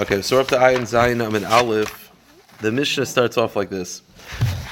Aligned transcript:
Okay, 0.00 0.22
so 0.22 0.40
up 0.40 0.48
to 0.48 0.56
Ayin 0.56 0.84
Zayin 0.84 1.22
Am 1.22 1.34
and 1.34 1.44
Aleph. 1.44 2.10
The 2.62 2.72
Mishnah 2.72 3.04
starts 3.04 3.36
off 3.36 3.56
like 3.56 3.68
this. 3.68 4.00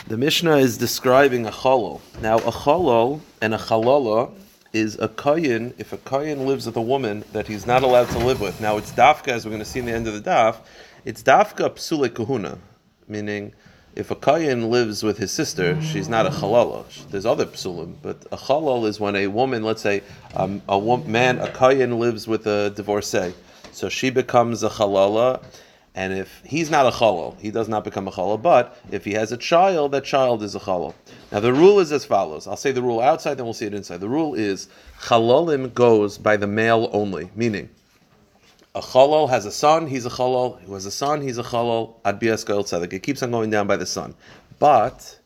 The 0.06 0.16
Mishnah 0.16 0.56
is 0.56 0.78
describing 0.78 1.44
a 1.44 1.50
chalol. 1.50 2.00
Now, 2.22 2.38
a 2.38 2.50
chalol 2.50 3.20
and 3.42 3.52
a 3.52 3.58
chalala 3.58 4.32
is 4.72 4.98
a 4.98 5.08
koyin 5.08 5.74
if 5.76 5.92
a 5.92 5.98
koyin 5.98 6.46
lives 6.46 6.64
with 6.64 6.76
a 6.76 6.80
woman 6.80 7.22
that 7.32 7.46
he's 7.46 7.66
not 7.66 7.82
allowed 7.82 8.08
to 8.12 8.18
live 8.18 8.40
with. 8.40 8.62
Now, 8.62 8.78
it's 8.78 8.92
dafka, 8.92 9.28
as 9.28 9.44
we're 9.44 9.50
going 9.50 9.62
to 9.62 9.68
see 9.68 9.80
in 9.80 9.84
the 9.84 9.92
end 9.92 10.08
of 10.08 10.14
the 10.14 10.30
daf, 10.30 10.56
it's 11.04 11.22
dafka 11.22 11.68
psule 11.74 12.08
kahuna, 12.08 12.56
meaning 13.06 13.52
if 13.94 14.10
a 14.10 14.16
koyin 14.16 14.70
lives 14.70 15.02
with 15.02 15.18
his 15.18 15.30
sister, 15.30 15.78
she's 15.82 16.08
not 16.08 16.24
a 16.24 16.30
chalala. 16.30 16.86
There's 17.10 17.26
other 17.26 17.44
psulim, 17.44 17.96
but 18.00 18.24
a 18.32 18.38
chalal 18.38 18.86
is 18.86 19.00
when 19.00 19.16
a 19.16 19.26
woman, 19.26 19.64
let's 19.64 19.82
say, 19.82 20.02
um, 20.34 20.62
a 20.66 20.80
man, 21.06 21.40
a 21.40 21.48
koyin 21.48 21.98
lives 21.98 22.26
with 22.26 22.46
a 22.46 22.70
divorcee. 22.70 23.34
So 23.74 23.88
she 23.88 24.10
becomes 24.10 24.62
a 24.62 24.68
chalala, 24.68 25.42
and 25.96 26.12
if 26.12 26.42
he's 26.44 26.70
not 26.70 26.86
a 26.86 26.90
chalal, 26.90 27.38
he 27.40 27.50
does 27.50 27.68
not 27.68 27.82
become 27.82 28.06
a 28.06 28.12
chalal. 28.12 28.40
But 28.40 28.78
if 28.90 29.04
he 29.04 29.12
has 29.12 29.32
a 29.32 29.36
child, 29.36 29.92
that 29.92 30.04
child 30.04 30.42
is 30.42 30.54
a 30.54 30.60
chalal. 30.60 30.94
Now 31.32 31.40
the 31.40 31.52
rule 31.52 31.80
is 31.80 31.90
as 31.90 32.04
follows. 32.04 32.46
I'll 32.46 32.56
say 32.56 32.72
the 32.72 32.82
rule 32.82 33.00
outside, 33.00 33.34
then 33.34 33.44
we'll 33.44 33.54
see 33.54 33.66
it 33.66 33.74
inside. 33.74 34.00
The 34.00 34.08
rule 34.08 34.34
is 34.34 34.68
chalalim 35.02 35.74
goes 35.74 36.18
by 36.18 36.36
the 36.36 36.46
male 36.46 36.88
only, 36.92 37.30
meaning 37.34 37.68
a 38.76 38.80
chalal 38.80 39.28
has 39.28 39.44
a 39.44 39.52
son, 39.52 39.86
he's 39.88 40.06
a 40.06 40.10
chalal. 40.10 40.60
Who 40.62 40.74
has 40.74 40.86
a 40.86 40.90
son, 40.90 41.20
he's 41.20 41.38
a 41.38 41.42
chalal. 41.42 41.94
Ad 42.04 42.20
bias 42.20 42.44
goel. 42.44 42.64
It 42.64 43.02
keeps 43.02 43.22
on 43.22 43.32
going 43.32 43.50
down 43.50 43.66
by 43.66 43.76
the 43.76 43.86
son, 43.86 44.14
but 44.58 45.18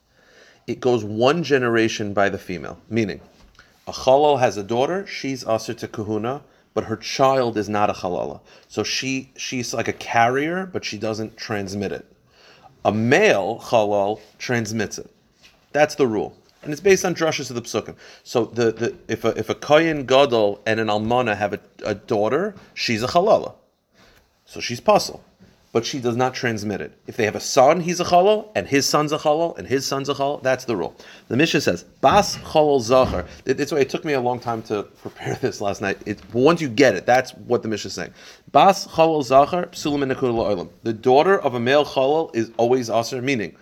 it 0.66 0.80
goes 0.80 1.04
one 1.04 1.42
generation 1.42 2.12
by 2.12 2.28
the 2.28 2.38
female, 2.38 2.78
meaning 2.88 3.20
a 3.86 3.92
chalal 3.92 4.38
has 4.38 4.58
a 4.58 4.62
daughter, 4.62 5.06
she's 5.06 5.46
aser 5.46 5.72
to 5.72 5.88
kahuna, 5.88 6.42
but 6.78 6.84
her 6.84 6.96
child 6.96 7.58
is 7.58 7.68
not 7.68 7.90
a 7.90 7.92
chalala. 7.92 8.38
So 8.68 8.84
she 8.84 9.32
she's 9.36 9.74
like 9.74 9.88
a 9.88 9.92
carrier, 9.92 10.64
but 10.64 10.84
she 10.84 10.96
doesn't 10.96 11.36
transmit 11.36 11.90
it. 11.90 12.06
A 12.84 12.92
male 12.92 13.58
chalal 13.58 14.20
transmits 14.38 14.96
it. 14.96 15.10
That's 15.72 15.96
the 15.96 16.06
rule. 16.06 16.36
And 16.62 16.70
it's 16.70 16.80
based 16.80 17.04
on 17.04 17.16
drushes 17.16 17.50
of 17.50 17.56
the 17.56 17.62
psukim. 17.62 17.96
So 18.22 18.44
the, 18.44 18.70
the 18.70 18.94
if 19.08 19.24
a 19.24 19.36
if 19.36 19.50
a 19.50 19.56
kohen 19.56 20.06
gadol 20.06 20.60
and 20.66 20.78
an 20.78 20.86
almana 20.86 21.36
have 21.36 21.52
a, 21.52 21.58
a 21.84 21.96
daughter, 21.96 22.54
she's 22.74 23.02
a 23.02 23.08
halala. 23.08 23.54
So 24.46 24.60
she's 24.60 24.78
puzzle. 24.78 25.24
But 25.70 25.84
she 25.84 26.00
does 26.00 26.16
not 26.16 26.32
transmit 26.32 26.80
it. 26.80 26.92
If 27.06 27.16
they 27.18 27.24
have 27.26 27.36
a 27.36 27.40
son, 27.40 27.80
he's 27.80 28.00
a 28.00 28.04
chalal, 28.04 28.48
and 28.54 28.66
his 28.66 28.86
son's 28.86 29.12
a 29.12 29.18
chalal, 29.18 29.58
and 29.58 29.68
his 29.68 29.86
son's 29.86 30.08
a 30.08 30.14
chalal. 30.14 30.42
That's 30.42 30.64
the 30.64 30.74
rule. 30.74 30.96
The 31.28 31.36
Mishnah 31.36 31.60
says, 31.60 31.84
"Bas 32.00 32.36
chalal 32.38 32.80
zachar." 32.80 33.26
That's 33.44 33.70
why 33.70 33.80
it 33.80 33.90
took 33.90 34.04
me 34.04 34.14
a 34.14 34.20
long 34.20 34.40
time 34.40 34.62
to 34.62 34.84
prepare 35.02 35.34
this 35.42 35.60
last 35.60 35.82
night. 35.82 35.98
It, 36.06 36.20
once 36.32 36.62
you 36.62 36.68
get 36.68 36.94
it, 36.94 37.04
that's 37.04 37.32
what 37.32 37.62
the 37.62 37.68
Mishnah 37.68 37.88
is 37.88 37.94
saying. 37.94 38.14
Bas 38.50 38.86
chalal 38.86 39.22
zachar 39.22 39.66
psulim 39.66 40.10
olam. 40.14 40.70
The 40.84 40.94
daughter 40.94 41.38
of 41.38 41.54
a 41.54 41.60
male 41.60 41.84
chalal 41.84 42.34
is 42.34 42.50
always 42.56 42.88
aser, 42.88 43.20
meaning 43.20 43.54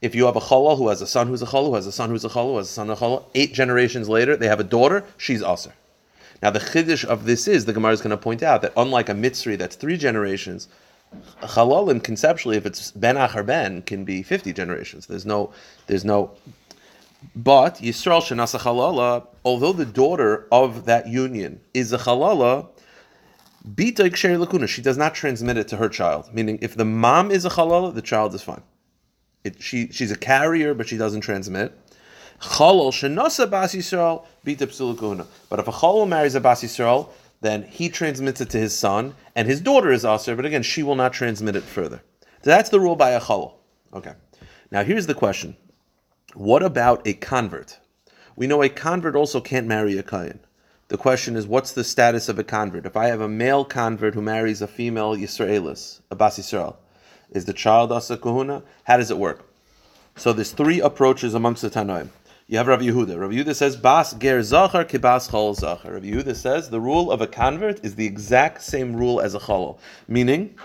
if 0.00 0.14
you 0.14 0.24
have 0.24 0.36
a 0.36 0.40
chalal 0.40 0.78
who 0.78 0.88
has 0.88 1.02
a 1.02 1.06
son 1.06 1.26
who's 1.26 1.42
a 1.42 1.46
chalal, 1.46 1.66
who 1.66 1.74
has 1.74 1.86
a 1.86 1.92
son 1.92 2.08
who's 2.08 2.24
a 2.24 2.30
chalal, 2.30 2.52
who 2.52 2.56
has 2.56 2.70
a 2.70 2.72
son 2.72 2.88
a 2.88 2.96
chalal, 2.96 3.24
eight 3.34 3.52
generations 3.52 4.08
later, 4.08 4.34
they 4.34 4.48
have 4.48 4.60
a 4.60 4.64
daughter, 4.64 5.04
she's 5.18 5.42
aser. 5.42 5.74
Now 6.42 6.50
the 6.50 6.58
chiddush 6.58 7.04
of 7.04 7.26
this 7.26 7.46
is, 7.46 7.66
the 7.66 7.74
Gemara 7.74 7.92
is 7.92 8.00
going 8.00 8.10
to 8.10 8.16
point 8.16 8.42
out 8.42 8.62
that 8.62 8.72
unlike 8.76 9.10
a 9.10 9.12
mitzri 9.12 9.58
that's 9.58 9.76
three 9.76 9.98
generations, 9.98 10.68
a 11.42 11.46
chalalim 11.46 12.02
conceptually, 12.02 12.56
if 12.56 12.66
it's 12.66 12.90
ben 12.92 13.16
achar 13.16 13.44
ben, 13.44 13.82
can 13.82 14.04
be 14.04 14.22
50 14.22 14.52
generations. 14.52 15.06
There's 15.06 15.26
no, 15.26 15.52
there's 15.86 16.04
no, 16.04 16.32
but 17.34 17.76
Yisrael 17.76 18.22
shenasa 18.22 18.60
chalala, 18.60 19.26
although 19.44 19.72
the 19.72 19.84
daughter 19.84 20.46
of 20.50 20.86
that 20.86 21.08
union 21.08 21.60
is 21.74 21.92
a 21.92 21.98
chalala, 21.98 22.68
bita 23.74 24.08
iksher 24.08 24.42
lakuna, 24.42 24.68
she 24.68 24.82
does 24.82 24.96
not 24.96 25.14
transmit 25.14 25.56
it 25.56 25.68
to 25.68 25.76
her 25.76 25.88
child. 25.88 26.32
Meaning, 26.32 26.58
if 26.62 26.74
the 26.74 26.84
mom 26.84 27.30
is 27.30 27.44
a 27.44 27.50
chalala, 27.50 27.94
the 27.94 28.02
child 28.02 28.34
is 28.34 28.42
fine. 28.42 28.62
It, 29.44 29.62
she, 29.62 29.88
she's 29.88 30.10
a 30.10 30.16
carrier, 30.16 30.74
but 30.74 30.88
she 30.88 30.96
doesn't 30.96 31.22
transmit. 31.22 31.76
Chalal 32.40 32.90
shenasa 32.90 33.50
bas 33.50 33.74
Yisrael 33.74 34.24
bita 34.46 34.62
psulukuna. 34.62 35.26
But 35.48 35.58
if 35.58 35.68
a 35.68 35.72
chalal 35.72 36.08
marries 36.08 36.34
a 36.34 36.40
bas 36.40 36.62
Yisrael, 36.62 37.08
then 37.40 37.62
he 37.62 37.88
transmits 37.88 38.40
it 38.40 38.50
to 38.50 38.58
his 38.58 38.76
son, 38.76 39.14
and 39.34 39.48
his 39.48 39.60
daughter 39.60 39.90
is 39.90 40.04
aser, 40.04 40.36
but 40.36 40.44
again, 40.44 40.62
she 40.62 40.82
will 40.82 40.94
not 40.94 41.12
transmit 41.12 41.56
it 41.56 41.62
further. 41.62 42.02
So 42.42 42.50
that's 42.50 42.70
the 42.70 42.80
rule 42.80 42.96
by 42.96 43.10
a 43.10 43.20
chalal. 43.20 43.54
Okay. 43.94 44.12
Now 44.70 44.84
here's 44.84 45.06
the 45.06 45.14
question: 45.14 45.56
What 46.34 46.62
about 46.62 47.06
a 47.06 47.14
convert? 47.14 47.78
We 48.36 48.46
know 48.46 48.62
a 48.62 48.68
convert 48.68 49.16
also 49.16 49.40
can't 49.40 49.66
marry 49.66 49.98
a 49.98 50.02
kohen. 50.02 50.40
The 50.88 50.96
question 50.96 51.36
is, 51.36 51.46
what's 51.46 51.72
the 51.72 51.84
status 51.84 52.28
of 52.28 52.38
a 52.38 52.44
convert? 52.44 52.84
If 52.84 52.96
I 52.96 53.06
have 53.06 53.20
a 53.20 53.28
male 53.28 53.64
convert 53.64 54.14
who 54.14 54.22
marries 54.22 54.60
a 54.60 54.66
female 54.66 55.14
Yisraelis, 55.14 56.00
a 56.10 56.16
bas 56.16 56.38
Yisrael, 56.38 56.76
is 57.30 57.44
the 57.44 57.52
child 57.52 57.92
asa 57.92 58.16
kahuna? 58.16 58.62
How 58.84 58.96
does 58.96 59.10
it 59.10 59.18
work? 59.18 59.48
So 60.16 60.32
there's 60.32 60.50
three 60.50 60.80
approaches 60.80 61.32
amongst 61.32 61.62
the 61.62 61.70
Tanoim. 61.70 62.08
You 62.50 62.58
have 62.58 62.66
Rav 62.66 62.80
Yehuda. 62.80 63.16
Rav 63.16 63.30
Yehuda 63.30 63.54
says, 63.54 63.76
Bas 63.76 64.12
ger 64.14 64.42
zachar 64.42 64.84
kibas 64.84 65.30
chol 65.30 65.54
zachar. 65.54 65.92
Rav 65.92 66.02
Yehuda 66.02 66.34
says 66.34 66.68
the 66.68 66.80
rule 66.80 67.12
of 67.12 67.20
a 67.20 67.28
convert 67.28 67.84
is 67.84 67.94
the 67.94 68.04
exact 68.04 68.60
same 68.62 68.96
rule 68.96 69.20
as 69.20 69.36
a 69.36 69.38
chalal, 69.38 69.78
meaning 70.08 70.56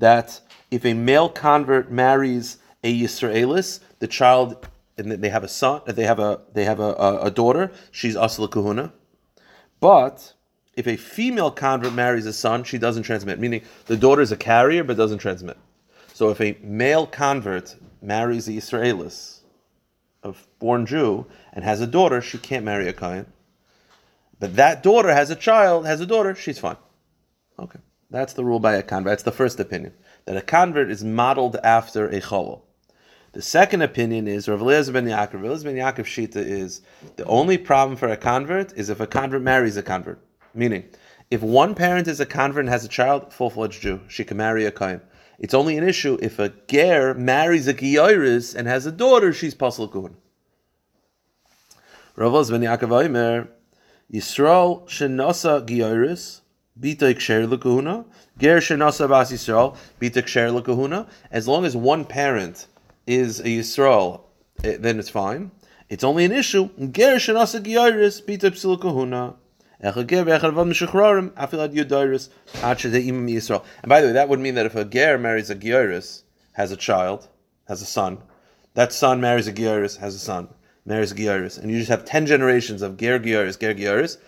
that 0.00 0.40
if 0.72 0.84
a 0.84 0.94
male 0.94 1.28
convert 1.28 1.92
marries 1.92 2.56
a 2.82 2.92
Yisraelis, 3.00 3.78
the 4.00 4.08
child 4.08 4.66
and 4.98 5.12
they 5.12 5.28
have 5.28 5.44
a 5.44 5.48
son, 5.48 5.82
they 5.86 6.02
have 6.02 6.18
a 6.18 6.40
they 6.54 6.64
have 6.64 6.80
a, 6.80 6.92
a, 6.94 7.26
a 7.26 7.30
daughter, 7.30 7.70
she's 7.92 8.16
asla 8.16 8.50
kahuna. 8.50 8.92
But 9.78 10.32
if 10.74 10.88
a 10.88 10.96
female 10.96 11.52
convert 11.52 11.92
marries 11.92 12.26
a 12.26 12.32
son, 12.32 12.64
she 12.64 12.78
doesn't 12.78 13.04
transmit, 13.04 13.38
meaning 13.38 13.62
the 13.86 13.96
daughter 13.96 14.22
is 14.22 14.32
a 14.32 14.36
carrier 14.36 14.82
but 14.82 14.96
doesn't 14.96 15.18
transmit. 15.18 15.56
So 16.14 16.30
if 16.30 16.40
a 16.40 16.58
male 16.64 17.06
convert 17.06 17.76
marries 18.02 18.48
a 18.48 18.50
Yisraelis, 18.50 19.41
a 20.22 20.34
born 20.58 20.86
Jew, 20.86 21.26
and 21.52 21.64
has 21.64 21.80
a 21.80 21.86
daughter, 21.86 22.20
she 22.20 22.38
can't 22.38 22.64
marry 22.64 22.88
a 22.88 22.92
Kayan. 22.92 23.26
But 24.38 24.56
that 24.56 24.82
daughter 24.82 25.12
has 25.12 25.30
a 25.30 25.36
child, 25.36 25.86
has 25.86 26.00
a 26.00 26.06
daughter, 26.06 26.34
she's 26.34 26.58
fine. 26.58 26.76
Okay. 27.58 27.78
That's 28.10 28.34
the 28.34 28.44
rule 28.44 28.60
by 28.60 28.74
a 28.74 28.82
convert. 28.82 29.10
That's 29.10 29.22
the 29.22 29.32
first 29.32 29.58
opinion. 29.58 29.94
That 30.26 30.36
a 30.36 30.42
convert 30.42 30.90
is 30.90 31.02
modeled 31.02 31.56
after 31.64 32.08
a 32.08 32.20
cholol. 32.20 32.62
The 33.32 33.40
second 33.40 33.80
opinion 33.80 34.28
is 34.28 34.48
Rav 34.48 34.60
Eliezer 34.60 34.92
ben 34.92 35.06
Yaakov. 35.06 35.34
Rav 35.34 35.44
Eliezer 35.44 35.72
ben 35.72 35.76
Yaakov 35.76 36.04
Shita 36.04 36.36
is 36.36 36.82
the 37.16 37.24
only 37.24 37.56
problem 37.56 37.96
for 37.96 38.08
a 38.08 38.16
convert 38.16 38.72
is 38.74 38.90
if 38.90 39.00
a 39.00 39.06
convert 39.06 39.40
marries 39.40 39.78
a 39.78 39.82
convert. 39.82 40.20
Meaning, 40.54 40.84
if 41.30 41.40
one 41.40 41.74
parent 41.74 42.08
is 42.08 42.20
a 42.20 42.26
convert 42.26 42.64
and 42.64 42.68
has 42.68 42.84
a 42.84 42.88
child, 42.88 43.32
full-fledged 43.32 43.80
Jew, 43.80 44.00
she 44.06 44.22
can 44.22 44.36
marry 44.36 44.66
a 44.66 44.70
Kayan. 44.70 45.00
It's 45.38 45.54
only 45.54 45.76
an 45.76 45.88
issue 45.88 46.18
if 46.22 46.38
a 46.38 46.50
ger 46.68 47.14
marries 47.14 47.66
a 47.66 47.74
giyoris 47.74 48.54
and 48.54 48.68
has 48.68 48.86
a 48.86 48.92
daughter, 48.92 49.32
she's 49.32 49.54
pasal 49.54 49.90
kuhun. 49.90 50.14
Rav 52.16 52.32
Eliezer 52.32 52.58
ben 52.58 52.62
Yaakov 52.62 53.04
Omer, 53.04 53.48
Yisrael 54.12 54.86
shenasa 54.86 55.66
giyoris, 55.66 56.40
bita 56.78 57.14
ksher 57.14 57.46
lekahuna, 57.48 58.04
ger 58.38 58.58
shenasa 58.58 59.08
bas 59.08 59.32
Yisrael, 59.32 59.76
bita 60.00 60.22
ksher 60.22 60.60
lekahuna. 60.60 61.08
As 61.30 61.48
long 61.48 61.64
as 61.64 61.76
one 61.76 62.04
parent 62.04 62.66
is 63.06 63.40
a 63.40 63.44
Yisrael, 63.44 64.20
eh, 64.62 64.76
then 64.78 64.98
it's 64.98 65.08
fine. 65.08 65.50
It's 65.88 66.04
only 66.04 66.24
an 66.24 66.32
issue. 66.32 66.68
Ger 66.78 67.16
shenasa 67.16 67.60
giyoris, 67.62 68.22
bita 68.22 68.50
psil 68.52 68.78
kahuna. 68.78 69.36
And 69.82 69.94
by 69.94 69.94
the 74.00 74.06
way, 74.06 74.12
that 74.12 74.28
would 74.28 74.38
mean 74.38 74.54
that 74.54 74.66
if 74.66 74.76
a 74.76 74.84
ger 74.84 75.18
marries 75.18 75.50
a 75.50 75.56
gioris, 75.56 76.22
has 76.52 76.70
a 76.70 76.76
child, 76.76 77.28
has 77.66 77.82
a 77.82 77.86
son, 77.86 78.18
that 78.74 78.92
son 78.92 79.20
marries 79.20 79.48
a 79.48 79.52
gioris, 79.52 79.96
has 79.96 80.14
a 80.14 80.20
son, 80.20 80.48
marries 80.86 81.10
a 81.10 81.16
gioris, 81.16 81.58
and 81.58 81.70
you 81.70 81.78
just 81.78 81.90
have 81.90 82.04
ten 82.04 82.26
generations 82.26 82.80
of 82.80 82.96
ger 82.96 83.18
gioris, 83.18 83.58
ger 83.58 83.74
gioris, 83.74 84.18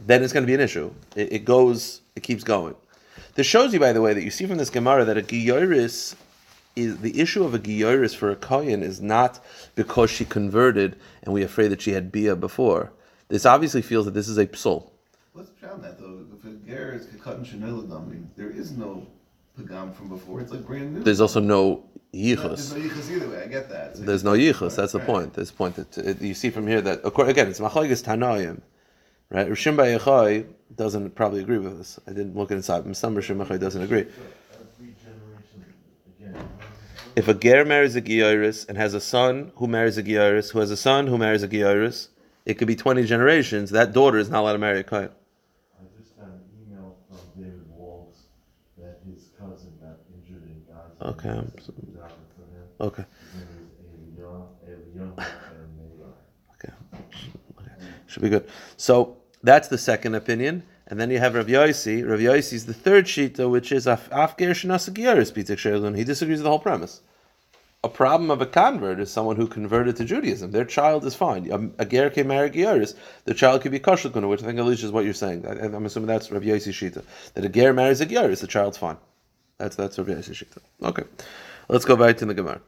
then 0.00 0.22
it's 0.22 0.32
going 0.32 0.44
to 0.44 0.46
be 0.46 0.54
an 0.54 0.60
issue. 0.60 0.90
It, 1.14 1.32
it 1.32 1.44
goes, 1.44 2.00
it 2.16 2.22
keeps 2.22 2.42
going. 2.42 2.74
This 3.34 3.46
shows 3.46 3.74
you, 3.74 3.80
by 3.80 3.92
the 3.92 4.00
way, 4.00 4.14
that 4.14 4.22
you 4.22 4.30
see 4.30 4.46
from 4.46 4.58
this 4.58 4.70
Gemara 4.70 5.04
that 5.04 5.18
a 5.18 5.22
gioris 5.22 6.14
is 6.74 6.98
the 6.98 7.20
issue 7.20 7.44
of 7.44 7.52
a 7.54 7.58
gioris 7.58 8.16
for 8.16 8.30
a 8.30 8.36
kohen 8.36 8.82
is 8.82 9.00
not 9.00 9.44
because 9.74 10.10
she 10.10 10.24
converted 10.24 10.96
and 11.22 11.34
we're 11.34 11.44
afraid 11.44 11.68
that 11.68 11.82
she 11.82 11.92
had 11.92 12.10
bia 12.10 12.34
before. 12.34 12.92
This 13.28 13.44
obviously 13.44 13.82
feels 13.82 14.06
that 14.06 14.14
this 14.14 14.28
is 14.28 14.38
a 14.38 14.46
psul. 14.46 14.91
What's 15.32 15.50
beyond 15.50 15.82
that 15.84 15.98
though? 15.98 16.26
If 16.36 16.44
a 16.44 16.50
ger 16.66 16.92
is 16.92 17.06
katan 17.06 18.10
mean, 18.10 18.30
there 18.36 18.50
is 18.50 18.72
no 18.72 19.06
pagam 19.58 19.94
from 19.94 20.08
before. 20.08 20.40
It's 20.40 20.52
like 20.52 20.66
brand 20.66 20.94
new. 20.94 21.02
There's 21.02 21.20
also 21.20 21.40
no 21.40 21.84
No, 22.12 22.20
There's 22.20 22.38
yichus. 22.38 22.76
no 22.76 22.82
yichus 22.82 23.10
either 23.10 23.28
way. 23.30 23.42
I 23.42 23.46
get 23.46 23.70
that. 23.70 23.96
So 23.96 24.02
There's 24.02 24.24
no 24.24 24.32
yichus. 24.32 24.76
That's 24.76 24.92
the 24.92 25.00
point. 25.00 25.32
There's 25.34 25.50
a 25.50 25.54
point 25.54 25.76
that 25.76 25.96
it, 25.96 26.20
you 26.20 26.34
see 26.34 26.50
from 26.50 26.66
here 26.66 26.82
that 26.82 27.00
again 27.04 27.48
it's 27.48 27.60
machlokes 27.60 28.02
tanoim, 28.04 28.60
right? 29.30 29.48
Rishim 29.48 29.76
Yochai 29.76 30.46
doesn't 30.76 31.14
probably 31.14 31.40
agree 31.40 31.58
with 31.58 31.78
this. 31.78 31.98
I 32.06 32.10
didn't 32.12 32.36
look 32.36 32.50
inside. 32.50 32.94
Some 32.96 33.14
Rishim 33.16 33.42
Yochai 33.42 33.58
doesn't 33.58 33.82
agree. 33.82 34.06
If 37.14 37.28
a 37.28 37.34
ger 37.34 37.64
marries 37.64 37.94
a 37.96 38.00
gioris 38.02 38.66
and 38.68 38.76
has 38.78 38.94
a 38.94 39.00
son 39.00 39.52
who 39.56 39.66
marries 39.66 39.98
a 39.98 40.02
gioris, 40.02 40.50
who 40.52 40.60
has 40.60 40.70
a 40.70 40.76
son 40.76 41.06
who 41.06 41.18
marries 41.18 41.42
a 41.42 41.48
gioris, 41.48 42.08
it 42.46 42.54
could 42.54 42.68
be 42.68 42.74
20 42.76 43.04
generations. 43.04 43.70
That 43.70 43.92
daughter 43.92 44.18
is 44.18 44.30
not 44.30 44.40
allowed 44.40 44.54
to 44.54 44.58
marry 44.58 44.80
a 44.80 44.84
kohen. 44.84 45.10
I 45.78 45.84
just 46.00 46.16
got 46.16 46.28
an 46.28 46.40
email 46.58 46.96
from 47.08 47.18
David 47.36 47.66
Waltz 47.68 48.22
that 48.78 49.00
his 49.06 49.28
cousin 49.38 49.72
got 49.80 49.98
injured 50.16 50.42
in 50.44 50.62
Gaza. 50.66 50.91
Okay. 51.02 51.30
Okay. 52.80 53.04
Okay. 56.54 56.72
Should 58.06 58.22
be 58.22 58.28
good. 58.28 58.48
So 58.76 59.16
that's 59.42 59.68
the 59.68 59.78
second 59.78 60.14
opinion. 60.14 60.62
And 60.86 61.00
then 61.00 61.10
you 61.10 61.18
have 61.18 61.34
Rav 61.34 61.46
Yossi. 61.46 62.08
Rav 62.08 62.20
Yossi 62.20 62.52
is 62.52 62.66
the 62.66 62.74
third 62.74 63.06
shita, 63.06 63.50
which 63.50 63.72
is 63.72 63.86
Af 63.86 64.10
Afger 64.10 64.50
Shenasagiyar 64.50 65.16
Pitzak 65.32 65.56
Sherlin. 65.56 65.96
He 65.96 66.04
disagrees 66.04 66.38
with 66.38 66.44
the 66.44 66.50
whole 66.50 66.58
premise. 66.58 67.00
A 67.84 67.88
problem 67.88 68.30
of 68.30 68.40
a 68.40 68.46
convert 68.46 69.00
is 69.00 69.10
someone 69.10 69.34
who 69.34 69.48
converted 69.48 69.96
to 69.96 70.04
Judaism. 70.04 70.52
Their 70.52 70.64
child 70.64 71.04
is 71.04 71.16
fine. 71.16 71.72
A, 71.78 71.84
ger 71.84 72.10
can 72.10 72.28
marry. 72.28 72.50
The 72.50 73.34
child 73.34 73.62
could 73.62 73.72
be 73.72 73.80
kosher 73.80 74.08
which 74.08 74.42
I 74.42 74.46
think 74.46 74.58
Alicia 74.58 74.86
is 74.86 74.92
what 74.92 75.04
you're 75.04 75.14
saying. 75.14 75.46
I, 75.46 75.52
I'm 75.64 75.86
assuming 75.86 76.06
that's 76.06 76.30
Rav 76.30 76.42
Yossi 76.42 76.72
shita. 76.72 77.02
That 77.34 77.44
a 77.44 77.48
ger 77.48 77.72
marries 77.72 78.00
a 78.00 78.06
Gyaris, 78.06 78.40
the 78.40 78.46
child's 78.46 78.78
fine. 78.78 78.98
That's 79.62 79.76
that's 79.76 79.96
Rav 79.96 80.08
Yossi 80.08 80.34
shita. 80.34 80.58
Okay. 80.82 81.04
Let's 81.68 81.84
go 81.84 81.94
back 81.94 82.16
to 82.16 82.26
the 82.26 82.34
Gemara. 82.34 82.60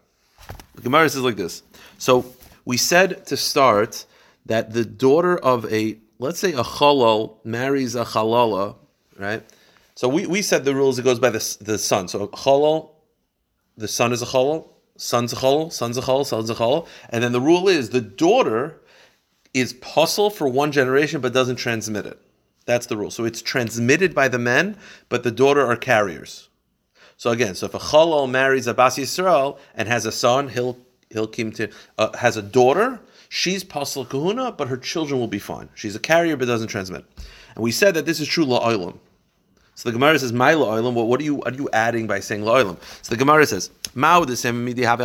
The 0.76 0.82
Gemara 0.82 1.08
says 1.08 1.22
like 1.22 1.34
this. 1.34 1.64
So 1.98 2.24
we 2.64 2.76
said 2.76 3.26
to 3.26 3.36
start 3.36 4.06
that 4.46 4.72
the 4.72 4.84
daughter 4.84 5.36
of 5.36 5.70
a, 5.72 5.98
let's 6.20 6.38
say 6.38 6.52
a 6.52 6.62
chalal 6.62 7.44
marries 7.44 7.96
a 7.96 8.04
chalala, 8.04 8.76
right? 9.18 9.42
So 9.96 10.06
we, 10.06 10.26
we 10.26 10.40
said 10.40 10.64
the 10.64 10.72
rules, 10.72 10.96
it 11.00 11.02
goes 11.02 11.18
by 11.18 11.30
the, 11.30 11.56
the 11.60 11.78
son. 11.78 12.06
So 12.06 12.28
chalal, 12.28 12.90
the 13.76 13.88
son 13.88 14.12
is 14.12 14.22
a 14.22 14.26
chalal, 14.26 14.68
son's 14.96 15.32
a 15.32 15.36
chalal, 15.36 15.72
son's 15.72 15.98
a 15.98 16.00
chalal, 16.00 16.24
son's 16.24 16.48
a 16.48 16.54
chalal. 16.54 16.86
And 17.10 17.24
then 17.24 17.32
the 17.32 17.40
rule 17.40 17.68
is 17.68 17.90
the 17.90 18.00
daughter 18.00 18.80
is 19.52 19.72
puzzle 19.72 20.30
for 20.30 20.46
one 20.46 20.70
generation 20.70 21.20
but 21.20 21.32
doesn't 21.32 21.56
transmit 21.56 22.06
it. 22.06 22.20
That's 22.66 22.86
the 22.86 22.96
rule. 22.96 23.10
So 23.10 23.24
it's 23.24 23.42
transmitted 23.42 24.14
by 24.14 24.28
the 24.28 24.38
men, 24.38 24.76
but 25.08 25.24
the 25.24 25.32
daughter 25.32 25.66
are 25.66 25.76
carriers. 25.76 26.50
So 27.16 27.30
again, 27.30 27.54
so 27.54 27.66
if 27.66 27.74
a 27.74 27.78
chalal 27.78 28.30
marries 28.30 28.66
a 28.66 28.74
bas 28.74 28.98
Yisrael 28.98 29.58
and 29.74 29.88
has 29.88 30.06
a 30.06 30.12
son, 30.12 30.48
he'll 30.48 30.76
he'll 31.10 31.26
come 31.26 31.52
to 31.52 31.68
uh, 31.98 32.16
has 32.16 32.36
a 32.36 32.42
daughter. 32.42 33.00
She's 33.28 33.64
pasal 33.64 34.08
kahuna, 34.08 34.52
but 34.52 34.68
her 34.68 34.76
children 34.76 35.18
will 35.18 35.28
be 35.28 35.38
fine. 35.38 35.68
She's 35.74 35.96
a 35.96 36.00
carrier 36.00 36.36
but 36.36 36.46
doesn't 36.46 36.68
transmit. 36.68 37.04
And 37.54 37.64
we 37.64 37.72
said 37.72 37.94
that 37.94 38.06
this 38.06 38.20
is 38.20 38.28
true 38.28 38.44
la'olam. 38.44 38.98
So 39.76 39.88
the 39.88 39.92
Gemara 39.92 40.18
says, 40.18 40.32
"My 40.32 40.54
la'olam." 40.54 40.94
What, 40.94 41.06
what 41.06 41.20
are 41.20 41.24
you 41.24 41.36
what 41.36 41.54
are 41.54 41.56
you 41.56 41.68
adding 41.72 42.06
by 42.06 42.20
saying 42.20 42.42
la'olam? 42.42 42.76
So 43.02 43.10
the 43.10 43.16
Gemara 43.16 43.46
says, 43.46 43.70
"Ma'u 43.96 44.26
the 44.26 44.36
same 44.36 44.64
midi 44.64 44.82
have 44.82 45.00
a 45.00 45.04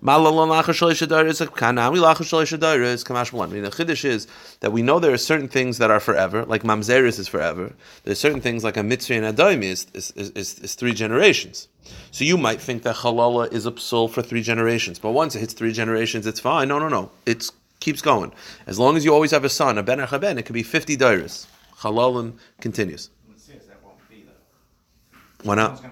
mitzvah. 0.00 0.18
Malalon 0.18 0.48
lachash 0.48 0.78
shalish 0.78 1.06
adaris 1.06 1.46
kanami 1.48 1.98
lachash 1.98 2.28
shalish 2.28 2.58
adaris 2.58 3.04
kamash 3.04 3.32
malan. 3.32 3.56
I 3.56 3.68
the 3.68 3.70
chiddush 3.70 4.04
is 4.04 4.26
that 4.60 4.72
we 4.72 4.82
know 4.82 4.98
there 4.98 5.12
are 5.12 5.18
certain 5.18 5.48
things 5.48 5.78
that 5.78 5.90
are 5.90 6.00
forever, 6.00 6.44
like 6.44 6.62
mamzeris 6.62 7.18
is 7.18 7.28
forever. 7.28 7.72
There's 8.04 8.18
certain 8.18 8.40
things 8.40 8.64
like 8.64 8.76
a 8.76 8.82
mitzvah 8.82 9.14
and 9.14 9.36
adaimi 9.36 9.64
is, 9.64 9.86
is, 9.94 10.10
is, 10.12 10.30
is, 10.30 10.58
is 10.60 10.74
three 10.74 10.92
generations. 10.92 11.68
So 12.10 12.24
you 12.24 12.36
might 12.36 12.60
think 12.60 12.82
that 12.82 12.96
halala 12.96 13.52
is 13.52 13.66
a 13.66 13.72
psul 13.72 14.10
for 14.10 14.22
three 14.22 14.42
generations, 14.42 14.98
but 14.98 15.12
once 15.12 15.34
it 15.34 15.40
hits 15.40 15.54
three 15.54 15.72
generations, 15.72 16.26
it's 16.26 16.40
fine. 16.40 16.68
No, 16.68 16.78
no, 16.78 16.88
no. 16.88 17.10
It 17.24 17.50
keeps 17.80 18.02
going. 18.02 18.32
As 18.66 18.78
long 18.78 18.96
as 18.96 19.04
you 19.04 19.14
always 19.14 19.30
have 19.30 19.44
a 19.44 19.48
son, 19.48 19.78
a 19.78 19.82
ben 19.82 20.00
or 20.00 20.06
chaben, 20.06 20.38
it 20.38 20.42
could 20.42 20.54
be 20.54 20.62
50 20.62 20.96
dairis. 20.96 21.46
Halalim 21.80 22.34
continues. 22.60 23.10
In 23.26 23.34
the 23.34 23.40
sense 23.40 23.64
that 23.66 23.82
won't 23.84 23.96
be 24.10 24.24
though. 24.24 25.48
Why 25.48 25.54
not? 25.54 25.82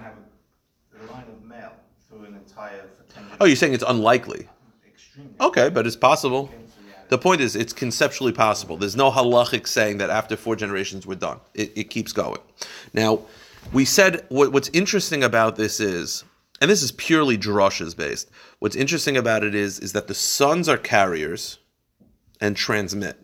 Someone's 2.57 2.69
going 2.69 2.69
to 2.69 2.73
have 2.73 2.73
a, 2.73 2.73
a 2.73 2.73
line 2.73 2.73
of 2.73 2.73
male 2.73 2.73
through 2.73 2.73
an 2.73 2.73
entire 2.73 2.87
for 2.87 3.13
10 3.13 3.23
years. 3.23 3.37
Oh, 3.39 3.45
you're 3.45 3.55
saying 3.55 3.73
it's 3.73 3.83
unlikely. 3.87 4.49
Extremely. 4.87 5.33
Okay, 5.41 5.69
but 5.69 5.87
it's 5.87 5.95
possible. 5.95 6.49
The 7.09 7.17
point 7.17 7.39
is, 7.39 7.55
it's 7.55 7.73
conceptually 7.73 8.33
possible. 8.33 8.77
There's 8.77 8.95
no 8.95 9.11
halachic 9.11 9.67
saying 9.67 9.99
that 9.99 10.09
after 10.09 10.35
four 10.35 10.55
generations 10.55 11.07
we're 11.07 11.15
done. 11.15 11.39
It, 11.53 11.71
it 11.75 11.89
keeps 11.89 12.11
going. 12.11 12.41
Now, 12.93 13.21
we 13.71 13.85
said 13.85 14.25
what, 14.29 14.51
what's 14.51 14.69
interesting 14.69 15.23
about 15.23 15.55
this 15.55 15.79
is, 15.79 16.23
and 16.59 16.69
this 16.69 16.83
is 16.83 16.91
purely 16.91 17.37
drushes 17.37 17.95
based. 17.95 18.29
What's 18.59 18.75
interesting 18.75 19.15
about 19.15 19.43
it 19.43 19.55
is, 19.55 19.79
is 19.79 19.93
that 19.93 20.07
the 20.07 20.13
sons 20.13 20.67
are 20.67 20.77
carriers 20.77 21.59
and 22.41 22.55
transmit. 22.55 23.17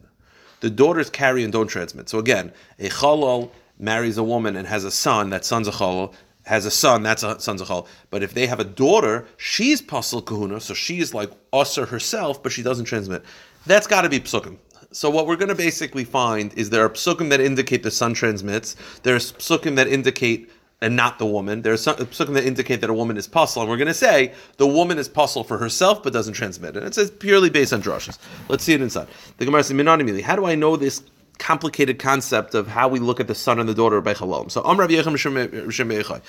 The 0.62 0.70
daughters 0.70 1.10
carry 1.10 1.44
and 1.44 1.52
don't 1.52 1.68
transmit. 1.68 2.08
So 2.08 2.20
again, 2.20 2.54
a 2.80 2.88
chalal 2.90 3.52
marries 3.78 4.18
a 4.18 4.24
woman 4.24 4.56
and 4.56 4.68
has 4.68 4.86
a 4.86 4.92
son. 4.92 5.30
That 5.30 5.44
son's 5.44 5.68
a 5.68 5.72
chalal. 5.72 6.14
Has 6.45 6.66
a 6.66 6.72
son. 6.72 7.04
That's 7.04 7.24
a 7.24 7.40
son's 7.40 7.62
a 7.62 7.66
chalal. 7.66 7.88
But 8.10 8.24
if 8.24 8.34
they 8.34 8.48
have 8.48 8.60
a 8.60 8.66
daughter, 8.66 9.25
she's 9.38 9.81
pasal 9.81 10.25
kahuna, 10.25 10.60
so 10.60 10.74
she 10.74 11.00
is 11.00 11.13
like 11.13 11.31
usher 11.54 11.86
herself, 11.86 12.44
but 12.44 12.51
she 12.51 12.63
doesn't 12.63 12.86
transmit. 12.86 13.24
That's 13.66 13.88
got 13.88 14.01
to 14.01 14.10
be 14.10 14.19
psukim. 14.19 14.57
So 14.92 15.10
what 15.10 15.25
we're 15.25 15.38
going 15.38 15.50
to 15.50 15.56
basically 15.56 16.04
find 16.04 16.54
is 16.54 16.69
there 16.69 16.84
are 16.84 16.90
psukim 16.90 17.30
that 17.30 17.42
indicate 17.42 17.81
the 17.81 17.92
son 17.92 18.13
transmits. 18.13 18.75
There's 19.01 19.31
psukim 19.34 19.75
that 19.78 19.88
indicate 19.88 20.51
and 20.81 20.98
not 20.98 21.18
the 21.18 21.25
woman. 21.25 21.62
There's 21.62 21.86
psukim 21.86 22.34
that 22.34 22.46
indicate 22.46 22.81
that 22.81 22.89
a 22.89 22.94
woman 22.94 23.16
is 23.16 23.25
puzzle, 23.25 23.62
and 23.62 23.72
we're 23.72 23.78
going 23.78 23.88
to 23.88 23.94
say 23.94 24.34
the 24.57 24.68
woman 24.68 24.98
is 24.98 25.07
puzzle 25.07 25.46
for 25.46 25.57
herself 25.57 26.04
but 26.04 26.12
doesn't 26.12 26.34
transmit 26.34 26.75
it. 26.75 26.84
It's 26.84 26.98
it's 26.98 27.10
purely 27.10 27.50
based 27.50 27.72
on 27.72 27.81
drushes. 27.81 28.18
Let's 28.50 28.66
see 28.66 28.74
it 28.74 28.81
inside. 28.81 29.07
The 29.38 29.46
Gemara 29.46 29.63
says, 29.63 29.78
"Minanimili." 29.78 30.22
How 30.22 30.36
do 30.36 30.46
I 30.46 30.56
know 30.56 30.75
this 30.75 31.01
complicated 31.38 32.00
concept 32.00 32.56
of 32.56 32.68
how 32.68 32.88
we 32.88 33.00
look 33.00 33.20
at 33.20 33.28
the 33.28 33.36
son 33.36 33.60
and 33.60 33.68
the 33.68 33.74
daughter 33.74 33.98
of 33.98 34.04
Bechalom? 34.04 34.50
So, 34.50 34.62
Amr 34.64 34.84
Rav 34.84 34.90
Yechim 34.90 35.14
Rishon 35.14 35.88
Meichai. 35.88 36.22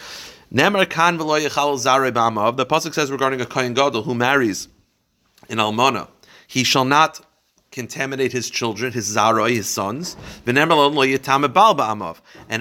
Nemar 0.53 0.89
kan 0.89 1.19
v'lo 1.19 1.45
yechal 1.45 1.77
zare 1.79 2.12
b'amav. 2.12 2.56
The 2.56 2.67
pasuk 2.67 2.95
says 2.95 3.11
regarding 3.11 3.41
a 3.41 3.47
kohen 3.47 3.75
gadol 3.75 4.03
who 4.03 4.15
marries 4.15 4.69
in 5.49 5.59
almana, 5.59 6.06
he 6.47 6.62
shall 6.65 6.85
not 6.85 7.21
contaminate 7.73 8.31
his 8.31 8.51
children, 8.51 8.93
his 8.93 9.17
zaroi, 9.17 9.51
his 9.51 9.69
sons. 9.69 10.17
And 10.47 10.56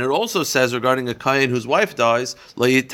it 0.01 0.07
also 0.07 0.43
says 0.43 0.73
regarding 0.73 1.07
a 1.07 1.13
kohen 1.13 1.51
whose 1.51 1.67
wife 1.67 1.95
dies. 1.95 2.35
Meaning, 2.57 2.87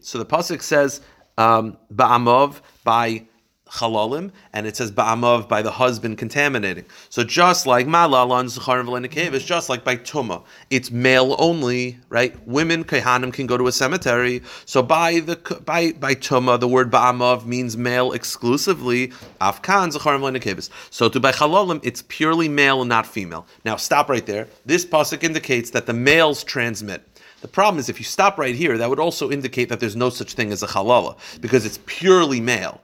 so 0.00 0.18
the 0.18 0.26
pasuk 0.26 0.60
says 0.60 1.00
um, 1.38 1.76
ba'amav 1.94 2.60
by 2.82 3.26
chalalim, 3.70 4.30
and 4.52 4.66
it 4.66 4.76
says 4.76 4.92
ba'amav 4.92 5.48
by 5.48 5.62
the 5.62 5.70
husband 5.70 6.18
contaminating. 6.18 6.84
So 7.08 7.24
just 7.24 7.66
like 7.66 7.86
malalan 7.86 8.46
zecharim 8.46 8.86
v'lenikev, 8.86 9.44
just 9.44 9.68
like 9.68 9.84
by 9.84 9.96
tuma, 9.96 10.42
it's 10.70 10.90
male 10.90 11.34
only, 11.38 11.98
right? 12.08 12.36
Women 12.46 12.84
kehanim 12.84 13.32
can 13.32 13.46
go 13.46 13.56
to 13.56 13.66
a 13.66 13.72
cemetery. 13.72 14.42
So 14.66 14.82
by 14.82 15.20
the 15.20 15.36
by 15.64 15.92
by 15.92 16.14
tuma, 16.14 16.60
the 16.60 16.68
word 16.68 16.90
ba'amav 16.90 17.46
means 17.46 17.76
male 17.76 18.12
exclusively. 18.12 19.08
Afkan 19.40 19.92
zecharim 19.92 20.20
v'lenikev. 20.20 20.70
So 20.90 21.08
to 21.08 21.18
by 21.18 21.32
chalalim, 21.32 21.80
it's 21.82 22.02
purely 22.08 22.48
male 22.48 22.82
and 22.82 22.88
not 22.88 23.06
female. 23.06 23.46
Now 23.64 23.76
stop 23.76 24.08
right 24.08 24.24
there. 24.26 24.46
This 24.66 24.84
pasuk 24.84 25.24
indicates 25.24 25.70
that 25.70 25.86
the 25.86 25.94
males 25.94 26.44
transmit. 26.44 27.02
The 27.40 27.48
problem 27.48 27.78
is 27.78 27.88
if 27.90 27.98
you 27.98 28.04
stop 28.04 28.38
right 28.38 28.54
here, 28.54 28.78
that 28.78 28.88
would 28.88 29.00
also 29.00 29.30
indicate 29.30 29.68
that 29.68 29.78
there's 29.78 29.96
no 29.96 30.08
such 30.08 30.32
thing 30.32 30.50
as 30.50 30.62
a 30.62 30.66
halala 30.66 31.16
because 31.42 31.66
it's 31.66 31.78
purely 31.84 32.40
male. 32.40 32.80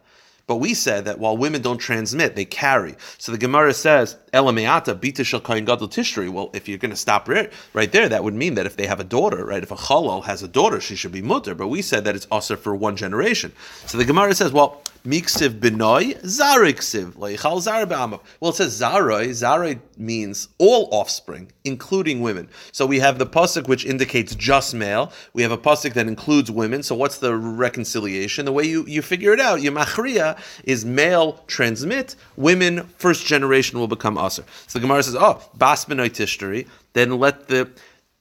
But 0.51 0.57
we 0.57 0.75
said 0.75 1.05
that 1.05 1.21
while 1.21 1.37
women 1.37 1.63
don't 1.63 1.79
transmit, 1.79 2.35
they 2.35 2.45
carry. 2.45 2.97
So 3.19 3.31
the 3.31 3.39
Gemara 3.39 3.73
says, 3.73 4.17
Elameata 4.35 4.99
bita 4.99 5.45
kain 5.45 5.65
gadol 5.65 5.89
tishtri. 5.89 6.29
Well, 6.29 6.51
if 6.53 6.69
you're 6.69 6.77
going 6.77 6.91
to 6.91 6.97
stop 6.97 7.29
right, 7.29 7.53
right 7.73 7.93
there, 7.93 8.09
that 8.09 8.25
would 8.25 8.35
mean 8.35 8.57
that 8.57 8.67
if 8.67 8.75
they 8.77 8.89
have 8.89 8.99
a 8.99 9.05
daughter, 9.05 9.47
right, 9.47 9.63
if 9.63 9.71
a 9.71 9.77
chalal 9.77 10.25
has 10.25 10.43
a 10.43 10.49
daughter, 10.49 10.81
she 10.81 10.97
should 10.97 11.13
be 11.13 11.23
mutter. 11.23 11.55
But 11.55 11.69
we 11.69 11.83
said 11.83 12.05
that 12.05 12.17
it's 12.17 12.27
also 12.33 12.57
for 12.57 12.75
one 12.75 12.97
generation. 12.97 13.53
So 13.87 13.97
the 13.97 14.05
Gemara 14.05 14.35
says, 14.35 14.51
well, 14.51 14.83
miksiv 15.05 15.61
benoy 15.61 16.21
zariksiv 16.23 17.15
leichal 17.15 17.61
zar 17.61 17.87
ba'amav. 17.87 18.21
Well, 18.41 18.51
it 18.51 18.57
says 18.57 18.81
zaroi. 18.81 19.29
Zaroi 19.29 19.81
means 19.97 20.49
all 20.59 20.89
offspring, 20.93 21.51
including 21.65 22.21
women. 22.21 22.49
So 22.73 22.87
we 22.87 22.99
have 23.01 23.19
the 23.19 23.27
pasuk 23.27 23.69
which 23.69 23.85
indicates 23.85 24.35
just 24.35 24.75
male. 24.75 25.13
We 25.33 25.43
have 25.43 25.53
a 25.53 25.59
pasuk 25.59 25.95
that 25.95 26.07
includes 26.07 26.51
women. 26.51 26.83
So 26.83 26.95
what's 26.95 27.19
the 27.19 27.37
reconciliation? 27.37 28.45
The 28.45 28.53
way 28.53 28.65
you, 28.65 28.85
you 28.87 29.03
figure 29.03 29.33
it 29.33 29.41
out, 29.41 29.63
your 29.63 29.73
machria 29.73 30.39
is 30.65 30.85
male 30.85 31.45
transmit, 31.47 32.17
women 32.37 32.87
first 32.99 33.27
generation 33.27 33.79
will 33.79 33.89
become 33.89 34.19
aser. 34.19 34.45
So 34.67 34.79
the 34.79 34.83
Gemara 34.83 35.03
says, 35.03 35.17
oh, 35.17 35.43
bas 35.57 35.85
benoy 35.85 36.11
tishtari. 36.11 36.67
Then 36.93 37.19
let 37.19 37.49
the. 37.49 37.71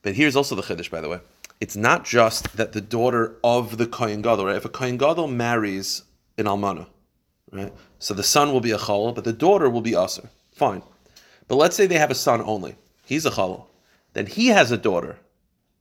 But 0.01 0.15
here's 0.15 0.35
also 0.35 0.55
the 0.55 0.61
chiddush, 0.61 0.89
by 0.89 1.01
the 1.01 1.09
way. 1.09 1.19
It's 1.59 1.75
not 1.75 2.05
just 2.05 2.55
that 2.55 2.71
the 2.71 2.79
daughter 2.81 3.35
of 3.43 3.77
the 3.77 3.85
kohen 3.85 4.21
gadol. 4.21 4.45
Right? 4.45 4.55
If 4.55 4.65
a 4.65 4.69
kohen 4.69 4.97
gadol 4.97 5.27
marries 5.27 6.03
an 6.39 6.45
almana, 6.45 6.87
right? 7.51 7.73
So 7.99 8.13
the 8.13 8.23
son 8.23 8.51
will 8.51 8.61
be 8.61 8.71
a 8.71 8.77
chalal, 8.77 9.13
but 9.13 9.23
the 9.23 9.33
daughter 9.33 9.69
will 9.69 9.81
be 9.81 9.95
aser. 9.95 10.29
Fine. 10.53 10.81
But 11.47 11.55
let's 11.55 11.75
say 11.75 11.87
they 11.87 11.97
have 11.97 12.11
a 12.11 12.15
son 12.15 12.41
only. 12.41 12.75
He's 13.05 13.25
a 13.25 13.31
chalal. 13.31 13.65
Then 14.13 14.25
he 14.25 14.47
has 14.47 14.71
a 14.71 14.77
daughter. 14.77 15.17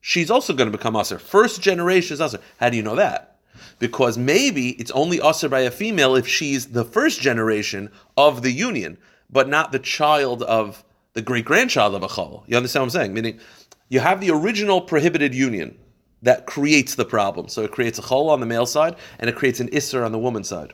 She's 0.00 0.30
also 0.30 0.52
going 0.52 0.70
to 0.70 0.76
become 0.76 0.96
aser. 0.96 1.18
First 1.18 1.62
generation 1.62 2.14
is 2.14 2.20
aser. 2.20 2.40
How 2.58 2.70
do 2.70 2.76
you 2.76 2.82
know 2.82 2.96
that? 2.96 3.38
Because 3.78 4.16
maybe 4.16 4.70
it's 4.70 4.90
only 4.92 5.20
aser 5.22 5.48
by 5.48 5.60
a 5.60 5.70
female 5.70 6.14
if 6.14 6.26
she's 6.26 6.68
the 6.68 6.84
first 6.84 7.20
generation 7.20 7.90
of 8.16 8.42
the 8.42 8.52
union, 8.52 8.98
but 9.30 9.48
not 9.48 9.72
the 9.72 9.78
child 9.78 10.42
of 10.42 10.84
the 11.14 11.22
great 11.22 11.44
grandchild 11.44 11.94
of 11.94 12.02
a 12.02 12.08
chalal. 12.08 12.44
You 12.46 12.56
understand 12.56 12.82
what 12.82 12.86
I'm 12.86 13.00
saying? 13.00 13.14
Meaning, 13.14 13.40
you 13.88 14.00
have 14.00 14.20
the 14.20 14.30
original 14.30 14.80
prohibited 14.80 15.34
union 15.34 15.76
that 16.22 16.46
creates 16.46 16.94
the 16.94 17.04
problem. 17.04 17.48
So 17.48 17.62
it 17.62 17.70
creates 17.70 17.98
a 17.98 18.02
chalal 18.02 18.30
on 18.30 18.40
the 18.40 18.46
male 18.46 18.66
side, 18.66 18.96
and 19.18 19.28
it 19.30 19.37
creates 19.37 19.60
an 19.60 19.68
isser 19.68 20.04
on 20.04 20.12
the 20.12 20.18
woman 20.18 20.44
side. 20.44 20.72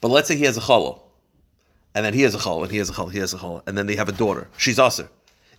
But 0.00 0.10
let's 0.10 0.28
say 0.28 0.36
he 0.36 0.44
has 0.44 0.56
a 0.56 0.60
chalal, 0.60 1.00
and 1.94 2.04
then 2.04 2.14
he 2.14 2.22
has 2.22 2.34
a 2.34 2.38
chol, 2.38 2.62
and 2.62 2.70
he 2.70 2.78
has 2.78 2.90
a 2.90 2.92
chol, 2.92 3.10
he 3.10 3.18
has 3.18 3.32
a 3.32 3.38
chol, 3.38 3.62
and 3.66 3.78
then 3.78 3.86
they 3.86 3.96
have 3.96 4.08
a 4.08 4.12
daughter. 4.12 4.48
She's 4.56 4.78
aser. 4.78 5.08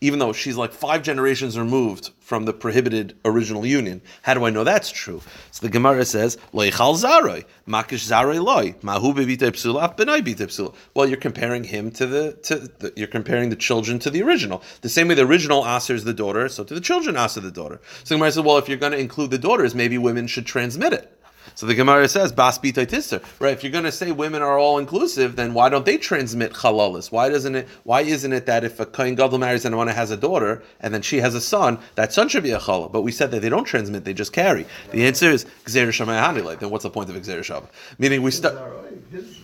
Even 0.02 0.20
though 0.20 0.34
she's 0.34 0.58
like 0.58 0.72
five 0.72 1.04
generations 1.04 1.58
removed 1.58 2.12
from 2.20 2.46
the 2.46 2.54
prohibited 2.54 3.16
original 3.24 3.66
union. 3.66 4.02
How 4.24 4.34
do 4.34 4.46
I 4.46 4.50
know 4.50 4.64
that's 4.64 4.90
true? 4.92 5.22
So 5.52 5.66
the 5.66 5.72
Gemara 5.72 6.06
says, 6.06 6.38
Leichal 6.54 6.96
Zaroi, 6.96 7.46
Makish 7.68 8.08
Zaroi 8.10 8.44
Loi, 8.44 8.76
Mahu 8.82 9.14
psula, 9.14 9.96
Benai 9.96 10.22
psula. 10.22 10.74
Well, 10.94 11.08
you're 11.08 11.18
comparing 11.18 11.64
him 11.64 11.92
to 11.92 12.08
the, 12.08 12.34
to 12.44 12.56
the, 12.56 12.94
you're 12.96 13.08
comparing 13.08 13.50
the 13.50 13.56
children 13.56 14.00
to 14.00 14.10
the 14.10 14.24
original. 14.24 14.64
The 14.82 14.90
same 14.90 15.08
way 15.08 15.16
the 15.16 15.26
original 15.26 15.66
Aser 15.66 15.94
is 15.94 16.04
the 16.04 16.14
daughter, 16.14 16.50
so 16.50 16.64
to 16.64 16.74
the 16.74 16.82
children 16.82 17.16
Aser 17.16 17.42
the 17.42 17.52
daughter. 17.52 17.80
So 18.04 18.16
the 18.16 18.16
Gemara 18.16 18.32
says, 18.32 18.44
well, 18.44 18.58
if 18.58 18.68
you're 18.68 18.78
going 18.78 18.94
to 18.94 19.00
include 19.00 19.32
the 19.32 19.38
daughters, 19.38 19.76
maybe 19.76 19.98
women 19.98 20.28
should 20.28 20.46
transmit 20.46 20.94
it. 20.94 21.15
So 21.54 21.66
the 21.66 21.76
Gemara 21.76 22.08
says, 22.08 22.32
Bas 22.32 22.58
Tisser. 22.60 23.24
Right? 23.40 23.54
If 23.54 23.64
you're 23.64 23.72
going 23.72 23.84
to 23.84 23.92
say 23.92 24.12
women 24.12 24.42
are 24.42 24.58
all 24.58 24.80
inclusive, 24.80 25.36
then 25.36 25.54
why 25.54 25.70
don't 25.70 25.86
they 25.86 25.98
transmit 25.98 26.54
chalalis? 26.54 27.12
Why 27.12 27.30
doesn't 27.30 27.56
it? 27.56 27.68
Why 27.84 28.02
isn't 28.02 28.34
it 28.34 28.46
that 28.48 28.64
if 28.64 28.80
a 28.80 28.86
kohen 28.86 29.16
gadol 29.16 29.38
marries 29.38 29.66
and 29.66 29.76
one 29.78 29.88
has 29.88 30.12
a 30.12 30.18
daughter 30.18 30.64
and 30.80 30.94
then 30.94 31.02
she 31.02 31.18
has 31.18 31.36
a 31.36 31.42
son, 31.42 31.80
that 31.96 32.14
son 32.14 32.30
should 32.30 32.44
be 32.44 32.52
a 32.52 32.60
chalal? 32.60 32.92
But 32.92 33.02
we 33.02 33.12
said 33.12 33.32
that 33.32 33.42
they 33.42 33.50
don't 33.50 33.66
transmit; 33.66 34.04
they 34.04 34.14
just 34.14 34.34
carry. 34.34 34.66
The 34.92 35.06
answer 35.06 35.30
is 35.30 35.46
gzer 35.66 35.90
shamayhanilay. 35.90 36.60
Then 36.60 36.70
what's 36.70 36.84
the 36.84 36.90
point 36.90 37.10
of 37.10 37.16
shava? 37.16 37.68
Meaning 38.00 38.22
we 38.22 38.32
start. 38.32 38.56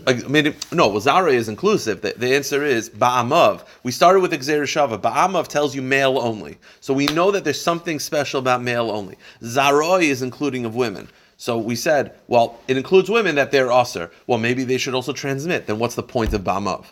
Like, 0.06 0.28
meaning, 0.30 0.56
no, 0.72 0.88
well, 0.88 1.00
Zara 1.00 1.32
is 1.32 1.48
inclusive. 1.48 2.02
The, 2.02 2.14
the 2.18 2.36
answer 2.36 2.66
is 2.66 2.90
Ba'amav. 2.90 3.66
We 3.84 3.92
started 3.92 4.22
with 4.22 4.32
Xer 4.32 4.64
Shava. 4.64 5.00
Ba'amav 5.00 5.48
tells 5.48 5.76
you 5.76 5.82
male 5.82 6.18
only. 6.18 6.58
So 6.80 6.94
we 6.94 7.06
know 7.08 7.32
that 7.32 7.44
there's 7.44 7.62
something 7.62 8.00
special 8.00 8.40
about 8.40 8.64
male 8.64 8.90
only. 8.90 9.18
Zaroi 9.42 10.04
is 10.04 10.22
including 10.22 10.66
of 10.66 10.76
women. 10.76 11.08
So 11.42 11.58
we 11.58 11.76
said, 11.76 12.14
well, 12.28 12.60
it 12.68 12.78
includes 12.78 13.10
women 13.10 13.34
that 13.34 13.50
they're 13.50 13.72
usher. 13.72 14.12
Well, 14.28 14.38
maybe 14.38 14.64
they 14.64 14.78
should 14.78 14.94
also 14.94 15.12
transmit. 15.12 15.66
Then 15.66 15.80
what's 15.80 15.96
the 15.96 16.04
point 16.04 16.34
of 16.34 16.42
bamav? 16.44 16.86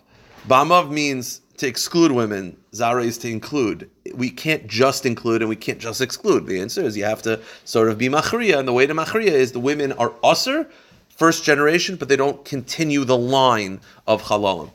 Bamav 0.47 0.89
means 0.89 1.41
to 1.57 1.67
exclude 1.67 2.11
women. 2.11 2.57
Zara 2.73 3.03
is 3.03 3.19
to 3.19 3.29
include. 3.29 3.91
We 4.15 4.31
can't 4.31 4.65
just 4.65 5.05
include 5.05 5.43
and 5.43 5.49
we 5.49 5.55
can't 5.55 5.77
just 5.77 6.01
exclude. 6.01 6.47
The 6.47 6.59
answer 6.59 6.81
is 6.81 6.97
you 6.97 7.03
have 7.03 7.21
to 7.21 7.39
sort 7.63 7.89
of 7.89 7.99
be 7.99 8.09
machriya, 8.09 8.57
and 8.57 8.67
the 8.67 8.73
way 8.73 8.87
to 8.87 8.95
machriya 8.95 9.27
is 9.27 9.51
the 9.51 9.59
women 9.59 9.91
are 9.91 10.15
usher, 10.23 10.67
first 11.09 11.43
generation, 11.43 11.95
but 11.95 12.07
they 12.09 12.15
don't 12.15 12.43
continue 12.43 13.05
the 13.05 13.19
line 13.19 13.81
of 14.07 14.23
halalim. 14.23 14.71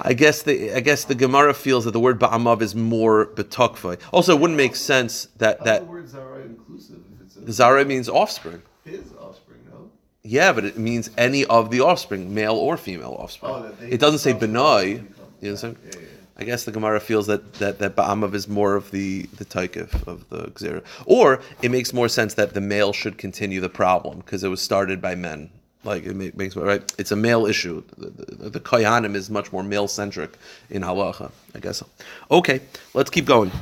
I 0.00 0.14
guess 0.14 0.42
the 0.42 0.74
I 0.74 0.80
guess 0.80 1.04
the 1.04 1.14
Gemara 1.14 1.52
feels 1.52 1.84
that 1.84 1.90
the 1.90 2.00
word 2.00 2.18
ba'amav 2.18 2.62
is 2.62 2.74
more 2.74 3.26
betokvay. 3.26 4.00
Also, 4.10 4.34
it 4.34 4.40
wouldn't 4.40 4.56
make 4.56 4.74
sense 4.74 5.26
that 5.36 5.58
How's 5.58 5.66
that 5.66 5.80
the 5.80 5.86
word 5.86 6.08
Zara 6.08 6.40
inclusive 6.40 7.05
Zara 7.50 7.84
means 7.84 8.08
offspring. 8.08 8.62
his 8.84 9.12
offspring, 9.20 9.60
no? 9.70 9.90
Yeah, 10.22 10.52
but 10.52 10.64
it 10.64 10.78
means 10.78 11.10
any 11.16 11.44
of 11.46 11.70
the 11.70 11.80
offspring, 11.80 12.34
male 12.34 12.56
or 12.56 12.76
female 12.76 13.16
offspring. 13.18 13.52
Oh, 13.54 13.72
they 13.80 13.90
it 13.90 14.00
doesn't 14.00 14.18
say 14.20 14.32
benai. 14.32 14.86
You 14.88 14.94
know 14.96 15.02
what 15.02 15.48
I'm 15.50 15.56
saying? 15.56 15.76
Yeah, 15.84 15.90
yeah, 16.00 16.06
I 16.38 16.44
guess 16.44 16.64
the 16.64 16.72
Gemara 16.72 17.00
feels 17.00 17.26
that 17.28 17.54
that 17.54 17.78
that 17.78 17.96
Ba'amav 17.96 18.34
is 18.34 18.48
more 18.48 18.74
of 18.74 18.90
the 18.90 19.22
the 19.38 19.44
taikif 19.44 20.06
of 20.06 20.28
the 20.28 20.44
Gzera. 20.48 20.82
Or 21.06 21.40
it 21.62 21.70
makes 21.70 21.92
more 21.92 22.08
sense 22.08 22.34
that 22.34 22.54
the 22.54 22.60
male 22.60 22.92
should 22.92 23.18
continue 23.18 23.60
the 23.60 23.68
problem 23.68 24.18
because 24.18 24.42
it 24.44 24.48
was 24.48 24.60
started 24.60 25.00
by 25.00 25.14
men. 25.14 25.50
Like 25.84 26.04
it 26.04 26.14
ma- 26.16 26.30
makes 26.34 26.56
right. 26.56 26.82
It's 26.98 27.12
a 27.12 27.16
male 27.16 27.46
issue. 27.46 27.82
The, 27.96 28.10
the, 28.10 28.50
the 28.50 28.60
Koyanim 28.60 29.14
is 29.14 29.30
much 29.30 29.52
more 29.52 29.62
male 29.62 29.86
centric 29.86 30.36
in 30.68 30.82
halacha. 30.82 31.30
I 31.54 31.60
guess. 31.60 31.82
Okay, 32.30 32.60
let's 32.92 33.08
keep 33.10 33.24
going. 33.24 33.52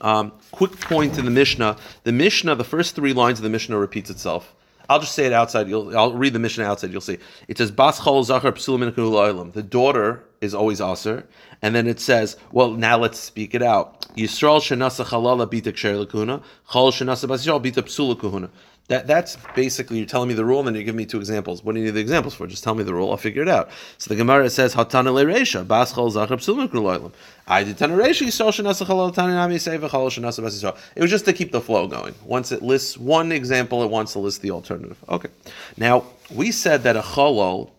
Um, 0.00 0.32
quick 0.52 0.78
point 0.80 1.18
in 1.18 1.24
the 1.24 1.30
Mishnah. 1.30 1.76
The 2.04 2.12
Mishnah, 2.12 2.54
the 2.54 2.64
first 2.64 2.94
three 2.94 3.12
lines 3.12 3.38
of 3.38 3.42
the 3.42 3.50
Mishnah 3.50 3.78
repeats 3.78 4.10
itself. 4.10 4.54
I'll 4.90 5.00
just 5.00 5.14
say 5.14 5.26
it 5.26 5.32
outside. 5.34 5.68
You'll, 5.68 5.96
I'll 5.96 6.14
read 6.14 6.32
the 6.32 6.38
Mishnah 6.38 6.64
outside. 6.64 6.92
You'll 6.92 7.02
see. 7.02 7.18
It 7.46 7.58
says 7.58 7.70
Bas 7.70 7.98
Zachar 7.98 8.52
min 8.78 8.92
Kehul 8.92 8.94
Olam." 8.94 9.52
The 9.52 9.62
daughter 9.62 10.24
is 10.40 10.54
always 10.54 10.80
aser, 10.80 11.26
and 11.60 11.74
then 11.74 11.86
it 11.86 12.00
says, 12.00 12.36
well, 12.52 12.70
now 12.70 12.96
let's 12.96 13.18
speak 13.18 13.54
it 13.54 13.62
out. 13.62 14.00
Yisrael 14.16 14.60
shenasa 14.60 15.04
chalala 15.04 15.46
bita 15.46 15.72
ksher 15.72 16.06
lakuna, 16.06 16.42
chol 16.70 16.90
shenasa 16.90 17.28
bas 17.28 17.44
Yisrael 17.44 17.62
bita 17.62 17.82
psula 17.82 18.18
kahuna. 18.18 18.48
That, 18.88 19.06
that's 19.06 19.36
basically 19.54 19.98
you're 19.98 20.06
telling 20.06 20.28
me 20.28 20.34
the 20.34 20.46
rule, 20.46 20.60
and 20.60 20.68
then 20.68 20.74
you 20.74 20.82
give 20.82 20.94
me 20.94 21.04
two 21.04 21.18
examples. 21.18 21.62
What 21.62 21.74
do 21.74 21.80
you 21.80 21.84
need 21.84 21.92
the 21.92 22.00
examples 22.00 22.34
for? 22.34 22.46
Just 22.46 22.64
tell 22.64 22.74
me 22.74 22.82
the 22.84 22.94
rule. 22.94 23.10
I'll 23.10 23.18
figure 23.18 23.42
it 23.42 23.48
out. 23.48 23.68
So 23.98 24.08
the 24.08 24.16
Gemara 24.16 24.48
says 24.48 24.74
Hatana 24.74 25.12
lereisha 25.12 25.66
bas 25.66 25.92
chol 25.92 26.10
zachar 26.10 26.38
psulim 26.38 26.68
kuloilim. 26.68 27.12
I 27.46 27.64
did 27.64 27.76
tana 27.76 27.96
reisha 27.96 28.26
yisrael 28.26 28.48
shenasa 28.48 28.86
chalal 28.86 29.14
tana 29.14 29.34
nami 29.34 29.56
seva 29.56 29.90
chol 29.90 30.08
shenasa 30.08 30.42
bas. 30.42 30.64
It 30.96 31.02
was 31.02 31.10
just 31.10 31.26
to 31.26 31.34
keep 31.34 31.52
the 31.52 31.60
flow 31.60 31.86
going. 31.86 32.14
Once 32.24 32.50
it 32.50 32.62
lists 32.62 32.96
one 32.96 33.30
example, 33.30 33.82
it 33.82 33.90
wants 33.90 34.14
to 34.14 34.20
list 34.20 34.40
the 34.40 34.52
alternative. 34.52 34.96
Okay. 35.06 35.28
Now 35.76 36.04
we 36.30 36.50
said 36.50 36.82
that 36.84 36.96
a 36.96 37.02
chalal, 37.02 37.70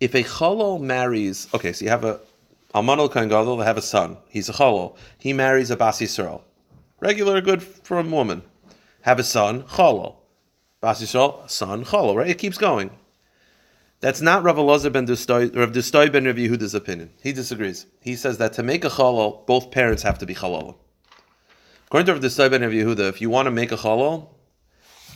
if 0.00 0.16
a 0.16 0.24
chalal 0.24 0.80
marries, 0.80 1.46
okay, 1.54 1.72
so 1.72 1.84
you 1.84 1.90
have 1.92 2.04
a 2.04 2.18
almanol 2.74 3.08
kohen 3.08 3.28
gadol, 3.28 3.56
they 3.56 3.64
have 3.64 3.78
a 3.78 3.82
son. 3.82 4.16
He's 4.28 4.48
a 4.48 4.52
chalal. 4.52 4.96
He 5.16 5.32
marries 5.32 5.70
a 5.70 5.76
bas 5.76 6.00
Yisrael. 6.00 6.42
Regular, 6.98 7.40
good 7.40 7.64
a 7.88 8.02
woman. 8.02 8.42
Have 9.02 9.20
a 9.20 9.22
son, 9.22 9.62
chalal. 9.62 10.15
Son, 10.94 11.84
Cholo, 11.84 12.14
right? 12.14 12.28
It 12.28 12.38
keeps 12.38 12.58
going. 12.58 12.90
That's 14.00 14.20
not 14.20 14.42
Rav 14.42 14.56
Elazar 14.56 14.92
ben 14.92 15.06
Dustoy, 15.06 15.54
Rav 15.56 15.72
Dustoy 15.72 16.12
ben 16.12 16.26
Rav 16.26 16.36
Yehuda's 16.36 16.74
opinion. 16.74 17.10
He 17.22 17.32
disagrees. 17.32 17.86
He 18.00 18.14
says 18.14 18.38
that 18.38 18.52
to 18.54 18.62
make 18.62 18.84
a 18.84 18.90
Cholo, 18.90 19.42
both 19.46 19.70
parents 19.70 20.02
have 20.02 20.18
to 20.18 20.26
be 20.26 20.34
Chalol. 20.34 20.76
According 21.86 22.06
to 22.06 22.12
Rav 22.12 22.22
Dustoy 22.22 22.50
ben 22.50 22.62
Rav 22.62 22.72
Yehuda, 22.72 23.08
if 23.08 23.20
you 23.20 23.30
want 23.30 23.46
to 23.46 23.50
make 23.50 23.72
a 23.72 23.76
Cholo, 23.76 24.28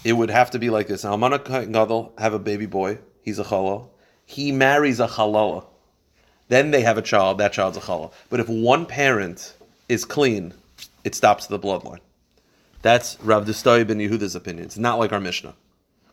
it 0.03 0.15
would 0.15 0.31
have 0.31 0.51
to 0.53 0.59
be 0.59 0.71
like 0.71 0.89
this. 0.89 1.05
Almana 1.05 1.45
Gadol 1.71 2.15
have 2.19 2.33
a 2.33 2.39
baby 2.39 2.67
boy. 2.67 2.99
He's 3.23 3.39
a 3.39 3.45
Cholo. 3.45 3.91
He 4.25 4.51
marries 4.51 4.99
a 4.99 5.07
Chalola. 5.07 5.67
Then 6.49 6.71
they 6.71 6.81
have 6.81 6.97
a 6.97 7.03
child. 7.03 7.39
That 7.39 7.53
child's 7.53 7.77
a 7.77 7.81
Cholo. 7.81 8.13
But 8.31 8.41
if 8.41 8.49
one 8.49 8.87
parent 8.87 9.55
is 9.89 10.05
clean, 10.05 10.55
it 11.05 11.15
stops 11.15 11.47
the 11.47 11.59
bloodline. 11.59 12.01
That's 12.83 13.19
Rav 13.23 13.45
Destoy 13.45 13.87
ben 13.87 13.99
Yehuda's 13.99 14.35
opinion. 14.35 14.65
It's 14.65 14.79
not 14.79 14.99
like 14.99 15.13
our 15.13 15.21
Mishnah, 15.21 15.55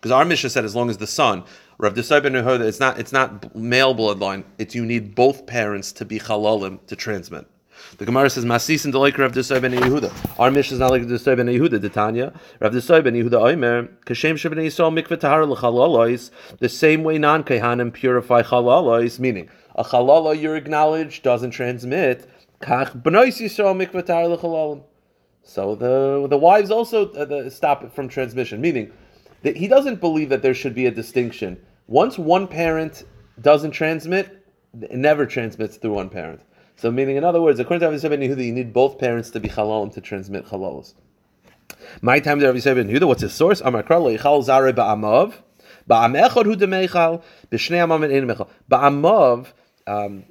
because 0.07 0.15
our 0.19 0.23
Mishnah 0.23 0.49
said 0.49 0.63
as 0.63 0.73
long 0.73 0.89
as 0.89 0.99
the 0.99 1.05
son, 1.05 1.43
Rav 1.79 1.93
ben 1.93 2.03
Yehuda, 2.03 2.61
it's 2.61 2.79
not 2.79 2.97
it's 2.97 3.11
not 3.11 3.53
male 3.53 3.93
bloodline. 3.93 4.45
It's 4.57 4.73
you 4.73 4.85
need 4.85 5.15
both 5.15 5.45
parents 5.45 5.91
to 5.93 6.05
be 6.05 6.17
halalim 6.17 6.79
to 6.87 6.95
transmit. 6.95 7.45
The 7.97 8.05
Gemara 8.05 8.29
says 8.29 8.45
Masis 8.45 8.85
and 8.85 8.95
like 8.95 9.17
Rav 9.17 9.33
Destoy 9.33 9.61
ben 9.61 9.73
Yehuda. 9.73 10.39
Our 10.39 10.49
mission 10.49 10.75
is 10.75 10.79
not 10.79 10.91
like 10.91 11.01
Destoy 11.01 11.35
ben 11.35 11.47
Yehuda. 11.47 11.81
The 11.81 11.89
Tanya 11.89 12.31
Rav 12.61 12.71
Destoy 12.71 13.03
ben 13.03 13.15
Yehuda 13.15 13.51
Omer 13.51 13.87
Kashem 14.05 14.35
Shebnei 14.35 14.67
Yisrael 14.67 14.97
mikveh 14.97 15.19
tahar 15.19 15.41
lechalalois. 15.41 16.31
The 16.59 16.69
same 16.69 17.03
way 17.03 17.17
non 17.17 17.43
kehanim 17.43 17.91
purify 17.91 18.43
halalois, 18.43 19.19
meaning 19.19 19.49
a 19.75 19.83
halala 19.83 20.41
you're 20.41 20.55
acknowledged 20.55 21.21
doesn't 21.21 21.51
transmit. 21.51 22.25
Kach 22.61 22.93
Yisrael. 23.03 24.83
So 25.43 25.75
the 25.75 26.27
the 26.29 26.37
wives 26.37 26.71
also 26.71 27.11
uh, 27.11 27.25
the, 27.25 27.51
stop 27.51 27.83
it 27.83 27.91
from 27.91 28.07
transmission, 28.07 28.61
meaning 28.61 28.93
he 29.43 29.67
doesn't 29.67 30.01
believe 30.01 30.29
that 30.29 30.41
there 30.41 30.53
should 30.53 30.75
be 30.75 30.85
a 30.85 30.91
distinction. 30.91 31.61
Once 31.87 32.17
one 32.17 32.47
parent 32.47 33.03
doesn't 33.41 33.71
transmit, 33.71 34.45
it 34.81 34.97
never 34.97 35.25
transmits 35.25 35.77
through 35.77 35.93
one 35.93 36.09
parent. 36.09 36.41
So 36.75 36.91
meaning, 36.91 37.15
in 37.15 37.23
other 37.23 37.41
words, 37.41 37.59
according 37.59 37.79
to 37.79 37.91
Rabbi 37.91 38.15
Ben 38.15 38.29
Yehuda, 38.29 38.45
you 38.45 38.51
need 38.53 38.73
both 38.73 38.99
parents 38.99 39.29
to 39.31 39.39
be 39.39 39.49
halalim 39.49 39.93
to 39.93 40.01
transmit 40.01 40.45
halalos. 40.45 40.93
My 42.01 42.19
time 42.19 42.39
to 42.39 42.47
Rabbi 42.47 42.59
Ben 42.59 42.87
Yehuda, 42.87 43.07
what's 43.07 43.21
his 43.21 43.33
source? 43.33 43.61
Amar 43.61 43.83
Kral 43.83 44.17
leichal 44.17 44.43
zare 44.43 44.73
ba'amav, 44.73 45.33
ba'am 45.89 46.13
echad 46.13 46.45
hu 46.45 46.55
demeichal, 46.55 47.23
b'shnei 47.51 47.79
amam 47.79 48.01
mechal. 48.27 48.47
Ba'amav, 48.69 49.47
um, 49.87 50.25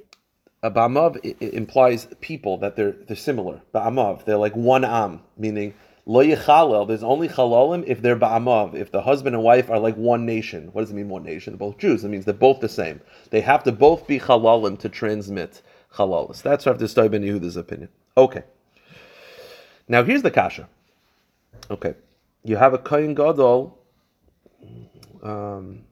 ba'amav 0.63 1.17
i- 1.25 1.35
i- 1.43 1.49
implies 1.49 2.07
people 2.21 2.57
that 2.57 2.75
they're 2.75 2.93
they're 3.07 3.17
similar. 3.17 3.61
Ba'amav, 3.73 4.25
they're 4.25 4.37
like 4.37 4.55
one 4.55 4.85
am, 4.85 5.21
meaning 5.37 5.73
lo 6.07 6.23
yichalel. 6.23 6.87
There's 6.87 7.03
only 7.03 7.29
chalalim 7.29 7.83
if 7.85 8.01
they're 8.01 8.17
ba'amav. 8.17 8.73
If 8.73 8.91
the 8.91 9.01
husband 9.01 9.35
and 9.35 9.43
wife 9.43 9.69
are 9.69 9.77
like 9.77 9.95
one 9.95 10.25
nation. 10.25 10.69
What 10.71 10.81
does 10.81 10.89
it 10.89 10.95
mean 10.95 11.09
one 11.09 11.23
nation? 11.23 11.53
They're 11.53 11.59
both 11.59 11.77
Jews. 11.77 12.03
It 12.03 12.09
means 12.09 12.25
they're 12.25 12.33
both 12.33 12.61
the 12.61 12.69
same. 12.69 13.01
They 13.29 13.41
have 13.41 13.63
to 13.65 13.71
both 13.71 14.07
be 14.07 14.19
chalalim 14.19 14.79
to 14.79 14.89
transmit 14.89 15.61
chalalis. 15.93 16.41
That's 16.41 16.65
Rav 16.65 16.79
Destoy 16.79 17.11
ben 17.11 17.21
Yehuda's 17.21 17.57
opinion. 17.57 17.89
Okay. 18.15 18.43
Now 19.87 20.03
here's 20.03 20.23
the 20.23 20.31
kasha. 20.31 20.67
Okay, 21.69 21.95
you 22.43 22.57
have 22.57 22.73
a 22.73 22.77
kohen 22.77 23.13
gadol. 23.13 23.77
Um, 25.23 25.83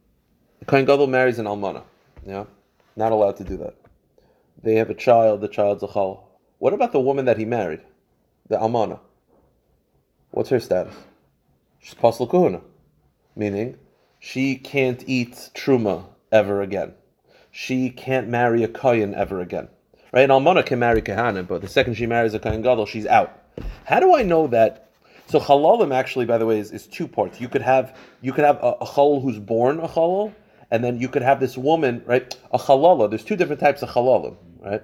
kohen 0.67 0.85
gadol 0.85 1.07
marries 1.07 1.39
an 1.39 1.45
almana. 1.45 1.83
Yeah, 2.25 2.45
not 2.95 3.11
allowed 3.11 3.37
to 3.37 3.43
do 3.43 3.57
that. 3.57 3.75
They 4.63 4.75
have 4.75 4.89
a 4.89 4.93
child. 4.93 5.41
The 5.41 5.47
child's 5.47 5.83
a 5.83 5.87
chal. 5.87 6.27
What 6.59 6.73
about 6.73 6.91
the 6.91 6.99
woman 6.99 7.25
that 7.25 7.37
he 7.37 7.45
married, 7.45 7.81
the 8.49 8.57
almana? 8.57 8.99
What's 10.35 10.49
her 10.49 10.59
status? 10.59 10.93
She's 11.79 11.93
pasal 11.93 12.29
kahuna, 12.29 12.59
meaning 13.37 13.77
she 14.19 14.57
can't 14.57 15.01
eat 15.07 15.49
truma 15.55 16.07
ever 16.29 16.61
again. 16.61 16.93
She 17.51 17.89
can't 17.89 18.27
marry 18.27 18.61
a 18.61 18.67
kohen 18.67 19.15
ever 19.15 19.39
again. 19.39 19.69
Right? 20.11 20.29
An 20.29 20.31
almana 20.31 20.65
can 20.65 20.77
marry 20.77 21.01
kahanim, 21.01 21.47
but 21.47 21.61
the 21.61 21.69
second 21.69 21.93
she 21.93 22.05
marries 22.05 22.33
a 22.33 22.39
kohen 22.39 22.61
gadol, 22.61 22.85
she's 22.85 23.05
out. 23.05 23.43
How 23.85 24.01
do 24.01 24.13
I 24.13 24.23
know 24.23 24.47
that? 24.47 24.89
So 25.27 25.39
halalim 25.39 25.93
actually, 25.93 26.25
by 26.25 26.37
the 26.37 26.45
way, 26.45 26.59
is, 26.59 26.71
is 26.71 26.85
two 26.85 27.07
parts. 27.07 27.39
You 27.39 27.47
could 27.47 27.61
have 27.61 27.97
you 28.21 28.33
could 28.33 28.43
have 28.43 28.57
a, 28.61 28.75
a 28.81 28.85
who's 28.85 29.39
born 29.39 29.79
a 29.79 29.87
halal, 29.87 30.33
and 30.69 30.83
then 30.83 30.99
you 30.99 31.07
could 31.07 31.21
have 31.21 31.39
this 31.39 31.57
woman, 31.57 32.03
right? 32.05 32.35
A 32.51 32.57
halala. 32.57 33.09
There's 33.09 33.23
two 33.23 33.37
different 33.37 33.61
types 33.61 33.81
of 33.83 33.87
halalim, 33.87 34.35
right? 34.59 34.83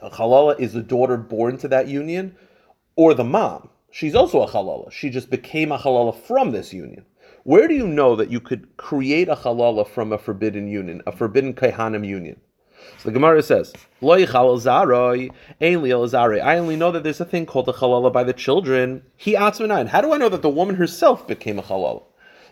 A 0.00 0.10
halala 0.10 0.60
is 0.60 0.74
the 0.74 0.82
daughter 0.82 1.16
born 1.16 1.58
to 1.58 1.66
that 1.66 1.88
union, 1.88 2.36
or 2.94 3.14
the 3.14 3.24
mom. 3.24 3.70
She's 3.98 4.14
also 4.14 4.42
a 4.42 4.46
halala. 4.46 4.92
She 4.92 5.08
just 5.08 5.30
became 5.30 5.72
a 5.72 5.78
halala 5.78 6.14
from 6.14 6.50
this 6.50 6.70
union. 6.70 7.06
Where 7.44 7.66
do 7.66 7.72
you 7.72 7.86
know 7.86 8.14
that 8.14 8.30
you 8.30 8.40
could 8.40 8.76
create 8.76 9.26
a 9.30 9.34
halala 9.34 9.88
from 9.88 10.12
a 10.12 10.18
forbidden 10.18 10.68
union, 10.68 11.00
a 11.06 11.12
forbidden 11.12 11.54
kaihanim 11.54 12.06
union? 12.06 12.38
So 12.98 13.08
the 13.08 13.12
Gemara 13.12 13.42
says, 13.42 13.72
"Lo 14.02 14.18
yichal 14.18 14.60
zaroi, 14.60 15.30
ein 15.62 15.80
li 15.80 15.92
el 15.92 16.06
zaroi." 16.06 16.42
I 16.42 16.58
only 16.58 16.76
know 16.76 16.92
that 16.92 17.04
there's 17.04 17.22
a 17.22 17.24
thing 17.24 17.46
called 17.46 17.70
a 17.70 17.72
halala 17.72 18.12
by 18.12 18.22
the 18.22 18.34
children. 18.34 19.02
He 19.16 19.32
atzmanayin. 19.32 19.86
How 19.86 20.02
do 20.02 20.12
I 20.12 20.18
know 20.18 20.28
that 20.28 20.42
the 20.42 20.50
woman 20.50 20.74
herself 20.74 21.26
became 21.26 21.58
a 21.58 21.62
halala? 21.62 22.02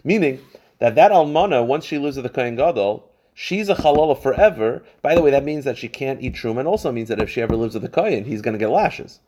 Meaning 0.02 0.38
that 0.78 0.94
that 0.94 1.12
almana, 1.12 1.66
once 1.66 1.84
she 1.84 1.98
lives 1.98 2.16
with 2.16 2.22
the 2.22 2.30
kohen 2.30 2.56
gadol, 2.56 3.10
she's 3.34 3.68
a 3.68 3.74
halala 3.74 4.18
forever. 4.18 4.82
By 5.02 5.14
the 5.14 5.20
way, 5.20 5.30
that 5.32 5.44
means 5.44 5.66
that 5.66 5.76
she 5.76 5.88
can't 5.88 6.22
eat 6.22 6.36
truma, 6.36 6.60
and 6.60 6.68
also 6.68 6.90
means 6.90 7.10
that 7.10 7.20
if 7.20 7.28
she 7.28 7.42
ever 7.42 7.54
lives 7.54 7.74
with 7.74 7.82
the 7.82 7.90
kohen, 7.90 8.24
he's 8.24 8.40
going 8.40 8.54
to 8.54 8.58
get 8.58 8.70
lashes. 8.70 9.20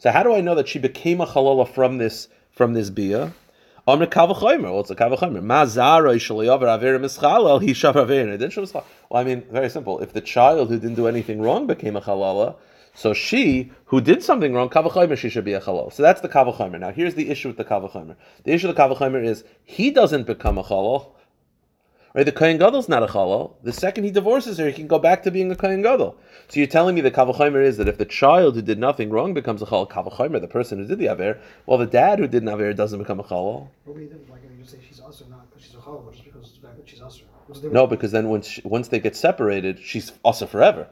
So 0.00 0.10
how 0.10 0.22
do 0.22 0.34
I 0.34 0.40
know 0.40 0.54
that 0.54 0.66
she 0.66 0.78
became 0.78 1.20
a 1.20 1.26
halala 1.26 1.68
from 1.68 1.98
this 1.98 2.28
from 2.50 2.72
this 2.72 2.88
bia? 2.88 3.34
Well, 3.86 4.00
it's 4.00 4.16
a 4.16 4.16
kavachomer. 4.16 4.72
Well, 9.10 9.20
I 9.20 9.24
mean, 9.24 9.42
very 9.50 9.68
simple. 9.68 9.98
If 9.98 10.14
the 10.14 10.22
child 10.22 10.70
who 10.70 10.78
didn't 10.78 10.94
do 10.94 11.06
anything 11.06 11.42
wrong 11.42 11.66
became 11.66 11.96
a 11.96 12.00
halala, 12.00 12.56
so 12.94 13.12
she 13.12 13.72
who 13.84 14.00
did 14.00 14.22
something 14.22 14.54
wrong, 14.54 14.70
kavachomer, 14.70 15.18
she 15.18 15.28
should 15.28 15.44
be 15.44 15.52
a 15.52 15.60
halal. 15.60 15.92
So 15.92 16.02
that's 16.02 16.22
the 16.22 16.30
kavachomer. 16.30 16.80
Now 16.80 16.92
here's 16.92 17.14
the 17.14 17.28
issue 17.28 17.48
with 17.48 17.58
the 17.58 17.64
kavachomer. 17.66 18.16
The 18.44 18.52
issue 18.52 18.68
with 18.68 18.76
the 18.76 18.82
kavachomer 18.82 19.22
is 19.22 19.44
he 19.66 19.90
doesn't 19.90 20.26
become 20.26 20.56
a 20.56 20.64
halal. 20.64 21.08
Right, 22.12 22.26
the 22.26 22.32
Kohen 22.32 22.58
Gadol's 22.58 22.88
not 22.88 23.04
a 23.04 23.06
halal. 23.06 23.52
The 23.62 23.72
second 23.72 24.02
he 24.02 24.10
divorces 24.10 24.58
her, 24.58 24.66
he 24.66 24.72
can 24.72 24.88
go 24.88 24.98
back 24.98 25.22
to 25.22 25.30
being 25.30 25.50
a 25.52 25.54
Kohen 25.54 25.82
Gadol. 25.82 26.16
So 26.48 26.58
you're 26.58 26.66
telling 26.66 26.96
me 26.96 27.00
the 27.02 27.10
Kavachomer 27.12 27.64
is 27.64 27.76
that 27.76 27.86
if 27.86 27.98
the 27.98 28.04
child 28.04 28.56
who 28.56 28.62
did 28.62 28.80
nothing 28.80 29.10
wrong 29.10 29.32
becomes 29.32 29.62
a 29.62 29.66
halal, 29.66 29.88
Kavachomer, 29.88 30.40
the 30.40 30.48
person 30.48 30.78
who 30.78 30.86
did 30.86 30.98
the 30.98 31.06
Aver, 31.06 31.38
well, 31.66 31.78
the 31.78 31.86
dad 31.86 32.18
who 32.18 32.26
did 32.26 32.42
an 32.42 32.48
Aver 32.48 32.72
doesn't 32.72 32.98
become 32.98 33.20
a 33.20 33.24
halal. 33.24 33.68
But 33.86 33.94
we 33.94 34.06
didn't 34.06 34.28
like 34.28 34.40
you 34.60 34.66
say 34.66 34.78
she's 34.86 35.00
usher, 35.00 35.24
not 35.30 35.48
because 35.48 35.64
she's 35.64 35.74
a 35.74 35.78
halal, 35.78 36.04
but 36.04 36.12
just 36.12 36.24
because 36.24 36.48
of 36.48 36.60
the 36.60 36.66
fact 36.66 36.78
that 36.78 36.88
she's 36.88 37.00
usher. 37.00 37.24
No, 37.70 37.86
because 37.86 38.12
then 38.12 38.28
once 38.28 38.60
once 38.64 38.88
they 38.88 39.00
get 39.00 39.16
separated, 39.16 39.78
she's 39.80 40.12
also 40.22 40.46
forever. 40.46 40.88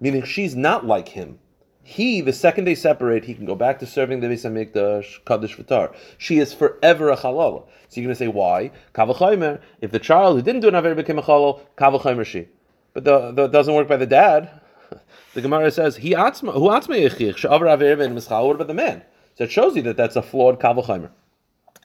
Meaning 0.00 0.24
she's 0.24 0.54
not 0.54 0.84
like 0.84 1.08
him. 1.08 1.38
He, 1.84 2.20
the 2.20 2.32
second 2.32 2.64
they 2.64 2.76
separate, 2.76 3.24
he 3.24 3.34
can 3.34 3.44
go 3.44 3.56
back 3.56 3.80
to 3.80 3.86
serving 3.86 4.20
the 4.20 4.28
Beis 4.28 4.44
Hamikdash, 4.44 5.24
Kaddish 5.24 5.56
Vitar. 5.56 5.94
She 6.16 6.38
is 6.38 6.54
forever 6.54 7.10
a 7.10 7.16
halal. 7.16 7.66
So 7.88 8.00
you're 8.00 8.06
going 8.06 8.14
to 8.14 8.18
say, 8.18 8.28
why? 8.28 8.70
Kavachaymer, 8.94 9.60
if 9.80 9.90
the 9.90 9.98
child 9.98 10.36
who 10.36 10.42
didn't 10.42 10.60
do 10.60 10.68
an 10.68 10.76
Aver 10.76 10.94
became 10.94 11.18
a 11.18 11.22
halal, 11.22 11.60
Kavachaymer 11.76 12.24
she. 12.24 12.48
But 12.94 13.04
the, 13.04 13.32
the, 13.32 13.48
doesn't 13.48 13.74
work 13.74 13.88
by 13.88 13.96
the 13.96 14.06
dad. 14.06 14.50
The 15.34 15.40
Gemara 15.40 15.70
says, 15.70 15.96
he 15.96 16.10
atzma, 16.10 16.52
who 16.52 16.68
atzma 16.68 17.08
yechich, 17.08 17.38
she'avar 17.38 17.66
Aver 17.66 17.96
ben 17.96 18.14
mischal, 18.14 18.48
what 18.48 18.56
about 18.56 18.66
the 18.66 18.74
man? 18.74 19.00
So 19.34 19.44
it 19.44 19.50
shows 19.50 19.74
you 19.74 19.80
that 19.84 19.96
that's 19.96 20.14
a 20.14 20.20
flawed 20.20 20.60
Kavachaymer. 20.60 21.08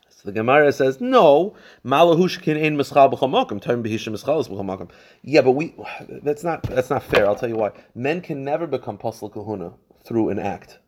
So 0.10 0.22
the 0.26 0.34
Gemara 0.34 0.74
says, 0.74 1.00
no, 1.00 1.56
malahushkin 1.86 2.62
ein 2.62 2.78
mischal 2.78 3.10
b'chamakim, 3.10 3.62
term 3.62 3.84
behishim 3.84 4.14
mischal 4.14 4.42
is 4.42 4.50
b'chamakim. 4.50 4.90
Yeah, 5.22 5.44
but 5.44 5.52
we, 5.52 5.74
that's 6.10 6.44
not, 6.44 6.64
that's 6.64 6.90
not 6.90 7.04
fair. 7.04 7.26
I'll 7.26 7.38
tell 7.38 7.48
you 7.48 7.56
why. 7.56 7.72
Men 7.96 8.20
can 8.20 8.44
never 8.44 8.68
become 8.68 8.98
pasal 8.98 9.32
kahuna 9.32 9.72
through 10.08 10.30
an 10.30 10.40
act. 10.40 10.80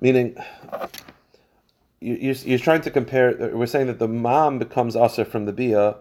Meaning, 0.00 0.36
you're, 2.00 2.34
you're 2.34 2.58
trying 2.58 2.82
to 2.82 2.90
compare, 2.90 3.50
we're 3.54 3.66
saying 3.66 3.86
that 3.86 3.98
the 3.98 4.08
mom 4.08 4.58
becomes 4.58 4.96
aser 4.96 5.24
from 5.24 5.44
the 5.46 5.52
bia, 5.52 5.96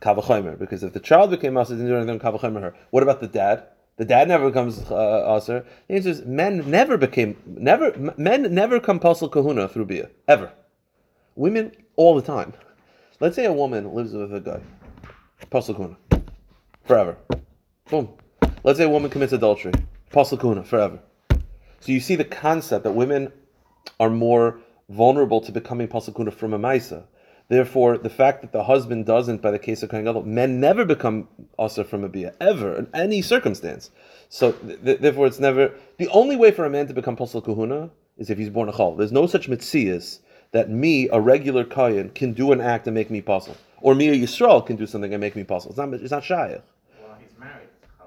kavachomer, 0.00 0.58
because 0.58 0.82
if 0.82 0.92
the 0.92 1.00
child 1.00 1.30
became 1.30 1.56
aser, 1.56 1.74
didn't 1.74 1.88
do 1.88 1.96
anything 1.96 2.18
kavachomer 2.18 2.60
her. 2.60 2.74
What 2.90 3.02
about 3.02 3.20
the 3.20 3.28
dad? 3.28 3.66
The 3.98 4.04
dad 4.04 4.28
never 4.28 4.48
becomes 4.48 4.90
uh, 4.90 5.36
aser. 5.36 5.64
The 5.86 5.94
answer 5.94 6.08
is 6.08 6.24
men 6.24 6.68
never 6.70 6.96
became, 6.96 7.36
never, 7.46 7.96
men 8.16 8.54
never 8.54 8.80
come 8.80 8.98
kahuna 8.98 9.68
through 9.68 9.86
bia, 9.86 10.08
ever. 10.26 10.52
Women 11.36 11.72
all 11.96 12.14
the 12.14 12.22
time. 12.22 12.52
Let's 13.20 13.36
say 13.36 13.44
a 13.44 13.52
woman 13.52 13.94
lives 13.94 14.12
with 14.12 14.34
a 14.34 14.40
guy, 14.40 14.60
pasal 15.52 15.76
kahuna, 15.76 15.96
forever. 16.84 17.16
Boom. 17.88 18.08
Let's 18.64 18.78
say 18.78 18.84
a 18.84 18.88
woman 18.88 19.10
commits 19.10 19.32
adultery, 19.32 19.72
pasal 20.10 20.40
kahuna, 20.40 20.64
forever. 20.64 20.98
So 21.82 21.90
you 21.90 21.98
see 21.98 22.14
the 22.14 22.24
concept 22.24 22.84
that 22.84 22.92
women 22.92 23.32
are 23.98 24.08
more 24.08 24.60
vulnerable 24.88 25.40
to 25.40 25.50
becoming 25.50 25.88
pasakuna 25.88 26.32
from 26.32 26.54
a 26.54 26.58
maisa. 26.58 27.04
Therefore, 27.48 27.98
the 27.98 28.08
fact 28.08 28.42
that 28.42 28.52
the 28.52 28.62
husband 28.62 29.04
doesn't, 29.04 29.42
by 29.42 29.50
the 29.50 29.58
case 29.58 29.82
of 29.82 29.90
Kohen 29.90 30.04
Gadol, 30.04 30.22
men 30.22 30.60
never 30.60 30.84
become 30.84 31.26
also 31.58 31.82
from 31.82 32.04
a 32.04 32.08
bia 32.08 32.34
ever 32.40 32.76
in 32.76 32.88
any 32.94 33.20
circumstance. 33.20 33.90
So 34.28 34.52
th- 34.52 35.00
therefore, 35.00 35.26
it's 35.26 35.40
never 35.40 35.74
the 35.98 36.06
only 36.10 36.36
way 36.36 36.52
for 36.52 36.64
a 36.64 36.70
man 36.70 36.86
to 36.86 36.94
become 36.94 37.16
pasal 37.16 37.44
kahuna 37.44 37.90
is 38.16 38.30
if 38.30 38.38
he's 38.38 38.48
born 38.48 38.68
a 38.68 38.72
chal. 38.72 38.94
There's 38.94 39.10
no 39.10 39.26
such 39.26 39.48
mitzias 39.48 40.20
that 40.52 40.70
me, 40.70 41.08
a 41.08 41.20
regular 41.20 41.64
kayan, 41.64 42.10
can 42.10 42.32
do 42.32 42.52
an 42.52 42.60
act 42.60 42.86
and 42.86 42.94
make 42.94 43.10
me 43.10 43.20
pasal, 43.20 43.56
or 43.80 43.96
me, 43.96 44.08
a 44.08 44.14
yisrael, 44.14 44.64
can 44.64 44.76
do 44.76 44.86
something 44.86 45.12
and 45.12 45.20
make 45.20 45.34
me 45.34 45.42
pasal. 45.42 45.70
It's 45.70 45.76
not. 45.76 45.92
It's 45.94 46.12
not 46.12 46.22
shayach. 46.22 46.62
Well, 47.02 47.18
he's 47.20 47.36
married. 47.38 47.68
Oh. 48.00 48.04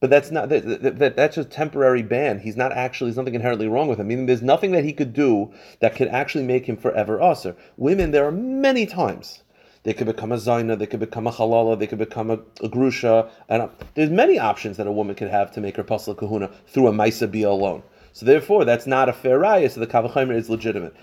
But 0.00 0.10
that's 0.10 0.30
not 0.30 0.48
that, 0.50 0.98
that, 0.98 1.16
that's 1.16 1.34
just 1.34 1.50
temporary 1.50 2.02
ban. 2.02 2.38
He's 2.38 2.56
not 2.56 2.72
actually 2.72 3.10
there's 3.10 3.16
nothing 3.16 3.34
inherently 3.34 3.66
wrong 3.66 3.88
with 3.88 3.98
him. 3.98 4.06
Meaning 4.06 4.26
there's 4.26 4.42
nothing 4.42 4.70
that 4.72 4.84
he 4.84 4.92
could 4.92 5.12
do 5.12 5.52
that 5.80 5.96
could 5.96 6.08
actually 6.08 6.44
make 6.44 6.66
him 6.66 6.76
forever 6.76 7.20
usher. 7.20 7.56
Women, 7.76 8.12
there 8.12 8.24
are 8.24 8.30
many 8.30 8.86
times 8.86 9.42
they 9.82 9.92
could 9.92 10.06
become 10.06 10.30
a 10.30 10.36
zaina, 10.36 10.78
they 10.78 10.86
could 10.86 11.00
become 11.00 11.26
a 11.26 11.32
halala, 11.32 11.76
they 11.76 11.88
could 11.88 11.98
become 11.98 12.30
a, 12.30 12.34
a 12.62 12.68
grusha, 12.68 13.28
and 13.48 13.62
a, 13.62 13.70
there's 13.94 14.10
many 14.10 14.38
options 14.38 14.76
that 14.76 14.86
a 14.86 14.92
woman 14.92 15.16
could 15.16 15.30
have 15.30 15.50
to 15.52 15.60
make 15.60 15.76
her 15.76 15.84
pasla 15.84 16.16
kahuna 16.16 16.50
through 16.68 16.86
a 16.86 16.92
maisa 16.92 17.28
bia 17.28 17.48
alone. 17.48 17.82
So 18.12 18.24
therefore, 18.24 18.64
that's 18.64 18.86
not 18.86 19.08
a 19.08 19.12
fair 19.12 19.40
raya. 19.40 19.68
So 19.70 19.80
the 19.80 19.86
kavachimer 19.86 20.34
is 20.34 20.48
legitimate. 20.48 20.94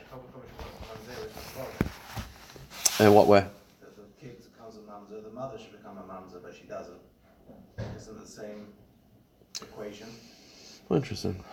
In 2.99 3.13
what 3.13 3.27
way? 3.27 3.45
That 3.81 3.97
the 3.97 4.03
kid 4.21 4.37
becomes 4.53 4.77
a 4.77 4.79
mamzer, 4.79 5.21
the 5.21 5.31
mother 5.31 5.57
should 5.57 5.73
become 5.73 5.97
a 5.97 6.03
mamzer, 6.03 6.41
but 6.41 6.55
she 6.55 6.63
doesn't. 6.63 6.95
Isn't 7.97 8.21
the 8.21 8.27
same 8.27 8.67
equation? 9.85 10.07
Interesting. 10.89 11.43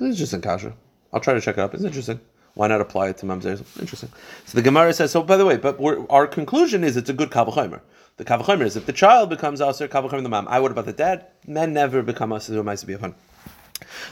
Interesting, 0.00 0.40
Kasha. 0.40 0.74
I'll 1.12 1.20
try 1.20 1.34
to 1.34 1.40
check 1.40 1.58
it 1.58 1.60
up. 1.60 1.74
It's 1.74 1.84
interesting. 1.84 2.20
Why 2.54 2.68
not 2.68 2.80
apply 2.80 3.08
it 3.08 3.18
to 3.18 3.26
mamzer? 3.26 3.60
Interesting. 3.80 4.10
So 4.46 4.56
the 4.56 4.62
Gemara 4.62 4.92
says. 4.92 5.10
So 5.10 5.22
by 5.22 5.36
the 5.36 5.46
way, 5.46 5.56
but 5.56 5.78
our 6.10 6.26
conclusion 6.26 6.84
is 6.84 6.96
it's 6.96 7.10
a 7.10 7.12
good 7.12 7.30
kavachimer. 7.30 7.80
The 8.16 8.24
kavachimer 8.24 8.64
is 8.64 8.76
if 8.76 8.86
the 8.86 8.92
child 8.92 9.28
becomes 9.28 9.60
aser, 9.60 9.88
kavachimer 9.88 10.22
the 10.22 10.28
mom. 10.28 10.46
I 10.48 10.60
what 10.60 10.70
about 10.70 10.86
the 10.86 10.92
dad? 10.92 11.26
Men 11.46 11.72
never 11.72 12.02
become 12.02 12.32
aser. 12.32 12.54
Who 12.54 12.62
might 12.62 12.84
be 12.86 12.92
a 12.92 12.98
fun. 12.98 13.14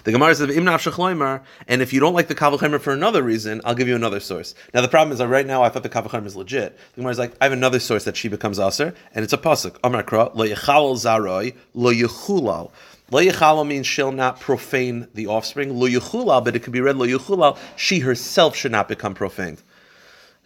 The 0.04 0.10
Gemara 0.10 0.34
says, 0.34 0.56
"Im 0.56 0.64
nafshachloimer," 0.64 1.40
and 1.68 1.82
if 1.82 1.92
you 1.92 2.00
don't 2.00 2.14
like 2.14 2.26
the 2.26 2.34
kavachimer 2.34 2.80
for 2.80 2.92
another 2.92 3.22
reason, 3.22 3.60
I'll 3.64 3.74
give 3.74 3.86
you 3.86 3.94
another 3.94 4.18
source. 4.18 4.54
Now 4.74 4.80
the 4.80 4.88
problem 4.88 5.12
is 5.12 5.18
that 5.18 5.28
right 5.28 5.46
now 5.46 5.62
I 5.62 5.68
thought 5.68 5.84
the 5.84 5.88
kavachimer 5.88 6.26
is 6.26 6.34
legit. 6.34 6.76
The 6.94 7.00
Gemara 7.00 7.12
is 7.12 7.18
like, 7.18 7.32
I 7.40 7.44
have 7.44 7.52
another 7.52 7.78
source 7.78 8.04
that 8.04 8.16
she 8.16 8.28
becomes 8.28 8.58
aser, 8.58 8.94
and 9.14 9.22
it's 9.22 9.32
a 9.32 9.38
pasuk. 9.38 9.76
Amar 9.84 10.02
kra 10.02 10.34
lo 10.34 10.44
yechalal 10.44 10.96
zaroi 10.96 11.54
lo 11.74 11.92
yechulal. 11.92 12.70
Lo 13.10 13.20
yechalal 13.20 13.66
means 13.66 13.86
she'll 13.86 14.10
not 14.10 14.40
profane 14.40 15.06
the 15.14 15.28
offspring. 15.28 15.78
Lo 15.78 15.86
yechulal, 15.86 16.44
but 16.44 16.56
it 16.56 16.60
could 16.64 16.72
be 16.72 16.80
read 16.80 16.96
lo 16.96 17.06
yechulal. 17.06 17.56
She 17.76 18.00
herself 18.00 18.56
should 18.56 18.72
not 18.72 18.88
become 18.88 19.14
profaned. 19.14 19.58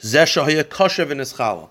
Zeshahaya 0.02 0.62
kosher 0.64 1.06
v'nischala. 1.06 1.70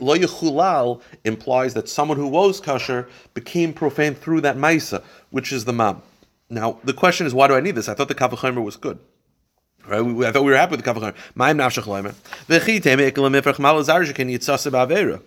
Lo 0.00 0.16
yechulal 0.16 1.00
implies 1.24 1.74
that 1.74 1.88
someone 1.88 2.16
who 2.16 2.28
was 2.28 2.60
kosher 2.60 3.08
became 3.34 3.72
profane 3.72 4.14
through 4.14 4.42
that 4.42 4.56
maisa, 4.56 5.02
which 5.30 5.52
is 5.52 5.64
the 5.64 5.72
mom. 5.72 6.02
Now, 6.48 6.78
the 6.84 6.92
question 6.92 7.26
is, 7.26 7.34
why 7.34 7.48
do 7.48 7.54
I 7.54 7.60
need 7.60 7.74
this? 7.74 7.88
I 7.88 7.94
thought 7.94 8.08
the 8.08 8.14
Kavachimer 8.14 8.62
was 8.62 8.76
good. 8.76 8.98
Right? 9.86 10.00
We, 10.00 10.26
I 10.26 10.32
thought 10.32 10.44
we 10.44 10.52
were 10.52 10.56
happy 10.56 10.76
with 10.76 10.84
the 10.84 10.90
Kavachimer. 10.90 11.14
Ma'im 11.36 11.56
nafshach 11.56 11.84
loimer. 11.84 12.14
V'chi 12.48 12.82
teme 12.82 13.10
ekelam 13.10 13.40
ifrach 13.40 13.56
malazar 13.56 14.04
shekin 14.04 14.30
yitzasa 14.30 14.70
ba'avera. 14.70 15.22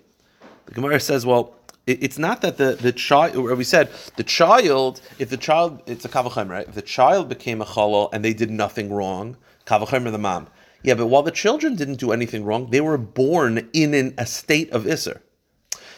The 0.66 0.74
Gemara 0.74 1.00
says, 1.00 1.26
well, 1.26 1.54
it, 1.86 2.02
it's 2.02 2.18
not 2.18 2.40
that 2.42 2.56
the, 2.56 2.76
the 2.80 2.92
child, 2.92 3.36
we 3.36 3.64
said, 3.64 3.90
the 4.16 4.24
child, 4.24 5.00
if 5.18 5.28
the 5.30 5.36
child, 5.36 5.82
it's 5.86 6.04
a 6.04 6.08
Kavachimer, 6.08 6.50
right? 6.50 6.68
If 6.68 6.74
the 6.74 6.82
child 6.82 7.28
became 7.28 7.60
a 7.60 7.66
chalal 7.66 8.08
and 8.12 8.24
they 8.24 8.32
did 8.32 8.50
nothing 8.50 8.92
wrong, 8.92 9.36
Kavachimer 9.66 10.10
the 10.12 10.18
mom. 10.18 10.48
Yeah, 10.82 10.94
but 10.94 11.06
while 11.06 11.22
the 11.22 11.30
children 11.30 11.76
didn't 11.76 11.96
do 11.96 12.12
anything 12.12 12.44
wrong, 12.44 12.70
they 12.70 12.80
were 12.80 12.96
born 12.96 13.68
in 13.74 13.92
an, 13.92 14.14
a 14.16 14.24
state 14.24 14.70
of 14.70 14.84
Isser. 14.84 15.20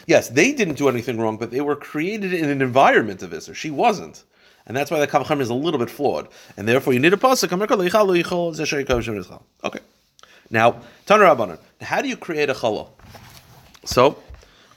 Yes, 0.08 0.28
they 0.28 0.52
didn't 0.52 0.74
do 0.74 0.88
anything 0.88 1.18
wrong, 1.18 1.36
but 1.36 1.52
they 1.52 1.60
were 1.60 1.76
created 1.76 2.34
in 2.34 2.50
an 2.50 2.60
environment 2.60 3.22
of 3.22 3.30
Isser. 3.30 3.54
She 3.54 3.70
wasn't. 3.70 4.24
And 4.66 4.76
that's 4.76 4.90
why 4.90 5.00
the 5.00 5.06
Kavacham 5.06 5.40
is 5.40 5.48
a 5.48 5.54
little 5.54 5.78
bit 5.78 5.90
flawed. 5.90 6.28
And 6.56 6.68
therefore 6.68 6.92
you 6.92 7.00
need 7.00 7.12
a 7.12 7.16
pasuk. 7.16 7.52
Okay. 9.64 9.80
Now, 10.50 10.72
Taner 11.06 11.36
Rabbanon. 11.36 11.58
How 11.80 12.02
do 12.02 12.08
you 12.08 12.16
create 12.16 12.50
a 12.50 12.54
challah? 12.54 12.88
So, 13.84 14.18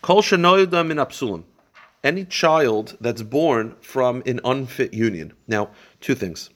Kol 0.02 0.22
shenoyda 0.22 0.86
min 0.86 0.98
apsulim. 0.98 1.44
Any 2.04 2.26
child 2.26 2.96
that's 3.02 3.24
born 3.24 3.76
from 3.82 4.22
an 4.26 4.40
unfit 4.46 4.94
union. 4.94 5.34
Now, 5.48 5.70
two 6.00 6.14
things. 6.14 6.52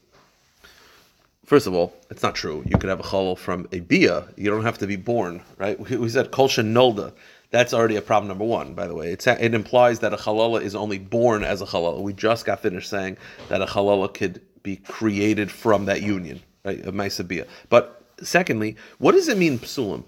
First 1.44 1.66
of 1.66 1.74
all, 1.74 1.92
it's 2.10 2.22
not 2.22 2.36
true. 2.36 2.62
You 2.64 2.78
could 2.78 2.88
have 2.88 3.00
a 3.00 3.02
challah 3.02 3.36
from 3.36 3.68
a 3.72 3.80
bia. 3.80 4.28
You 4.36 4.50
don't 4.50 4.62
have 4.62 4.78
to 4.78 4.86
be 4.86 4.94
born, 4.94 5.42
right? 5.58 5.78
We, 5.80 5.96
we 5.96 6.08
said 6.08 6.30
kol 6.30 6.48
shenolda. 6.48 7.12
That's 7.50 7.74
already 7.74 7.96
a 7.96 8.02
problem 8.02 8.28
number 8.28 8.44
one, 8.44 8.74
by 8.74 8.86
the 8.86 8.94
way. 8.94 9.12
It's, 9.12 9.26
it 9.26 9.54
implies 9.54 9.98
that 10.00 10.12
a 10.12 10.16
halala 10.16 10.62
is 10.62 10.76
only 10.76 10.98
born 10.98 11.42
as 11.42 11.60
a 11.60 11.66
halala. 11.66 12.00
We 12.00 12.12
just 12.12 12.46
got 12.46 12.60
finished 12.60 12.88
saying 12.88 13.16
that 13.48 13.60
a 13.60 13.66
halala 13.66 14.12
could 14.14 14.40
be 14.62 14.76
created 14.76 15.50
from 15.50 15.86
that 15.86 16.02
union, 16.02 16.40
right? 16.64 16.80
Of 16.84 16.94
Maisabia. 16.94 17.48
But 17.68 18.04
secondly, 18.22 18.76
what 18.98 19.12
does 19.12 19.28
it 19.28 19.36
mean, 19.36 19.58
psulim? 19.58 20.04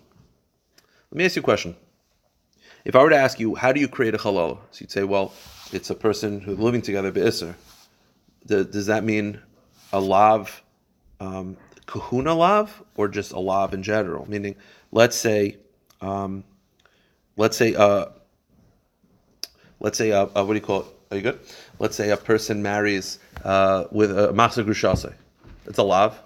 Let 1.11 1.19
me 1.19 1.25
ask 1.25 1.35
you 1.35 1.41
a 1.41 1.45
question. 1.45 1.75
If 2.85 2.95
I 2.95 3.03
were 3.03 3.11
to 3.11 3.17
ask 3.17 3.41
you, 3.41 3.55
how 3.57 3.73
do 3.73 3.81
you 3.81 3.89
create 3.89 4.15
a 4.15 4.19
halala? 4.19 4.59
So 4.71 4.83
you'd 4.83 4.91
say, 4.91 5.03
well, 5.03 5.33
it's 5.73 5.91
a 5.91 5.95
person 5.95 6.41
who's 6.41 6.59
living 6.59 6.83
together, 6.83 7.11
be'isr. 7.11 7.55
Does 8.47 8.87
that 8.87 9.05
mean 9.05 9.41
a 9.93 10.01
lav, 10.01 10.63
um, 11.21 11.57
kahuna 11.87 12.35
lav, 12.35 12.83
or 12.97 13.09
just 13.09 13.33
a 13.33 13.39
lav 13.39 13.75
in 13.75 13.83
general? 13.83 14.29
Meaning, 14.29 14.57
let's 14.91 15.17
say, 15.17 15.57
um, 16.01 16.45
let's 17.37 17.57
say, 17.57 17.75
uh, 17.75 18.07
let's 19.81 19.99
say, 19.99 20.13
uh, 20.13 20.27
uh, 20.35 20.45
what 20.45 20.49
do 20.49 20.55
you 20.55 20.61
call 20.61 20.81
it? 20.81 20.87
Are 21.11 21.17
you 21.17 21.23
good? 21.23 21.41
Let's 21.79 21.97
say 21.97 22.11
a 22.11 22.17
person 22.17 22.63
marries 22.63 23.19
uh, 23.45 23.85
with 23.91 24.11
a 24.11 24.29
masa 24.29 24.65
grushase. 24.65 25.13
It's 25.67 25.79
a 25.79 25.83
lav. 25.83 26.19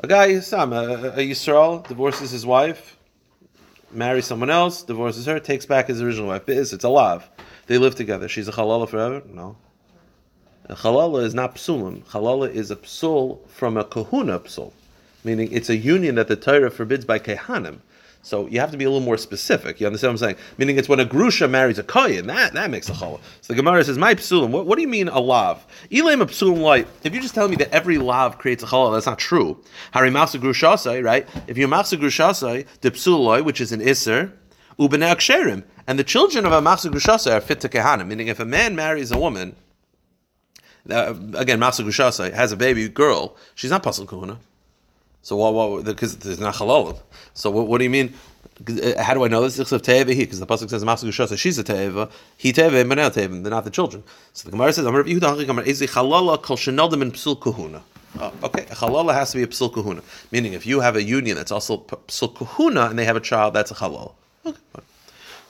A 0.00 0.06
guy, 0.06 0.40
Sam, 0.40 0.72
a, 0.72 1.08
a 1.08 1.18
Yisrael, 1.18 1.86
divorces 1.86 2.30
his 2.30 2.46
wife, 2.46 2.96
marries 3.92 4.26
someone 4.26 4.50
else, 4.50 4.82
divorces 4.82 5.26
her, 5.26 5.38
takes 5.40 5.66
back 5.66 5.88
his 5.88 6.02
original 6.02 6.28
wife. 6.28 6.48
It's, 6.48 6.72
it's 6.72 6.84
a 6.84 6.88
lav. 6.88 7.28
They 7.66 7.78
live 7.78 7.94
together. 7.94 8.28
She's 8.28 8.48
a 8.48 8.52
halala 8.52 8.88
forever? 8.88 9.22
No. 9.26 9.56
A 10.68 10.74
halala 10.74 11.22
is 11.22 11.34
not 11.34 11.56
psulim. 11.56 12.02
Halala 12.06 12.52
is 12.52 12.70
a 12.70 12.76
psul 12.76 13.46
from 13.48 13.76
a 13.76 13.84
kahuna 13.84 14.40
psul, 14.40 14.72
meaning 15.22 15.50
it's 15.52 15.68
a 15.68 15.76
union 15.76 16.16
that 16.16 16.28
the 16.28 16.36
Torah 16.36 16.70
forbids 16.70 17.04
by 17.04 17.18
kehanim. 17.18 17.78
So 18.26 18.48
you 18.48 18.58
have 18.58 18.72
to 18.72 18.76
be 18.76 18.84
a 18.84 18.90
little 18.90 19.04
more 19.04 19.18
specific. 19.18 19.80
You 19.80 19.86
understand 19.86 20.08
what 20.08 20.22
I'm 20.22 20.34
saying? 20.34 20.36
Meaning 20.58 20.78
it's 20.78 20.88
when 20.88 20.98
a 20.98 21.06
grusha 21.06 21.48
marries 21.48 21.78
a 21.78 21.84
koyin, 21.84 22.26
that, 22.26 22.54
that 22.54 22.70
makes 22.72 22.88
a 22.88 22.92
challah. 22.92 23.20
So 23.40 23.52
the 23.52 23.54
Gemara 23.54 23.84
says, 23.84 23.98
my 23.98 24.16
psulim, 24.16 24.50
what, 24.50 24.66
what 24.66 24.74
do 24.74 24.82
you 24.82 24.88
mean 24.88 25.06
a 25.06 25.20
lav? 25.20 25.64
Elaim 25.92 26.20
a 26.20 26.26
psulim 26.26 26.60
light. 26.60 26.88
If 27.04 27.12
you're 27.12 27.22
just 27.22 27.36
tell 27.36 27.46
me 27.46 27.54
that 27.54 27.70
every 27.70 27.98
lav 27.98 28.36
creates 28.38 28.64
a 28.64 28.66
challah, 28.66 28.94
that's 28.94 29.06
not 29.06 29.20
true. 29.20 29.62
Hari 29.92 30.10
masa 30.10 30.40
grushasai, 30.40 31.04
right? 31.04 31.28
If 31.46 31.56
you're 31.56 31.68
masa 31.68 31.96
grushasai, 31.96 32.66
the 32.80 32.90
psuloi, 32.90 33.44
which 33.44 33.60
is 33.60 33.70
an 33.70 33.80
iser, 33.80 34.32
ubene 34.76 35.08
aksherim. 35.08 35.62
And 35.86 35.96
the 35.96 36.04
children 36.04 36.44
of 36.46 36.50
a 36.50 36.60
masa 36.60 36.90
grushasai 36.90 37.32
are 37.32 37.40
fit 37.40 37.60
to 37.60 37.68
kehanim. 37.68 38.08
Meaning 38.08 38.26
if 38.26 38.40
a 38.40 38.44
man 38.44 38.74
marries 38.74 39.12
a 39.12 39.18
woman, 39.20 39.54
uh, 40.90 41.14
again, 41.34 41.60
masa 41.60 41.84
grushasai, 41.84 42.32
has 42.32 42.50
a 42.50 42.56
baby 42.56 42.88
girl, 42.88 43.36
she's 43.54 43.70
not 43.70 43.84
pasal 43.84 44.08
kahuna. 44.08 44.40
So 45.26 45.34
what? 45.34 45.84
Because 45.84 46.16
there's 46.18 46.38
not 46.38 46.54
halal. 46.54 47.00
So 47.34 47.50
what, 47.50 47.66
what 47.66 47.78
do 47.78 47.84
you 47.84 47.90
mean? 47.90 48.14
Uh, 48.68 49.02
how 49.02 49.12
do 49.12 49.24
I 49.24 49.28
know 49.28 49.42
this? 49.42 49.56
Because 49.56 49.70
the 49.72 49.78
pasuk 49.80 50.70
says 50.70 50.84
Masu 50.84 51.08
Gushasa, 51.08 51.36
she's 51.36 51.58
a 51.58 51.64
teva, 51.64 52.08
he 52.36 52.52
teva, 52.52 52.80
and 52.80 52.88
Manel 52.88 53.10
teva, 53.10 53.42
they're 53.42 53.50
not 53.50 53.64
the 53.64 53.70
children. 53.70 54.04
So 54.34 54.44
the 54.44 54.52
Gemara 54.52 54.72
says, 54.72 54.86
"Amar 54.86 55.02
Yehuda 55.02 55.22
Hachik 55.22 55.48
Amar 55.48 55.64
Ezi 55.64 55.88
Chalala 55.88 56.40
Kol 56.40 56.56
Shenaldim 56.56 57.02
in 57.02 57.10
Psul 57.10 57.40
Kahuna." 57.40 57.82
Oh, 58.20 58.32
okay, 58.44 58.66
a 58.70 58.76
halala 58.76 59.14
has 59.14 59.32
to 59.32 59.38
be 59.38 59.42
a 59.42 59.48
psul 59.48 59.74
kahuna, 59.74 60.00
meaning 60.30 60.52
if 60.52 60.64
you 60.64 60.80
have 60.80 60.94
a 60.94 61.02
union 61.02 61.36
that's 61.36 61.50
also 61.50 61.78
psul 61.78 62.32
kahuna 62.34 62.88
and 62.88 62.98
they 62.98 63.04
have 63.04 63.16
a 63.16 63.20
child, 63.20 63.52
that's 63.52 63.72
a 63.72 63.74
halal. 63.74 64.12
Okay. 64.46 64.56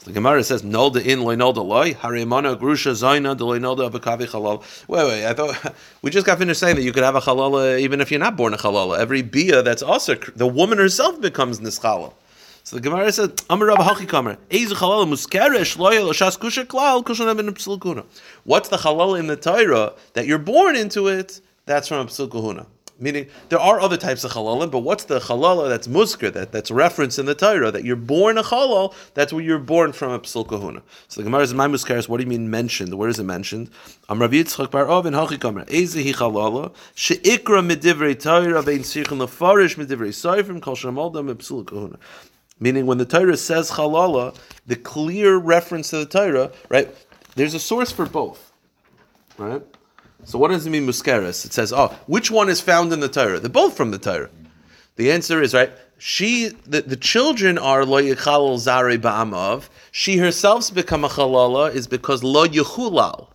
The 0.07 0.13
Gemara 0.13 0.41
says, 0.41 0.61
"Nolda 0.61 1.05
in 1.05 1.21
loy 1.21 1.35
nolda 1.35 1.65
loy 1.65 1.93
harimana 1.93 2.57
grusha 2.57 2.93
zaina 2.93 3.35
de 3.35 3.43
loy 3.43 3.59
nolda 3.59 3.91
abakavi 3.91 4.25
halal." 4.25 4.63
Wait, 4.87 5.03
wait. 5.03 5.25
I 5.25 5.33
thought 5.33 5.75
we 6.01 6.09
just 6.09 6.25
got 6.25 6.37
finished 6.37 6.61
saying 6.61 6.77
that 6.77 6.83
you 6.83 6.93
could 6.93 7.03
have 7.03 7.17
a 7.17 7.19
halala 7.19 7.73
uh, 7.73 7.77
even 7.77 7.99
if 7.99 8.09
you're 8.09 8.21
not 8.21 8.37
born 8.37 8.53
a 8.53 8.57
halala. 8.57 8.97
Every 8.99 9.21
bia 9.21 9.61
that's 9.63 9.83
also 9.83 10.15
the 10.15 10.47
woman 10.47 10.77
herself 10.77 11.19
becomes 11.19 11.59
nischala. 11.59 12.13
So 12.63 12.77
the 12.77 12.81
Gemara 12.81 13.11
says, 13.11 13.31
"Amar 13.49 13.67
Rabbi 13.67 13.83
Hachikamer, 13.83 14.37
eizu 14.49 14.75
halala 14.75 15.05
muskeresh 15.05 15.77
loyal 15.77 16.07
shas 16.13 16.39
kusha 16.39 16.63
klal 16.63 17.03
kushana 17.03 17.35
ben 17.35 17.53
psul 17.53 18.05
What's 18.45 18.69
the 18.69 18.77
halal 18.77 19.19
in 19.19 19.27
the 19.27 19.35
Torah 19.35 19.91
that 20.13 20.25
you're 20.25 20.39
born 20.39 20.77
into 20.77 21.09
it? 21.09 21.41
That's 21.65 21.89
from 21.89 22.07
psul. 22.07 22.65
Meaning, 22.99 23.27
there 23.49 23.59
are 23.59 23.79
other 23.79 23.95
types 23.95 24.23
of 24.23 24.31
halalim, 24.31 24.71
but 24.71 24.79
what's 24.79 25.03
the 25.03 25.19
halala 25.19 25.69
that's 25.69 25.87
muskar, 25.87 26.33
that, 26.33 26.51
that's 26.51 26.71
referenced 26.71 27.19
in 27.19 27.27
the 27.27 27.35
Torah, 27.35 27.69
that 27.69 27.83
you're 27.83 27.95
born 27.95 28.39
a 28.39 28.43
halal, 28.43 28.95
that's 29.13 29.31
where 29.31 29.43
you're 29.43 29.59
born 29.59 29.91
from 29.91 30.11
a 30.13 30.19
psul 30.19 30.47
kahuna. 30.47 30.81
So 31.07 31.21
the 31.21 31.25
Gemara 31.25 31.43
is, 31.43 31.53
my 31.53 31.67
muskaris, 31.67 32.09
what 32.09 32.17
do 32.17 32.23
you 32.23 32.29
mean 32.29 32.49
mentioned? 32.49 32.95
Where 32.95 33.07
is 33.07 33.19
it 33.19 33.23
mentioned? 33.23 33.69
Am 34.09 34.19
Rav 34.19 34.31
Yitzchak 34.31 34.71
bar 34.71 34.85
Ovin 34.85 35.13
hachikamer, 35.13 35.67
ezehi 35.67 36.15
halala, 36.15 36.73
she'ikra 36.95 37.61
midivrei 37.61 38.19
Torah, 38.19 38.63
vein 38.63 38.79
sirchen 38.79 39.19
lefarish 39.19 39.75
midivrei 39.75 40.09
soifrim, 40.09 40.59
kol 40.59 40.75
shamaldam 40.75 41.31
psul 41.35 41.67
kahuna. 41.67 41.99
Meaning, 42.59 42.87
when 42.87 42.97
the 42.97 43.05
Torah 43.05 43.37
says 43.37 43.69
halala, 43.71 44.35
the 44.65 44.75
clear 44.75 45.37
reference 45.37 45.91
to 45.91 45.97
the 45.97 46.07
Torah, 46.07 46.51
right, 46.69 46.89
there's 47.35 47.53
a 47.53 47.59
source 47.59 47.91
for 47.91 48.07
both, 48.07 48.51
right? 49.37 49.61
So 50.27 50.37
what 50.37 50.49
does 50.49 50.67
it 50.67 50.71
mean 50.71 50.85
muskeres? 50.85 51.45
It 51.45 51.53
says, 51.53 51.71
oh, 51.71 51.87
which 52.05 52.29
one 52.29 52.49
is 52.49 52.59
found 52.59 52.91
in 52.91 52.99
the 52.99 53.07
Torah? 53.07 53.39
They're 53.39 53.49
both 53.49 53.77
from 53.77 53.91
the 53.91 53.97
Torah. 53.97 54.29
The 54.97 55.09
answer 55.09 55.41
is 55.41 55.53
right. 55.53 55.71
She, 55.99 56.49
the, 56.65 56.81
the 56.81 56.97
children 56.97 57.57
are 57.57 57.85
lo 57.85 58.01
yichalal 58.01 58.57
zare 58.57 58.97
ba'amav. 58.97 59.69
She 59.89 60.17
herself's 60.17 60.69
become 60.69 61.05
a 61.05 61.07
halala 61.07 61.73
is 61.73 61.87
because 61.87 62.25
lo 62.25 62.45
yechulal. 62.45 63.29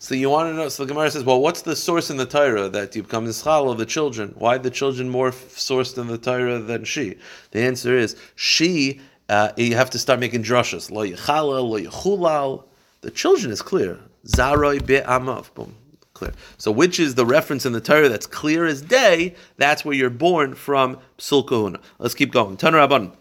So 0.00 0.16
you 0.16 0.28
want 0.28 0.50
to 0.50 0.54
know? 0.54 0.68
So 0.68 0.84
the 0.84 0.88
Gemara 0.92 1.12
says, 1.12 1.22
well, 1.22 1.40
what's 1.40 1.62
the 1.62 1.76
source 1.76 2.10
in 2.10 2.16
the 2.16 2.26
Torah 2.26 2.68
that 2.70 2.96
you 2.96 3.04
become 3.04 3.24
nischal 3.24 3.70
of 3.70 3.78
the 3.78 3.86
children? 3.86 4.34
Why 4.36 4.58
the 4.58 4.70
children 4.70 5.08
more 5.08 5.30
sourced 5.30 5.96
in 5.96 6.08
the 6.08 6.18
Torah 6.18 6.58
than 6.58 6.82
she? 6.84 7.18
The 7.52 7.60
answer 7.60 7.96
is 7.96 8.16
she. 8.34 9.00
Uh, 9.28 9.52
you 9.56 9.76
have 9.76 9.90
to 9.90 9.98
start 10.00 10.18
making 10.18 10.42
drushes. 10.42 10.90
Lo 10.90 11.06
yichalal, 11.06 11.68
lo 11.68 11.80
yechulal. 11.80 12.64
The 13.02 13.12
children 13.12 13.52
is 13.52 13.62
clear. 13.62 14.00
Zaroi 14.26 14.84
be'amav. 14.84 15.54
Boom 15.54 15.76
clear. 16.16 16.32
So 16.58 16.70
which 16.72 16.98
is 16.98 17.14
the 17.14 17.26
reference 17.26 17.66
in 17.66 17.72
the 17.72 17.80
Torah 17.80 18.08
that's 18.08 18.26
clear 18.26 18.66
as 18.66 18.82
day? 18.82 19.34
That's 19.56 19.84
where 19.84 19.94
you're 19.94 20.10
born 20.10 20.54
from 20.54 20.98
Psul 21.18 21.46
Kahuna. 21.46 21.78
Let's 21.98 22.14
keep 22.14 22.32
going. 22.32 22.56
Taner 22.56 22.86
Rabban. 22.86 23.12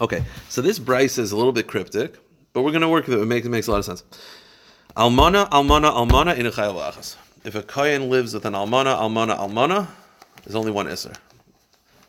Okay, 0.00 0.24
so 0.48 0.62
this 0.62 0.78
brisa 0.78 1.18
is 1.18 1.32
a 1.32 1.36
little 1.36 1.52
bit 1.52 1.66
cryptic, 1.66 2.16
but 2.54 2.62
we're 2.62 2.70
going 2.70 2.80
to 2.80 2.88
work 2.88 3.06
with 3.06 3.18
it. 3.18 3.22
It 3.22 3.26
makes, 3.26 3.46
it 3.46 3.50
makes 3.50 3.66
a 3.66 3.70
lot 3.70 3.78
of 3.78 3.84
sense. 3.84 4.02
Almana, 4.96 5.48
almana, 5.50 5.92
almana 5.92 6.36
in 6.36 6.46
a 6.46 6.92
If 7.44 7.54
a 7.54 7.62
kohen 7.62 8.08
lives 8.08 8.32
with 8.32 8.46
an 8.46 8.54
almana, 8.54 8.96
almana, 8.96 9.36
almana, 9.38 9.88
there's 10.44 10.54
only 10.54 10.72
one 10.72 10.88
iser. 10.88 11.12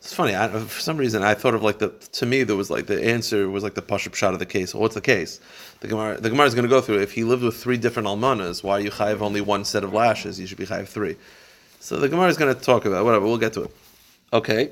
It's 0.05 0.13
funny. 0.13 0.35
I, 0.35 0.47
for 0.49 0.81
some 0.81 0.97
reason, 0.97 1.23
I 1.23 1.33
thought 1.33 1.55
of 1.55 1.63
like 1.63 1.79
the. 1.79 1.89
To 1.89 2.27
me, 2.27 2.43
there 2.43 2.55
was 2.55 2.69
like 2.69 2.85
the 2.85 3.03
answer 3.03 3.49
was 3.49 3.63
like 3.63 3.73
the 3.73 3.81
pashup 3.81 4.13
shot 4.13 4.33
of 4.33 4.39
the 4.39 4.45
case. 4.45 4.71
Well, 4.71 4.81
what's 4.81 4.93
the 4.93 5.01
case? 5.01 5.39
The 5.79 5.87
Gemara, 5.87 6.21
the 6.21 6.29
Gemara 6.29 6.45
is 6.45 6.53
going 6.53 6.61
to 6.61 6.69
go 6.69 6.79
through. 6.79 6.99
If 6.99 7.13
he 7.13 7.23
lived 7.23 7.41
with 7.41 7.57
three 7.57 7.77
different 7.77 8.07
almanas, 8.07 8.63
why 8.63 8.77
you 8.77 8.91
chayiv 8.91 9.21
only 9.21 9.41
one 9.41 9.65
set 9.65 9.83
of 9.83 9.93
lashes? 9.93 10.39
You 10.39 10.45
should 10.45 10.59
be 10.59 10.67
chayiv 10.67 10.89
three. 10.89 11.15
So 11.79 11.97
the 11.97 12.07
Gemara 12.07 12.27
is 12.27 12.37
going 12.37 12.53
to 12.53 12.61
talk 12.61 12.85
about 12.85 13.01
it. 13.01 13.03
whatever. 13.03 13.25
We'll 13.25 13.39
get 13.39 13.53
to 13.53 13.63
it. 13.63 13.71
Okay, 14.31 14.69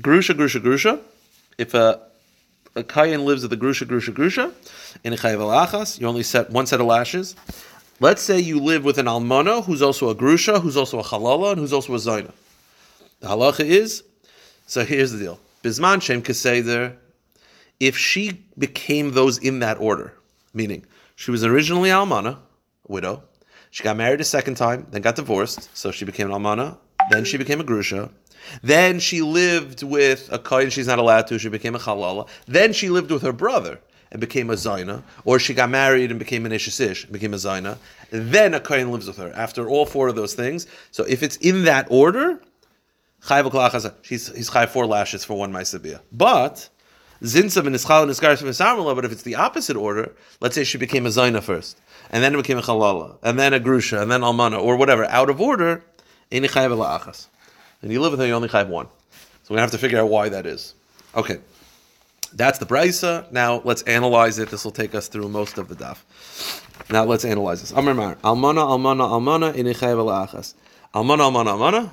grusha, 0.00 0.36
grusha, 0.36 0.60
grusha. 0.60 1.00
If 1.58 1.74
a 1.74 2.00
a 2.76 2.84
kayan 2.84 3.24
lives 3.24 3.42
with 3.42 3.52
a 3.52 3.56
grusha, 3.56 3.88
grusha, 3.88 4.12
grusha, 4.12 4.52
in 5.02 5.12
a 5.12 5.16
chayiv 5.16 5.38
alachas, 5.38 6.00
you 6.00 6.06
only 6.06 6.22
set 6.22 6.48
one 6.48 6.66
set 6.66 6.80
of 6.80 6.86
lashes. 6.86 7.34
Let's 7.98 8.22
say 8.22 8.38
you 8.38 8.60
live 8.60 8.84
with 8.84 8.98
an 8.98 9.06
almana 9.06 9.64
who's 9.64 9.82
also 9.82 10.10
a 10.10 10.14
grusha, 10.14 10.60
who's 10.60 10.76
also 10.76 11.00
a 11.00 11.02
halala, 11.02 11.50
and 11.50 11.60
who's 11.60 11.72
also 11.72 11.92
a 11.92 11.98
zaina. 11.98 12.30
The 13.18 13.26
halacha 13.26 13.64
is 13.64 14.04
so 14.70 14.84
here's 14.84 15.10
the 15.10 15.18
deal. 15.18 15.40
Bisman 15.64 16.00
Shem 16.00 16.22
Keseder, 16.22 16.94
if 17.80 17.98
she 17.98 18.44
became 18.56 19.10
those 19.10 19.36
in 19.36 19.58
that 19.58 19.80
order, 19.80 20.14
meaning 20.54 20.86
she 21.16 21.32
was 21.32 21.44
originally 21.44 21.90
Almana, 21.90 22.38
widow, 22.86 23.24
she 23.70 23.82
got 23.82 23.96
married 23.96 24.20
a 24.20 24.24
second 24.24 24.54
time, 24.54 24.86
then 24.92 25.02
got 25.02 25.16
divorced, 25.16 25.76
so 25.76 25.90
she 25.90 26.04
became 26.04 26.30
an 26.30 26.40
Almana, 26.40 26.78
then 27.10 27.24
she 27.24 27.36
became 27.36 27.60
a 27.60 27.64
Grusha, 27.64 28.10
then 28.62 29.00
she 29.00 29.22
lived 29.22 29.82
with 29.82 30.28
a 30.30 30.38
Kohen 30.38 30.70
she's 30.70 30.86
not 30.86 31.00
allowed 31.00 31.26
to, 31.26 31.38
she 31.40 31.48
became 31.48 31.74
a 31.74 31.80
Halala, 31.80 32.28
then 32.46 32.72
she 32.72 32.90
lived 32.90 33.10
with 33.10 33.22
her 33.22 33.32
brother 33.32 33.80
and 34.12 34.20
became 34.20 34.50
a 34.50 34.54
Zaina, 34.54 35.02
or 35.24 35.40
she 35.40 35.52
got 35.52 35.68
married 35.68 36.10
and 36.10 36.20
became 36.20 36.46
an 36.46 36.52
Ishisish, 36.52 37.10
became 37.10 37.34
a 37.34 37.38
Zaina, 37.38 37.76
then 38.10 38.54
a 38.54 38.60
Kohen 38.60 38.92
lives 38.92 39.08
with 39.08 39.16
her. 39.16 39.32
After 39.34 39.68
all 39.68 39.84
four 39.84 40.06
of 40.06 40.14
those 40.14 40.34
things, 40.34 40.68
so 40.92 41.02
if 41.08 41.24
it's 41.24 41.36
in 41.38 41.64
that 41.64 41.88
order, 41.90 42.40
He's 43.22 44.34
he's 44.34 44.50
chayv 44.50 44.68
four 44.70 44.86
lashes 44.86 45.24
for 45.24 45.36
one 45.36 45.52
ma'asebia. 45.52 46.00
But 46.10 46.68
zinsav 47.22 47.66
and 47.66 47.76
ischal 47.76 48.02
and 48.02 48.10
iskaris 48.10 48.38
from 48.38 48.94
But 48.96 49.04
if 49.04 49.12
it's 49.12 49.22
the 49.22 49.34
opposite 49.34 49.76
order, 49.76 50.14
let's 50.40 50.54
say 50.54 50.64
she 50.64 50.78
became 50.78 51.04
a 51.04 51.10
zaina 51.10 51.42
first, 51.42 51.78
and 52.10 52.24
then 52.24 52.34
it 52.34 52.38
became 52.38 52.56
a 52.56 52.62
chalala, 52.62 53.18
and 53.22 53.38
then 53.38 53.52
a 53.52 53.60
grusha, 53.60 54.00
and 54.00 54.10
then 54.10 54.22
almana, 54.22 54.60
or 54.60 54.76
whatever, 54.76 55.04
out 55.04 55.28
of 55.28 55.40
order, 55.40 55.84
any 56.32 56.48
chayv 56.48 56.70
la'achas. 56.70 57.26
And 57.82 57.92
you 57.92 58.00
live 58.00 58.12
with 58.12 58.20
her, 58.20 58.26
you 58.26 58.32
only 58.32 58.48
chayv 58.48 58.68
one. 58.68 58.86
So 58.86 59.50
we're 59.50 59.56
gonna 59.56 59.62
have 59.62 59.70
to 59.72 59.78
figure 59.78 60.00
out 60.00 60.08
why 60.08 60.30
that 60.30 60.46
is. 60.46 60.74
Okay. 61.14 61.40
That's 62.32 62.58
the 62.58 62.66
brisa. 62.66 63.30
Now 63.32 63.60
let's 63.64 63.82
analyze 63.82 64.38
it. 64.38 64.50
This 64.50 64.64
will 64.64 64.70
take 64.70 64.94
us 64.94 65.08
through 65.08 65.28
most 65.28 65.58
of 65.58 65.68
the 65.68 65.74
daf. 65.74 65.98
Now 66.88 67.04
let's 67.04 67.24
analyze 67.24 67.60
this. 67.60 67.72
Mar. 67.72 67.82
Almana, 67.84 68.62
almana, 68.64 69.10
almana, 69.10 69.54
in 69.54 69.66
Almana, 69.66 70.54
almana, 70.94 71.50
almana 71.52 71.90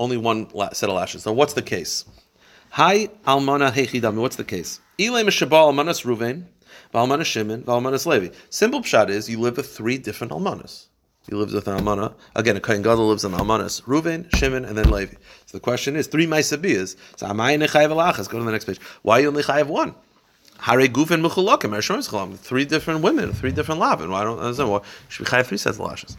only 0.00 0.16
one 0.16 0.48
set 0.72 0.88
of 0.88 0.96
lashes. 0.96 1.22
So 1.22 1.32
what's 1.32 1.52
the 1.52 1.62
case? 1.62 2.04
Hi 2.70 3.08
almana 3.26 3.70
hechidami. 3.70 4.16
What's 4.16 4.36
the 4.36 4.44
case? 4.44 4.80
Ilay 4.98 5.24
mishabal 5.24 5.72
almanas 5.72 6.04
Ruvain, 6.04 6.44
Valmanas 6.94 7.26
Shimon, 7.26 7.62
almanas 7.64 8.06
Levi. 8.06 8.34
Simple 8.48 8.80
pshat 8.80 9.10
is 9.10 9.28
you 9.28 9.38
live 9.38 9.58
with 9.58 9.68
three 9.68 9.98
different 9.98 10.32
almanas. 10.32 10.86
He 11.28 11.36
lives 11.36 11.52
with 11.52 11.68
an 11.68 11.78
almana. 11.78 12.14
Again, 12.34 12.56
a 12.56 12.60
kohen 12.60 12.82
gadol 12.82 13.08
lives 13.08 13.24
in 13.24 13.32
almanas. 13.32 13.82
Ruvain, 13.82 14.34
Shimon, 14.36 14.64
and 14.64 14.76
then 14.76 14.90
Levi. 14.90 15.14
So 15.46 15.58
the 15.58 15.60
question 15.60 15.96
is 15.96 16.06
three 16.06 16.26
ma'isabiyas. 16.26 16.96
So 17.16 17.26
am 17.26 17.36
amayin 17.36 17.62
nechayev 17.62 17.90
alachas. 17.90 18.28
Go 18.28 18.38
to 18.38 18.44
the 18.44 18.50
next 18.50 18.64
page. 18.64 18.80
Why 19.02 19.18
you 19.18 19.28
only 19.28 19.42
chayev 19.42 19.66
one? 19.66 19.94
Hare 20.58 20.88
gufin 20.88 21.26
mechulakim. 21.26 21.76
Ershon 21.76 21.98
chalam. 21.98 22.38
Three 22.38 22.64
different 22.64 23.02
women, 23.02 23.32
three 23.32 23.52
different 23.52 23.80
lavin. 23.80 24.10
Why 24.10 24.24
don't 24.24 24.38
understand 24.38 24.70
why 24.70 24.80
should 25.08 25.26
be 25.26 25.30
chayev 25.30 25.46
three 25.46 25.58
sets 25.58 25.78
of 25.78 25.84
lashes. 25.84 26.16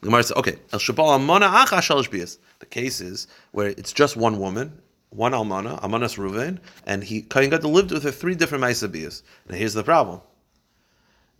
Gemara 0.00 0.22
says, 0.22 0.36
okay, 0.36 0.56
el 0.72 0.78
shabal 0.78 1.18
acha 1.18 1.78
shalosh 1.78 2.08
biyas. 2.10 2.38
The 2.60 2.66
case 2.66 3.00
is 3.00 3.26
where 3.52 3.68
it's 3.68 3.92
just 3.92 4.16
one 4.16 4.38
woman, 4.38 4.80
one 5.10 5.32
almana, 5.32 5.80
almanas 5.82 6.16
Ruvain, 6.18 6.58
and 6.86 7.02
he 7.02 7.22
kohen 7.22 7.50
gadol 7.50 7.72
lived 7.72 7.90
with 7.90 8.02
her 8.04 8.10
three 8.10 8.34
different 8.34 8.62
ma'isabiyas. 8.64 9.22
Now 9.48 9.56
here's 9.56 9.74
the 9.74 9.82
problem. 9.84 10.20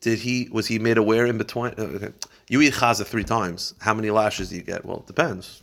Did 0.00 0.20
he 0.20 0.48
was 0.52 0.66
he 0.66 0.78
made 0.78 0.98
aware 0.98 1.26
in 1.26 1.38
between? 1.38 1.74
uh, 1.78 1.82
Okay. 1.82 2.08
You 2.48 2.62
eat 2.62 2.74
chaza 2.74 3.04
three 3.04 3.24
times. 3.24 3.74
How 3.80 3.94
many 3.94 4.10
lashes 4.10 4.50
do 4.50 4.56
you 4.56 4.62
get? 4.62 4.84
Well, 4.84 4.98
it 4.98 5.06
depends. 5.06 5.62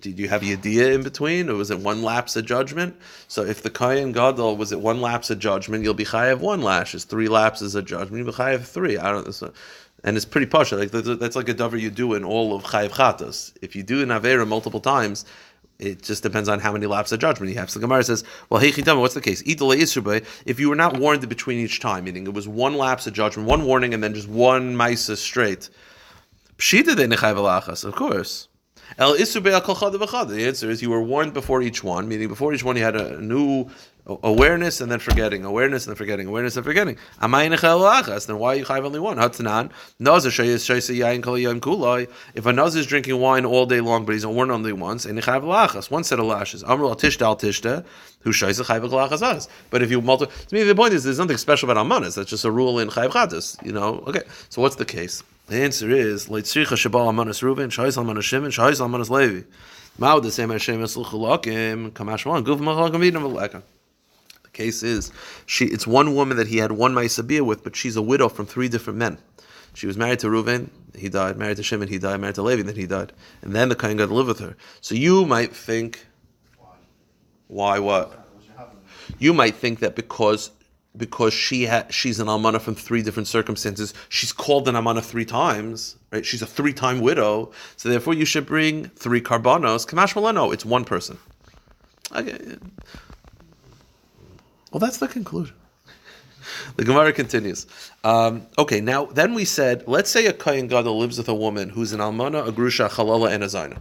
Did 0.00 0.18
you 0.18 0.28
have 0.28 0.42
yediyah 0.42 0.94
in 0.94 1.02
between, 1.04 1.48
or 1.48 1.54
was 1.54 1.70
it 1.70 1.78
one 1.78 2.02
lapse 2.02 2.34
of 2.34 2.44
judgment? 2.44 2.96
So 3.28 3.44
if 3.44 3.62
the 3.62 3.70
kohen 3.70 4.10
gadol 4.12 4.56
was 4.56 4.72
it 4.72 4.80
one 4.80 5.00
lapse 5.00 5.30
of 5.30 5.38
judgment, 5.38 5.84
you'll 5.84 5.94
be 5.94 6.04
chayav 6.04 6.40
one 6.40 6.62
lashes. 6.62 7.04
Three 7.04 7.28
lapses 7.28 7.74
of 7.74 7.84
judgment, 7.84 8.24
you'll 8.24 8.32
be 8.32 8.36
chayav 8.36 8.64
three. 8.64 8.98
I 8.98 9.12
don't. 9.12 9.32
So, 9.32 9.52
and 10.04 10.16
it's 10.16 10.26
pretty 10.26 10.46
posh. 10.46 10.70
Like 10.70 10.90
that's, 10.92 11.34
like 11.34 11.48
a 11.48 11.54
dover 11.54 11.76
you 11.76 11.90
do 11.90 12.14
in 12.14 12.24
all 12.24 12.54
of 12.54 12.62
chayav 12.64 12.90
chatas. 12.90 13.52
If 13.62 13.74
you 13.74 13.82
do 13.82 14.02
an 14.02 14.10
avera 14.10 14.46
multiple 14.46 14.80
times, 14.80 15.24
it 15.78 16.02
just 16.02 16.22
depends 16.22 16.48
on 16.48 16.60
how 16.60 16.72
many 16.72 16.86
laps 16.86 17.10
of 17.10 17.18
judgment 17.18 17.50
you 17.50 17.58
have. 17.58 17.70
So 17.70 17.80
the 17.80 17.86
Gemara 17.86 18.04
says, 18.04 18.22
"Well, 18.48 18.60
hey, 18.60 18.70
chidama, 18.70 19.00
what's 19.00 19.14
the 19.14 19.20
case? 19.20 19.42
If 19.44 20.60
you 20.60 20.68
were 20.68 20.76
not 20.76 20.98
warned 20.98 21.28
between 21.28 21.58
each 21.58 21.80
time, 21.80 22.04
meaning 22.04 22.26
it 22.26 22.34
was 22.34 22.46
one 22.46 22.74
lapse 22.74 23.06
of 23.08 23.14
judgment, 23.14 23.48
one 23.48 23.64
warning, 23.64 23.92
and 23.92 24.02
then 24.02 24.14
just 24.14 24.28
one 24.28 24.76
ma'isa 24.76 25.16
straight, 25.16 25.70
pshita 26.58 26.94
de 26.94 27.88
of 27.88 27.94
course." 27.96 28.48
El. 28.98 29.14
The 29.14 30.44
answer 30.46 30.70
is 30.70 30.82
you 30.82 30.90
were 30.90 31.02
warned 31.02 31.32
before 31.32 31.62
each 31.62 31.82
one, 31.82 32.06
meaning 32.06 32.28
before 32.28 32.52
each 32.52 32.62
one 32.62 32.76
you 32.76 32.82
had 32.82 32.94
a 32.94 33.18
new 33.20 33.70
awareness 34.06 34.80
and 34.80 34.92
then 34.92 34.98
forgetting, 34.98 35.44
awareness 35.44 35.86
and 35.86 35.92
then 35.92 35.96
forgetting, 35.96 36.26
awareness 36.26 36.56
and 36.56 36.64
forgetting. 36.64 36.96
Then 37.20 37.30
why 37.30 37.44
are 37.44 37.46
you 37.46 38.64
chayv 38.64 38.84
only 38.84 38.98
one? 39.00 39.16
Hatzanan 39.16 39.70
nazir. 39.98 40.30
If 42.34 42.46
a 42.46 42.52
nazir 42.52 42.80
is 42.80 42.86
drinking 42.86 43.18
wine 43.20 43.46
all 43.46 43.66
day 43.66 43.80
long, 43.80 44.04
but 44.04 44.12
he's 44.12 44.26
warned 44.26 44.52
only 44.52 44.72
once, 44.72 45.06
and 45.06 45.18
nechayv 45.18 45.42
alachas, 45.42 45.90
one 45.90 46.04
set 46.04 46.18
of 46.18 46.26
lashes. 46.26 46.62
Amru 46.64 46.88
al 46.88 46.96
tishta 46.96 47.22
al 47.22 47.36
tishta, 47.36 47.84
who 48.20 48.30
shayis 48.30 48.62
chayv 48.62 48.88
alachas 48.88 49.22
us. 49.22 49.48
But 49.70 49.82
if 49.82 49.90
you 49.90 50.02
multiply, 50.02 50.34
to 50.34 50.54
me 50.54 50.64
the 50.64 50.74
point 50.74 50.92
is 50.92 51.04
there's 51.04 51.18
nothing 51.18 51.38
special 51.38 51.70
about 51.70 51.84
almanas. 51.84 52.14
That's 52.16 52.28
just 52.30 52.44
a 52.44 52.50
rule 52.50 52.78
in 52.78 52.88
chayv 52.88 53.10
chatas. 53.10 53.56
You 53.64 53.72
know. 53.72 54.02
Okay. 54.06 54.22
So 54.50 54.60
what's 54.60 54.76
the 54.76 54.84
case? 54.84 55.22
The 55.46 55.62
answer 55.62 55.90
is 55.90 56.28
leitzricha 56.28 56.76
shabal 56.76 57.06
almanas 57.12 57.42
Reuven, 57.42 57.68
shayis 57.68 57.96
almanas 57.96 58.22
Shimon, 58.22 58.50
shayis 58.50 58.80
almanas 58.80 59.08
Levi. 59.08 59.46
Mao 59.96 60.18
the 60.20 60.30
same 60.30 60.50
Hashem 60.50 60.80
esluchulakim 60.82 61.92
kamash 61.92 62.26
one 62.26 62.44
guf 62.44 62.58
machalakim 62.58 63.00
vidam 63.00 63.22
v'lekan. 63.22 63.62
Case 64.54 64.82
is 64.82 65.12
she. 65.46 65.66
It's 65.66 65.86
one 65.86 66.14
woman 66.14 66.36
that 66.38 66.46
he 66.46 66.56
had 66.58 66.72
one 66.72 66.94
ma'isabiyah 66.94 67.44
with, 67.44 67.62
but 67.62 67.76
she's 67.76 67.96
a 67.96 68.02
widow 68.02 68.28
from 68.28 68.46
three 68.46 68.68
different 68.68 68.98
men. 68.98 69.18
She 69.74 69.86
was 69.86 69.96
married 69.96 70.20
to 70.20 70.28
Reuven, 70.28 70.70
he 70.96 71.08
died. 71.08 71.36
Married 71.36 71.56
to 71.56 71.62
Shimon, 71.62 71.88
he 71.88 71.98
died. 71.98 72.20
Married 72.20 72.36
to 72.36 72.42
Levi, 72.42 72.62
then 72.62 72.76
he 72.76 72.86
died. 72.86 73.12
And 73.42 73.52
then 73.54 73.68
the 73.68 73.74
kohen 73.74 73.96
got 73.96 74.06
to 74.06 74.14
live 74.14 74.28
with 74.28 74.38
her. 74.38 74.56
So 74.80 74.94
you 74.94 75.26
might 75.26 75.54
think, 75.54 76.06
why 77.48 77.78
what? 77.78 78.20
You 79.18 79.34
might 79.34 79.56
think 79.56 79.80
that 79.80 79.96
because 79.96 80.50
because 80.96 81.34
she 81.34 81.66
ha- 81.66 81.86
she's 81.90 82.20
an 82.20 82.28
almana 82.28 82.60
from 82.60 82.76
three 82.76 83.02
different 83.02 83.26
circumstances, 83.26 83.92
she's 84.08 84.32
called 84.32 84.68
an 84.68 84.76
almana 84.76 85.02
three 85.02 85.24
times, 85.24 85.96
right? 86.12 86.24
She's 86.24 86.40
a 86.40 86.46
three-time 86.46 87.00
widow, 87.00 87.50
so 87.76 87.88
therefore 87.88 88.14
you 88.14 88.24
should 88.24 88.46
bring 88.46 88.84
three 88.90 89.20
karbanos. 89.20 89.86
Kamash 89.88 90.14
Milano, 90.14 90.52
it's 90.52 90.64
one 90.64 90.84
person. 90.84 91.18
Okay. 92.14 92.38
Well, 94.74 94.80
that's 94.80 94.98
the 94.98 95.06
conclusion. 95.08 95.54
The 96.76 96.84
Gemara 96.84 97.12
continues. 97.12 97.66
Um, 98.02 98.48
okay, 98.58 98.80
now 98.80 99.06
then 99.06 99.32
we 99.32 99.44
said, 99.44 99.84
let's 99.86 100.10
say 100.10 100.26
a 100.26 100.32
kohen 100.32 100.66
gadol 100.66 100.98
lives 100.98 101.16
with 101.16 101.28
a 101.28 101.34
woman 101.34 101.68
who's 101.70 101.92
an 101.92 102.00
almana, 102.00 102.46
a 102.46 102.52
grusha, 102.52 102.86
a 102.86 102.88
chalala, 102.88 103.30
and 103.30 103.44
a 103.44 103.46
zayna. 103.46 103.78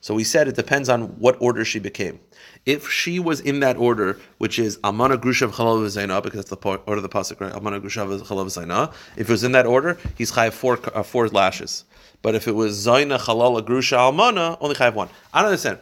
So 0.00 0.14
we 0.14 0.24
said 0.24 0.48
it 0.48 0.56
depends 0.56 0.88
on 0.88 1.02
what 1.20 1.36
order 1.38 1.64
she 1.66 1.78
became. 1.78 2.18
If 2.64 2.90
she 2.90 3.20
was 3.20 3.40
in 3.40 3.60
that 3.60 3.76
order, 3.76 4.18
which 4.38 4.58
is 4.58 4.78
almana, 4.78 5.18
grusha, 5.18 5.48
chalala, 5.48 5.86
zayna, 5.86 6.22
because 6.22 6.46
that's 6.46 6.50
the 6.50 6.56
order 6.56 6.96
of 6.96 7.02
the 7.02 7.08
pasuk, 7.10 7.38
right? 7.40 7.52
Almana, 7.52 7.80
grusha, 7.80 8.06
chalala, 8.22 8.46
zayna. 8.46 8.92
If 9.16 9.28
it 9.28 9.32
was 9.32 9.44
in 9.44 9.52
that 9.52 9.66
order, 9.66 9.98
he's 10.16 10.32
chayav 10.32 10.54
four 10.54 10.80
uh, 10.94 11.02
four 11.02 11.28
lashes. 11.28 11.84
But 12.22 12.34
if 12.34 12.48
it 12.48 12.52
was 12.52 12.86
zayna, 12.86 13.18
chalala, 13.20 13.62
grusha, 13.62 13.98
almana, 13.98 14.56
only 14.62 14.76
chayav 14.76 14.94
one. 14.94 15.10
I 15.34 15.42
don't 15.42 15.50
understand. 15.50 15.78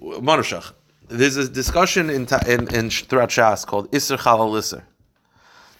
Manushach. 0.00 0.72
There's 1.10 1.36
a 1.36 1.48
discussion 1.48 2.08
in, 2.08 2.28
in, 2.46 2.72
in 2.72 2.88
throughout 2.88 3.30
Shas 3.30 3.66
called 3.66 3.90
Isser 3.90 4.16
Chalal 4.16 4.52
Isser, 4.52 4.84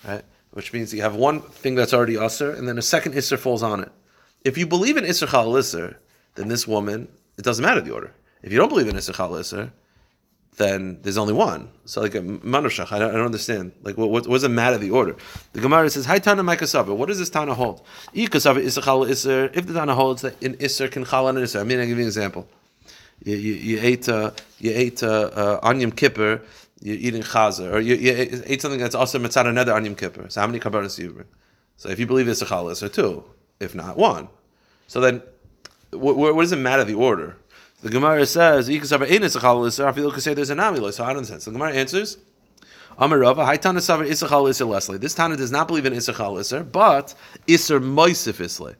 right? 0.06 0.24
Which 0.50 0.72
means 0.72 0.92
you 0.92 1.02
have 1.02 1.14
one 1.14 1.40
thing 1.40 1.76
that's 1.76 1.94
already 1.94 2.14
Isser, 2.14 2.58
and 2.58 2.66
then 2.66 2.78
a 2.78 2.82
second 2.82 3.12
Isser 3.14 3.38
falls 3.38 3.62
on 3.62 3.78
it. 3.78 3.92
If 4.44 4.58
you 4.58 4.66
believe 4.66 4.96
in 4.96 5.04
Isser 5.04 5.28
Chalal 5.28 5.56
Isser, 5.56 5.94
then 6.34 6.48
this 6.48 6.66
woman, 6.66 7.06
it 7.38 7.44
doesn't 7.44 7.64
matter 7.64 7.80
the 7.80 7.92
order. 7.92 8.12
If 8.42 8.50
you 8.50 8.58
don't 8.58 8.70
believe 8.70 8.88
in 8.88 8.96
Isser 8.96 9.14
Chalal 9.14 9.38
Isser, 9.38 9.70
then 10.56 10.98
there's 11.02 11.16
only 11.16 11.32
one. 11.32 11.70
So 11.84 12.00
like 12.00 12.16
a 12.16 12.20
manushach, 12.20 12.90
I 12.90 12.98
don't, 12.98 13.10
I 13.10 13.14
don't 13.14 13.26
understand. 13.26 13.70
Like 13.82 13.96
what, 13.96 14.10
what, 14.10 14.26
what 14.26 14.34
does 14.34 14.42
it 14.42 14.48
matter 14.48 14.78
the 14.78 14.90
order? 14.90 15.14
The 15.52 15.60
Gemara 15.60 15.88
says, 15.90 16.06
"Hi 16.06 16.18
Tana 16.18 16.42
Maikasava." 16.42 16.94
What 16.94 17.06
does 17.06 17.20
this 17.20 17.30
Tana 17.30 17.54
hold? 17.54 17.86
If 18.12 18.30
the 18.32 19.72
Tana 19.72 19.94
holds 19.94 20.22
that 20.22 20.42
in 20.42 20.56
Isser 20.56 20.90
can 20.90 21.04
Chalal 21.04 21.30
and 21.30 21.38
Isser, 21.38 21.60
I 21.60 21.62
mean, 21.62 21.78
I 21.78 21.86
give 21.86 21.98
you 21.98 22.02
an 22.02 22.08
example 22.08 22.48
you, 23.24 23.36
you, 23.36 23.78
ate 23.80 24.08
uh, 24.08 24.30
you 24.58 24.72
ate 24.74 25.02
uh, 25.02 25.60
uh, 25.62 25.90
Kippur, 25.90 26.42
you're 26.80 26.96
eating 26.96 27.22
chazer, 27.22 27.72
or 27.72 27.80
you, 27.80 27.94
you 27.94 28.12
ate 28.46 28.62
something 28.62 28.80
that's 28.80 28.94
also 28.94 29.18
mitzad 29.18 29.46
another 29.46 29.74
on 29.74 29.84
Yom 29.84 29.94
Kippur. 29.94 30.28
So 30.28 30.40
how 30.40 30.46
many 30.46 30.58
karbanos 30.58 30.96
do 30.96 31.02
you 31.02 31.12
bring? 31.12 31.26
So 31.76 31.88
if 31.88 31.98
you 31.98 32.06
believe 32.06 32.28
it's 32.28 32.42
a 32.42 32.46
chalas, 32.46 32.82
or 32.82 32.88
two, 32.88 33.24
if 33.58 33.74
not 33.74 33.96
one. 33.96 34.28
So 34.86 35.00
then, 35.00 35.22
what, 35.90 36.16
what 36.16 36.36
does 36.40 36.52
it 36.52 36.56
matter 36.56 36.84
the 36.84 36.94
order? 36.94 37.36
The 37.82 37.90
Gemara 37.90 38.26
says, 38.26 38.68
"Ikasavar 38.68 39.10
ein 39.10 39.22
it's 39.22 39.36
a 39.36 39.40
chalas, 39.40 39.82
or 39.82 39.88
if 39.88 39.96
you 39.96 40.02
look 40.02 40.18
say 40.18 40.34
there's 40.34 40.50
an 40.50 40.58
amulus." 40.58 40.94
So 40.94 41.04
I 41.04 41.12
don't. 41.12 41.24
So 41.24 41.36
the 41.36 41.52
Gemara 41.52 41.72
answers. 41.72 42.18
Amarava, 42.98 43.46
Hai 43.46 43.56
Tana 43.56 43.80
Savar 43.80 44.06
Issachal 44.06 44.44
Isser 44.44 44.68
Leslie. 44.68 44.98
This 44.98 45.14
Tana 45.14 45.34
does 45.36 45.50
not 45.50 45.68
believe 45.68 45.86
in 45.86 45.94
Issachal 45.94 46.34
Isser, 46.34 46.70
but 46.70 47.14
Isser 47.46 47.82
Moisif 47.82 48.40
Isle. 48.40 48.74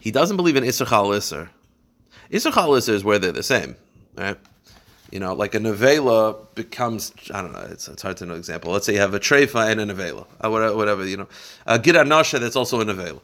He 0.00 0.10
doesn't 0.10 0.36
believe 0.36 0.56
in 0.56 0.64
Issachal 0.64 1.10
Isser. 1.10 1.48
Isser 2.30 2.88
is 2.88 3.04
where 3.04 3.18
they're 3.18 3.32
the 3.32 3.42
same, 3.42 3.76
right? 4.16 4.36
You 5.10 5.20
know, 5.20 5.34
like 5.34 5.54
a 5.54 5.58
nevela 5.58 6.52
becomes, 6.54 7.12
I 7.32 7.40
don't 7.40 7.52
know, 7.52 7.66
it's, 7.70 7.86
it's 7.86 8.02
hard 8.02 8.16
to 8.16 8.26
know 8.26 8.34
example. 8.34 8.72
Let's 8.72 8.86
say 8.86 8.94
you 8.94 9.00
have 9.00 9.14
a 9.14 9.20
treifa 9.20 9.70
and 9.70 9.80
a 9.80 9.94
nevela, 9.94 10.26
uh, 10.44 10.50
whatever, 10.50 10.76
whatever, 10.76 11.06
you 11.06 11.16
know. 11.16 11.28
A 11.66 11.78
giran 11.78 12.08
nasha 12.08 12.38
that's 12.38 12.56
also 12.56 12.80
a 12.80 12.84
nevela. 12.84 13.20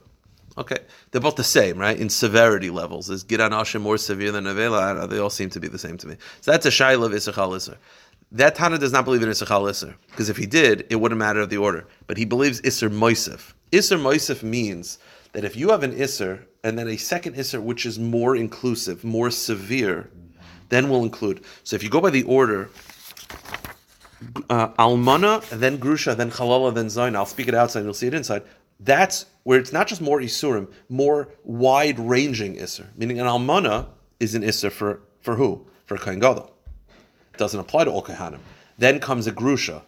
Okay, 0.58 0.78
they're 1.10 1.20
both 1.20 1.36
the 1.36 1.44
same, 1.44 1.78
right? 1.78 1.98
In 1.98 2.08
severity 2.08 2.70
levels, 2.70 3.08
is 3.08 3.24
giran 3.24 3.50
nasha 3.50 3.78
more 3.78 3.98
severe 3.98 4.30
than 4.30 4.44
nevela? 4.44 5.08
They 5.08 5.18
all 5.18 5.30
seem 5.30 5.50
to 5.50 5.60
be 5.60 5.68
the 5.68 5.78
same 5.78 5.96
to 5.98 6.06
me. 6.06 6.16
So 6.42 6.52
that's 6.52 6.66
a 6.66 6.70
shaila 6.70 7.06
of 7.06 7.12
Issachal 7.12 7.50
Isser. 7.50 7.76
That 8.32 8.54
Tana 8.54 8.78
does 8.78 8.92
not 8.92 9.04
believe 9.04 9.22
in 9.22 9.28
Issachal 9.28 9.62
Isser, 9.62 9.94
because 10.10 10.28
if 10.28 10.36
he 10.36 10.46
did, 10.46 10.86
it 10.90 10.96
wouldn't 10.96 11.18
matter 11.18 11.40
of 11.40 11.50
the 11.50 11.56
order. 11.56 11.86
But 12.06 12.18
he 12.18 12.24
believes 12.24 12.60
Isser 12.60 12.88
Moisef. 12.88 13.54
Isser 13.72 13.98
Moisef 13.98 14.44
means 14.44 14.98
that 15.32 15.44
if 15.44 15.56
you 15.56 15.70
have 15.70 15.82
an 15.82 15.92
Isser 15.92 16.44
and 16.62 16.78
then 16.78 16.88
a 16.88 16.96
second 16.96 17.36
Isser 17.36 17.62
which 17.62 17.86
is 17.86 17.98
more 17.98 18.36
inclusive, 18.36 19.04
more 19.04 19.30
severe, 19.30 20.10
then 20.68 20.88
we'll 20.88 21.02
include. 21.02 21.42
So 21.64 21.76
if 21.76 21.82
you 21.82 21.90
go 21.90 22.00
by 22.00 22.10
the 22.10 22.22
order, 22.24 22.70
uh, 24.48 24.68
Almana, 24.70 25.48
then 25.48 25.78
Grusha, 25.78 26.16
then 26.16 26.30
Chalala, 26.30 26.74
then 26.74 26.90
Zain, 26.90 27.16
I'll 27.16 27.26
speak 27.26 27.48
it 27.48 27.54
outside, 27.54 27.80
and 27.80 27.86
you'll 27.86 27.94
see 27.94 28.06
it 28.06 28.14
inside. 28.14 28.42
That's 28.78 29.26
where 29.42 29.58
it's 29.58 29.72
not 29.72 29.86
just 29.88 30.00
more 30.00 30.20
Isurim, 30.20 30.70
more 30.88 31.28
wide 31.44 31.98
ranging 31.98 32.56
Isser. 32.56 32.86
Meaning 32.96 33.20
an 33.20 33.26
Almana 33.26 33.88
is 34.18 34.34
an 34.34 34.42
Isser 34.42 34.70
for, 34.70 35.00
for 35.22 35.36
who? 35.36 35.66
For 35.86 35.96
Kain 35.96 36.18
Gadol 36.18 36.54
doesn't 37.40 37.58
apply 37.58 37.84
to 37.84 37.90
all 37.90 38.02
Kehanim. 38.02 38.38
Then 38.78 39.00
comes 39.00 39.26
a 39.26 39.32
Grusha. 39.32 39.82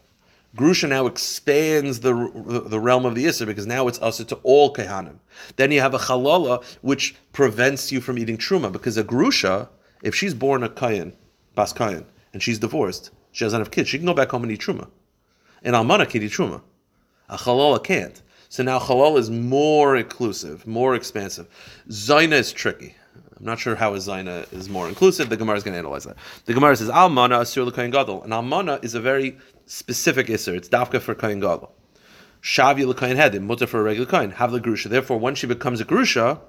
Grusha 0.56 0.88
now 0.88 1.06
expands 1.06 2.00
the, 2.00 2.12
the 2.66 2.78
realm 2.78 3.06
of 3.06 3.14
the 3.14 3.24
Isser 3.24 3.46
because 3.46 3.66
now 3.66 3.88
it's 3.88 4.00
usher 4.02 4.24
to 4.24 4.36
all 4.42 4.72
Kehanim. 4.74 5.16
Then 5.56 5.72
you 5.72 5.80
have 5.80 5.94
a 5.94 5.98
Chalala, 5.98 6.62
which 6.82 7.14
prevents 7.32 7.90
you 7.90 8.00
from 8.00 8.18
eating 8.18 8.36
Truma 8.36 8.70
because 8.70 8.98
a 8.98 9.04
Grusha, 9.04 9.68
if 10.02 10.14
she's 10.14 10.34
born 10.34 10.62
a 10.62 10.68
Kayan, 10.68 11.14
Bas 11.54 11.72
Kayan, 11.72 12.04
and 12.32 12.42
she's 12.42 12.58
divorced, 12.58 13.10
she 13.30 13.44
doesn't 13.44 13.60
have 13.60 13.70
kids, 13.70 13.88
she 13.88 13.96
can 13.96 14.06
go 14.06 14.14
back 14.14 14.30
home 14.30 14.42
and 14.42 14.52
eat 14.52 14.60
Truma. 14.60 14.88
And 15.62 15.74
Almana 15.74 16.08
can 16.08 16.22
eat 16.22 16.32
Truma. 16.32 16.60
A 17.30 17.36
Chalala 17.36 17.82
can't. 17.82 18.20
So 18.50 18.62
now 18.62 18.78
Halal 18.78 19.16
is 19.16 19.30
more 19.30 19.96
inclusive, 19.96 20.66
more 20.66 20.94
expansive. 20.94 21.48
Zaina 21.88 22.32
is 22.32 22.52
tricky. 22.52 22.94
I'm 23.42 23.46
not 23.46 23.58
sure 23.58 23.74
how 23.74 23.94
a 23.94 23.96
Zaina 23.96 24.52
is 24.52 24.68
more 24.68 24.88
inclusive. 24.88 25.30
The 25.30 25.38
Gemara 25.38 25.56
is 25.56 25.64
going 25.64 25.72
to 25.72 25.78
analyze 25.78 26.04
that. 26.04 26.16
The 26.44 26.52
Gemara 26.52 26.76
says 26.76 26.90
Almana 26.90 27.40
Asur 27.40 27.64
L'Kohen 27.64 27.90
Gadol. 27.90 28.22
And 28.22 28.32
Almana 28.32 28.84
is 28.84 28.94
a 28.94 29.00
very 29.00 29.38
specific 29.66 30.27
Isser. 30.27 30.55
It's 30.55 30.68
Dafka 30.68 31.01
for 31.01 31.14
Kohen 31.14 31.40
Gadol. 31.40 31.72
Shavi 32.42 32.87
L'Kohen 32.87 33.16
Hedim, 33.16 33.42
Mutter 33.42 33.66
for 33.66 33.81
a 33.81 33.83
regular 33.83 34.09
Kohen. 34.09 34.33
Have 34.33 34.53
the 34.53 34.61
Grusha. 34.61 34.88
Therefore, 34.88 35.18
when 35.18 35.35
she 35.35 35.46
becomes 35.46 35.81
a 35.81 35.85
Grusha, 35.85 36.40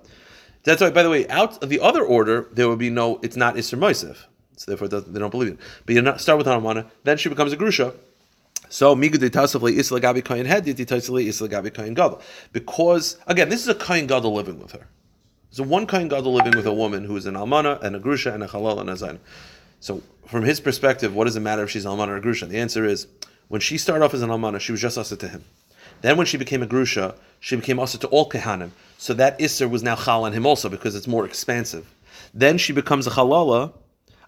that's 0.63 0.81
why, 0.81 0.89
by 0.89 1.03
the 1.03 1.09
way, 1.09 1.27
out 1.27 1.61
of 1.61 1.69
the 1.69 1.79
other 1.79 2.03
order, 2.03 2.47
there 2.51 2.67
would 2.67 2.79
be 2.79 2.89
no, 2.89 3.19
it's 3.21 3.35
not 3.35 3.55
Isser 3.55 3.77
Moisef. 3.77 4.25
So 4.55 4.71
therefore, 4.71 4.87
they 4.87 5.19
don't 5.19 5.29
believe 5.29 5.53
it. 5.53 5.59
But 5.85 5.95
you 5.95 6.01
not 6.01 6.21
start 6.21 6.37
with 6.37 6.47
Almana, 6.47 6.89
then 7.03 7.17
she 7.17 7.29
becomes 7.29 7.53
a 7.53 7.57
Grusha. 7.57 7.93
So 8.73 8.95
migu 8.95 9.19
de 9.19 9.29
tasavli 9.29 9.77
isla 9.77 10.01
gabi 10.01 10.25
kohen 10.25 10.47
head 10.47 10.65
de 10.65 10.73
tasavli 10.73 11.27
isla 11.27 11.47
gabi 11.47 11.71
kohen 11.71 11.93
gadol. 11.93 12.19
Because 12.53 13.19
again, 13.27 13.49
this 13.49 13.61
is 13.61 13.67
a 13.67 13.75
kohen 13.75 14.07
gadol 14.07 14.33
living 14.33 14.59
with 14.59 14.71
her. 14.71 14.87
So 15.51 15.61
one 15.61 15.85
kohen 15.85 16.07
gadol 16.07 16.33
living 16.33 16.55
with 16.55 16.65
a 16.65 16.73
woman 16.73 17.03
who 17.03 17.15
is 17.15 17.27
an 17.27 17.35
almana 17.35 17.79
and 17.83 17.95
a 17.95 17.99
grusha 17.99 18.33
and 18.33 18.41
a 18.41 18.47
halal 18.47 18.79
and 18.79 18.89
a 18.89 18.93
zayin. 18.93 19.19
So 19.83 20.01
from 20.27 20.45
his 20.45 20.61
perspective, 20.61 21.13
what 21.13 21.25
does 21.25 21.35
it 21.35 21.41
matter 21.41 21.63
if 21.63 21.69
she's 21.69 21.83
an 21.83 21.91
almana 21.91 22.07
or 22.07 22.15
a 22.15 22.21
grusha? 22.21 22.47
The 22.47 22.57
answer 22.57 22.85
is 22.85 23.05
when 23.49 23.59
she 23.59 23.77
started 23.77 24.05
off 24.05 24.13
as 24.13 24.21
an 24.21 24.29
almana, 24.29 24.61
she 24.61 24.71
was 24.71 24.79
just 24.79 24.97
asa 24.97 25.17
to 25.17 25.27
him. 25.27 25.43
Then 25.99 26.15
when 26.15 26.25
she 26.25 26.37
became 26.37 26.63
a 26.63 26.65
grusha, 26.65 27.15
she 27.41 27.57
became 27.57 27.81
asa 27.81 27.97
to 27.97 28.07
all 28.07 28.29
kehanim. 28.29 28.69
So 28.97 29.13
that 29.15 29.37
isser 29.39 29.69
was 29.69 29.83
now 29.83 29.97
chal 29.97 30.23
on 30.23 30.31
him 30.31 30.45
also 30.45 30.69
because 30.69 30.95
it's 30.95 31.05
more 31.05 31.25
expansive. 31.25 31.85
Then 32.33 32.57
she 32.57 32.71
becomes 32.71 33.07
a 33.07 33.09
halala, 33.09 33.73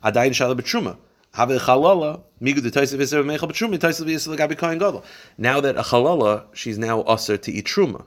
adayin 0.04 0.32
shala 0.32 0.60
b'truma. 0.60 0.98
Have 1.36 1.52
a 1.52 1.58
chalala, 1.58 2.24
migu 2.41 2.62
de 2.62 2.70
taisiv 2.70 3.00
iser 3.00 3.24
mechal 3.24 3.50
b'truma, 3.50 3.80
taisiv 3.80 4.13
iser 4.13 4.32
l'gabi 4.32 4.58
kohen 4.58 4.78
gadol. 4.78 5.06
Now 5.38 5.62
that 5.62 5.78
a 5.78 5.84
chalala, 5.84 6.48
she's 6.54 6.78
now 6.78 7.00
usher 7.04 7.38
to 7.38 7.52
eat 7.54 7.65
truma. 7.65 8.04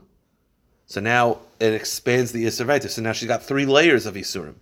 So 0.85 1.01
now 1.01 1.39
it 1.61 1.73
expands 1.73 2.33
the 2.33 2.45
right. 2.67 2.83
So 2.83 3.01
now 3.01 3.13
she's 3.13 3.29
got 3.29 3.43
three 3.43 3.65
layers 3.65 4.05
of 4.05 4.17
isurim. 4.17 4.57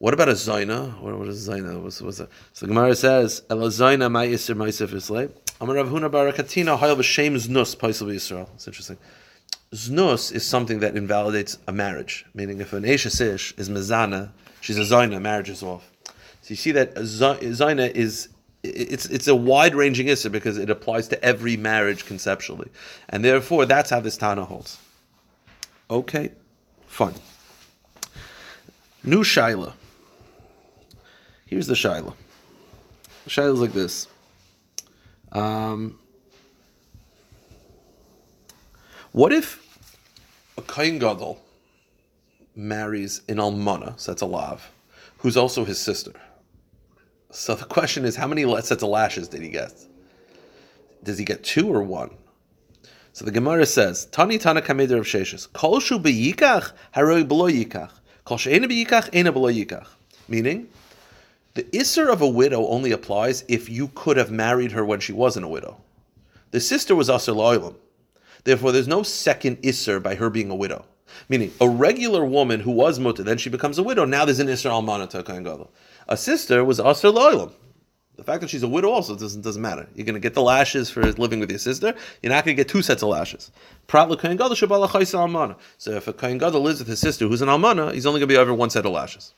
What 0.00 0.14
about 0.14 0.30
a 0.30 0.32
zaina? 0.32 0.98
What, 0.98 1.18
what 1.18 1.28
is 1.28 1.46
zaina? 1.46 1.78
What's, 1.78 2.00
what's 2.00 2.16
that? 2.16 2.30
So 2.54 2.64
the 2.64 2.72
Gemara 2.72 2.94
says, 2.94 3.42
"Ela 3.50 3.66
zaina 3.66 4.10
my 4.10 4.24
iser 4.24 4.54
ma'isef 4.54 4.94
islay." 4.94 5.28
Amar 5.60 5.76
Rav 5.76 5.88
Huna 5.88 6.10
barakatina 6.10 6.78
hayal 6.78 6.96
b'shem 6.96 7.34
znus 7.34 7.76
paisel 7.76 8.06
b'Yisrael. 8.06 8.48
It's 8.54 8.66
interesting. 8.66 8.96
Znus 9.74 10.32
is 10.32 10.42
something 10.42 10.80
that 10.80 10.96
invalidates 10.96 11.58
a 11.66 11.72
marriage, 11.72 12.24
meaning 12.32 12.62
if 12.62 12.72
an 12.72 12.84
Eshes 12.84 13.20
Ish 13.20 13.52
is 13.58 13.68
mezana, 13.68 14.30
she's 14.62 14.78
a 14.78 14.80
zaina, 14.80 15.20
marriage 15.20 15.50
is 15.50 15.62
off. 15.62 15.90
So 16.06 16.14
you 16.48 16.56
see 16.56 16.72
that 16.72 16.96
a 16.96 17.04
za- 17.04 17.38
zaina 17.42 17.94
is 17.94 18.30
it's 18.62 19.04
it's 19.04 19.28
a 19.28 19.34
wide 19.34 19.74
ranging 19.74 20.08
issue 20.08 20.30
because 20.30 20.56
it 20.56 20.70
applies 20.70 21.08
to 21.08 21.22
every 21.22 21.58
marriage 21.58 22.06
conceptually, 22.06 22.70
and 23.10 23.22
therefore 23.22 23.66
that's 23.66 23.90
how 23.90 24.00
this 24.00 24.16
Tana 24.16 24.46
holds. 24.46 24.78
Okay, 25.90 26.32
fine. 26.86 27.12
New 29.04 29.24
Shaila. 29.24 29.74
Here's 31.50 31.66
the 31.66 31.74
Shaila. 31.74 32.14
The 33.24 33.30
Shaila 33.30 33.54
is 33.54 33.58
like 33.58 33.72
this. 33.72 34.06
Um, 35.32 35.98
what 39.10 39.32
if 39.32 39.60
a 40.56 40.62
Kain 40.62 41.00
Gadol 41.00 41.42
marries 42.54 43.22
an 43.28 43.38
Almana, 43.38 43.98
so 43.98 44.12
that's 44.12 44.22
a 44.22 44.26
Lav, 44.26 44.70
who's 45.18 45.36
also 45.36 45.64
his 45.64 45.80
sister? 45.80 46.12
So 47.32 47.56
the 47.56 47.64
question 47.64 48.04
is, 48.04 48.14
how 48.14 48.28
many 48.28 48.44
sets 48.62 48.84
of 48.84 48.88
lashes 48.88 49.26
did 49.26 49.42
he 49.42 49.48
get? 49.48 49.72
Does 51.02 51.18
he 51.18 51.24
get 51.24 51.42
two 51.42 51.68
or 51.68 51.82
one? 51.82 52.10
So 53.12 53.24
the 53.24 53.32
Gemara 53.32 53.66
says, 53.66 54.06
Tani 54.06 54.38
Tana 54.38 54.62
Kameder 54.62 55.00
of 55.00 55.04
Sheshes, 55.04 55.52
Kol 55.52 55.80
shu 55.80 55.98
b'yikach, 55.98 56.70
haroi 56.94 57.24
b'lo. 57.24 57.90
Kol 58.24 58.36
she'ena 58.36 58.68
b'yikach, 58.68 59.10
ena 59.12 59.32
b'lo. 59.32 59.86
Meaning, 60.28 60.68
the 61.54 61.64
Isser 61.64 62.12
of 62.12 62.22
a 62.22 62.28
widow 62.28 62.66
only 62.68 62.92
applies 62.92 63.44
if 63.48 63.68
you 63.68 63.88
could 63.94 64.16
have 64.16 64.30
married 64.30 64.72
her 64.72 64.84
when 64.84 65.00
she 65.00 65.12
wasn't 65.12 65.46
a 65.46 65.48
widow. 65.48 65.78
The 66.52 66.60
sister 66.60 66.94
was 66.94 67.08
Asr 67.08 67.34
Lo'ilam. 67.34 67.74
Therefore, 68.44 68.72
there's 68.72 68.88
no 68.88 69.02
second 69.02 69.60
Isser 69.62 70.02
by 70.02 70.14
her 70.14 70.30
being 70.30 70.50
a 70.50 70.54
widow. 70.54 70.84
Meaning, 71.28 71.52
a 71.60 71.68
regular 71.68 72.24
woman 72.24 72.60
who 72.60 72.70
was 72.70 73.00
mutter, 73.00 73.22
then 73.24 73.36
she 73.36 73.50
becomes 73.50 73.78
a 73.78 73.82
widow, 73.82 74.04
now 74.04 74.24
there's 74.24 74.38
an 74.38 74.46
Isser 74.46 74.70
Almana 74.70 75.08
to 75.10 75.18
a. 75.18 75.68
A 76.08 76.16
sister 76.16 76.64
was 76.64 76.78
Asr 76.78 77.12
Lo'ilam. 77.12 77.52
The 78.16 78.24
fact 78.24 78.42
that 78.42 78.50
she's 78.50 78.62
a 78.62 78.68
widow 78.68 78.90
also 78.90 79.16
doesn't 79.16 79.40
doesn't 79.40 79.62
matter. 79.62 79.88
You're 79.94 80.04
going 80.04 80.12
to 80.12 80.20
get 80.20 80.34
the 80.34 80.42
lashes 80.42 80.90
for 80.90 81.02
living 81.12 81.40
with 81.40 81.48
your 81.48 81.58
sister. 81.58 81.94
You're 82.22 82.32
not 82.32 82.44
going 82.44 82.54
to 82.54 82.62
get 82.62 82.68
two 82.68 82.82
sets 82.82 83.02
of 83.02 83.08
lashes. 83.08 83.50
So 83.88 84.02
if 85.92 86.06
a 86.06 86.12
kohen 86.12 86.38
lives 86.38 86.80
with 86.80 86.88
his 86.88 87.00
sister 87.00 87.26
who's 87.26 87.40
an 87.40 87.48
almana, 87.48 87.94
he's 87.94 88.04
only 88.04 88.20
going 88.20 88.28
to 88.28 88.34
be 88.34 88.36
over 88.36 88.52
one 88.52 88.68
set 88.68 88.84
of 88.84 88.92
lashes. 88.92 89.32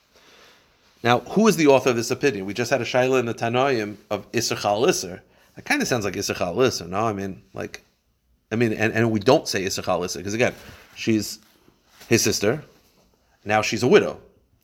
Now, 1.02 1.20
who 1.20 1.48
is 1.48 1.56
the 1.56 1.66
author 1.66 1.90
of 1.90 1.96
this 1.96 2.10
opinion? 2.10 2.46
We 2.46 2.54
just 2.54 2.70
had 2.70 2.80
a 2.80 2.84
shaila 2.84 3.18
in 3.20 3.26
the 3.26 3.34
Tanoim 3.34 3.96
of 4.10 4.30
Isser 4.32 4.60
Chal 4.60 4.82
Isser. 4.82 5.20
That 5.56 5.64
kind 5.64 5.82
of 5.82 5.88
sounds 5.88 6.04
like 6.04 6.14
Isser 6.14 6.36
Chal 6.36 6.54
Isser, 6.56 6.88
no? 6.88 7.06
I 7.06 7.12
mean, 7.12 7.42
like, 7.54 7.82
I 8.50 8.56
mean, 8.56 8.72
and, 8.72 8.92
and 8.92 9.10
we 9.10 9.18
don't 9.18 9.48
say 9.48 9.64
Isser 9.64 9.84
Chal 9.84 10.00
Isser 10.00 10.18
because 10.18 10.34
again, 10.34 10.54
she's 10.94 11.40
his 12.08 12.22
sister. 12.22 12.62
Now 13.44 13.62
she's 13.62 13.82
a 13.82 13.88
widow, 13.88 14.20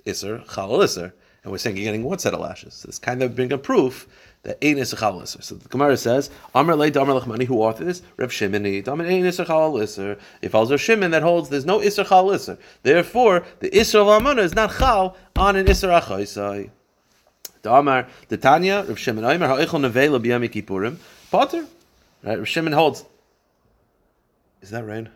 Isser 0.06 0.48
Chal 0.54 0.70
Isser, 0.70 1.12
and 1.42 1.50
we're 1.50 1.58
saying 1.58 1.76
you're 1.76 1.84
getting 1.84 2.04
one 2.04 2.18
set 2.18 2.34
of 2.34 2.40
lashes. 2.40 2.84
It's 2.88 2.98
kind 2.98 3.22
of 3.22 3.34
being 3.34 3.52
a 3.52 3.58
proof 3.58 4.06
that 4.48 4.56
ain't 4.62 4.78
Isser 4.78 4.98
Chal 4.98 5.20
Isser. 5.20 5.42
So 5.42 5.56
the 5.56 5.68
Gemara 5.68 5.94
says, 5.98 6.30
Amr 6.54 6.74
Le 6.74 6.90
Damar 6.90 7.20
Lachmani, 7.20 7.44
who 7.44 7.56
authored 7.56 7.84
this? 7.84 8.00
Reb 8.16 8.30
Shimoni. 8.30 8.82
Damar 8.82 9.04
ain't 9.04 9.26
Isser 9.26 9.46
Chal 9.46 9.74
Isser. 9.74 10.18
If 10.40 10.54
also 10.54 10.78
Shimon 10.78 11.10
that 11.10 11.22
holds 11.22 11.50
there's 11.50 11.66
no 11.66 11.80
Isser 11.80 12.08
Chal 12.08 12.28
Isser. 12.28 12.58
Therefore, 12.82 13.44
the 13.60 13.68
Isser 13.68 13.96
of 13.96 14.08
Amana 14.08 14.40
is 14.40 14.54
not 14.54 14.74
Chal 14.78 15.18
on 15.36 15.56
an 15.56 15.66
Isser 15.66 16.00
Achaisai. 16.00 16.70
Damar, 17.60 18.08
the 18.28 18.38
Tanya, 18.38 18.86
Reb 18.88 18.96
Shimon 18.96 19.22
Omer, 19.22 19.48
Ha'echol 19.48 19.80
Nevela 19.80 20.18
B'Yom 20.18 20.48
Kippurim, 20.48 20.96
Potter. 21.30 21.66
Right, 22.22 22.38
Reb 22.38 22.46
Shimon 22.46 22.72
holds. 22.72 23.04
Is 24.62 24.70
that 24.70 24.86
rain? 24.86 25.10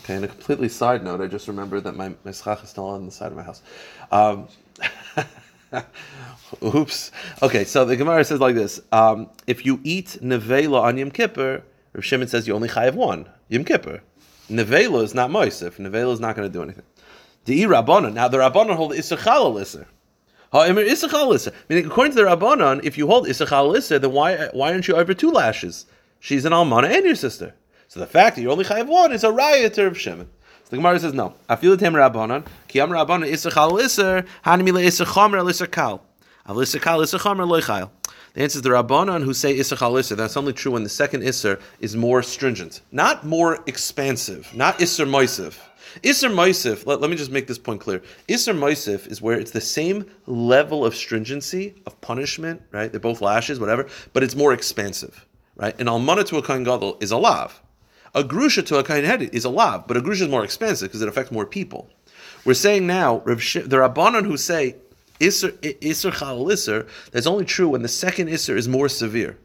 Okay, 0.00 0.16
and 0.16 0.24
a 0.26 0.28
completely 0.28 0.68
side 0.68 1.02
note, 1.02 1.22
I 1.22 1.28
just 1.28 1.48
remembered 1.48 1.84
that 1.84 1.96
my, 1.96 2.12
my 2.26 2.32
schach 2.32 2.62
is 2.62 2.68
still 2.68 2.88
on 2.88 3.06
the 3.06 3.10
side 3.10 3.32
of 3.32 3.38
my 3.38 3.42
house. 3.42 3.62
Um, 4.12 4.48
oops. 6.62 7.10
Okay, 7.42 7.64
so 7.64 7.84
the 7.84 7.96
Gemara 7.96 8.24
says 8.24 8.40
like 8.40 8.54
this: 8.54 8.80
um, 8.92 9.28
If 9.46 9.64
you 9.64 9.80
eat 9.84 10.18
nevela 10.22 10.82
on 10.82 10.98
Yom 10.98 11.10
Kippur, 11.10 11.62
Rav 11.92 12.04
Shimon 12.04 12.28
says 12.28 12.46
you 12.46 12.54
only 12.54 12.68
chayav 12.68 12.94
one 12.94 13.28
Yom 13.48 13.64
Kippur. 13.64 14.00
Nevela 14.50 15.02
is 15.02 15.14
not 15.14 15.30
moisif. 15.30 15.76
Nevela 15.76 16.12
is 16.12 16.20
not 16.20 16.34
going 16.34 16.48
to 16.48 16.52
do 16.52 16.62
anything. 16.62 16.84
The 17.44 17.62
Rabbanon. 17.62 18.14
Now 18.14 18.28
the 18.28 18.38
Rabbanon 18.38 18.74
hold 18.74 18.92
Isser 18.92 19.16
Chalal 19.16 19.54
Isser. 19.60 19.86
Ha'emer 20.52 20.82
Isser 20.82 21.08
Chalal 21.08 21.52
Meaning, 21.68 21.86
according 21.86 22.16
to 22.16 22.22
the 22.22 22.28
Rabbanon, 22.28 22.84
if 22.84 22.98
you 22.98 23.06
hold 23.06 23.26
Isser 23.26 23.46
Chalal 23.46 23.76
Isser, 23.76 24.00
then 24.00 24.12
why 24.12 24.48
why 24.52 24.72
aren't 24.72 24.88
you 24.88 24.96
over 24.96 25.14
two 25.14 25.30
lashes? 25.30 25.86
She's 26.18 26.44
an 26.44 26.52
almana 26.52 26.90
and 26.90 27.04
your 27.04 27.14
sister. 27.14 27.54
So 27.88 28.00
the 28.00 28.06
fact 28.06 28.36
that 28.36 28.42
you 28.42 28.50
only 28.50 28.64
chayav 28.64 28.86
one 28.86 29.12
is 29.12 29.24
a 29.24 29.32
riot 29.32 29.74
to 29.74 29.84
Rav 29.84 29.98
Shimon. 29.98 30.28
So 30.64 30.70
the 30.70 30.76
Gemara 30.76 30.98
says 30.98 31.14
no. 31.14 31.34
Afilu 31.48 31.78
tem 31.78 31.94
Rabbanon. 31.94 32.46
Ki 32.68 32.80
am 32.80 32.90
Rabbanon 32.90 33.30
Isser 33.30 33.52
Chalal 33.52 33.80
Isser. 33.80 34.26
Hanimile 34.44 34.84
Chomer 35.06 35.38
El 35.38 35.66
Kal. 35.68 36.02
The 36.46 38.42
answer 38.42 38.58
is 38.58 38.62
the 38.62 38.70
Rabbanon 38.70 39.24
who 39.24 39.34
say 39.34 39.56
Isser 39.56 39.76
Chal 39.76 39.92
Isser. 39.92 40.16
That's 40.16 40.36
only 40.36 40.52
true 40.52 40.72
when 40.72 40.84
the 40.84 40.88
second 40.88 41.22
Isser 41.22 41.60
is 41.80 41.96
more 41.96 42.22
stringent, 42.22 42.80
not 42.92 43.26
more 43.26 43.58
expansive, 43.66 44.54
not 44.54 44.78
Isser 44.78 45.08
Moisif. 45.08 45.58
Isser 46.02 46.32
Moisif, 46.32 46.86
let, 46.86 47.00
let 47.00 47.10
me 47.10 47.16
just 47.16 47.32
make 47.32 47.48
this 47.48 47.58
point 47.58 47.80
clear. 47.80 48.00
Isser 48.28 48.56
Moisif 48.56 49.08
is 49.08 49.20
where 49.20 49.38
it's 49.38 49.50
the 49.50 49.60
same 49.60 50.06
level 50.26 50.84
of 50.84 50.94
stringency, 50.94 51.74
of 51.86 52.00
punishment, 52.00 52.62
right? 52.70 52.90
They're 52.90 53.00
both 53.00 53.20
lashes, 53.20 53.58
whatever, 53.58 53.88
but 54.12 54.22
it's 54.22 54.36
more 54.36 54.52
expansive, 54.52 55.26
right? 55.56 55.78
An 55.80 55.88
Almana 55.88 56.24
to 56.26 56.38
a 56.38 56.42
Kohen 56.42 56.64
Gadol 56.64 56.96
is 57.00 57.10
a 57.10 57.16
lav. 57.16 57.60
A 58.14 58.22
Grusha 58.22 58.64
to 58.66 58.78
a 58.78 58.84
Kohen 58.84 59.04
Hedid 59.04 59.34
is 59.34 59.44
a 59.44 59.50
lav, 59.50 59.86
but 59.88 59.96
a 59.96 60.00
Grusha 60.00 60.22
is 60.22 60.28
more 60.28 60.44
expensive 60.44 60.88
because 60.88 61.02
it 61.02 61.08
affects 61.08 61.32
more 61.32 61.46
people. 61.46 61.90
We're 62.44 62.54
saying 62.54 62.86
now, 62.86 63.18
the 63.18 63.32
Rabbanon 63.32 64.24
who 64.24 64.36
say 64.36 64.76
Isser, 65.20 66.12
Chal 66.18 66.44
Isser, 66.46 66.88
that's 67.12 67.26
only 67.26 67.44
true 67.44 67.68
when 67.68 67.82
the 67.82 67.88
second 67.88 68.28
Isser 68.28 68.56
is 68.56 68.66
more 68.66 68.88
severe. 68.88 69.36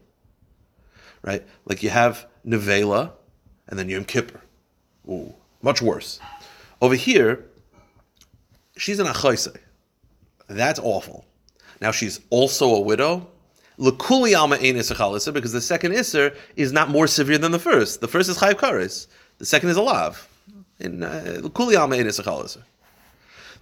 Right? 1.22 1.46
Like 1.66 1.82
you 1.82 1.90
have 1.90 2.26
Nevela 2.46 3.12
and 3.68 3.78
then 3.78 3.88
Yom 3.88 4.04
Kippur. 4.04 4.40
Ooh, 5.08 5.34
much 5.62 5.82
worse. 5.82 6.18
Over 6.80 6.94
here, 6.94 7.44
she's 8.76 8.98
an 8.98 9.06
Achaisei. 9.06 9.56
That's 10.48 10.80
awful. 10.80 11.24
Now 11.80 11.90
she's 11.90 12.20
also 12.30 12.74
a 12.74 12.80
widow. 12.80 13.28
Lekuli 13.78 14.38
alma 14.38 14.56
ein 14.56 14.74
because 15.34 15.52
the 15.52 15.60
second 15.60 15.92
Isser 15.92 16.34
is 16.56 16.72
not 16.72 16.88
more 16.88 17.06
severe 17.06 17.36
than 17.36 17.52
the 17.52 17.58
first. 17.58 18.00
The 18.00 18.08
first 18.08 18.30
is 18.30 18.38
Chayiv 18.38 18.54
Kares. 18.54 19.06
The 19.38 19.44
second 19.44 19.68
is 19.68 19.76
a 19.76 19.82
Lav. 19.82 20.26
In 20.80 21.02
uh, 21.02 21.40
Lekuli 21.42 21.78
alma 21.78 21.96
ein. 21.96 22.10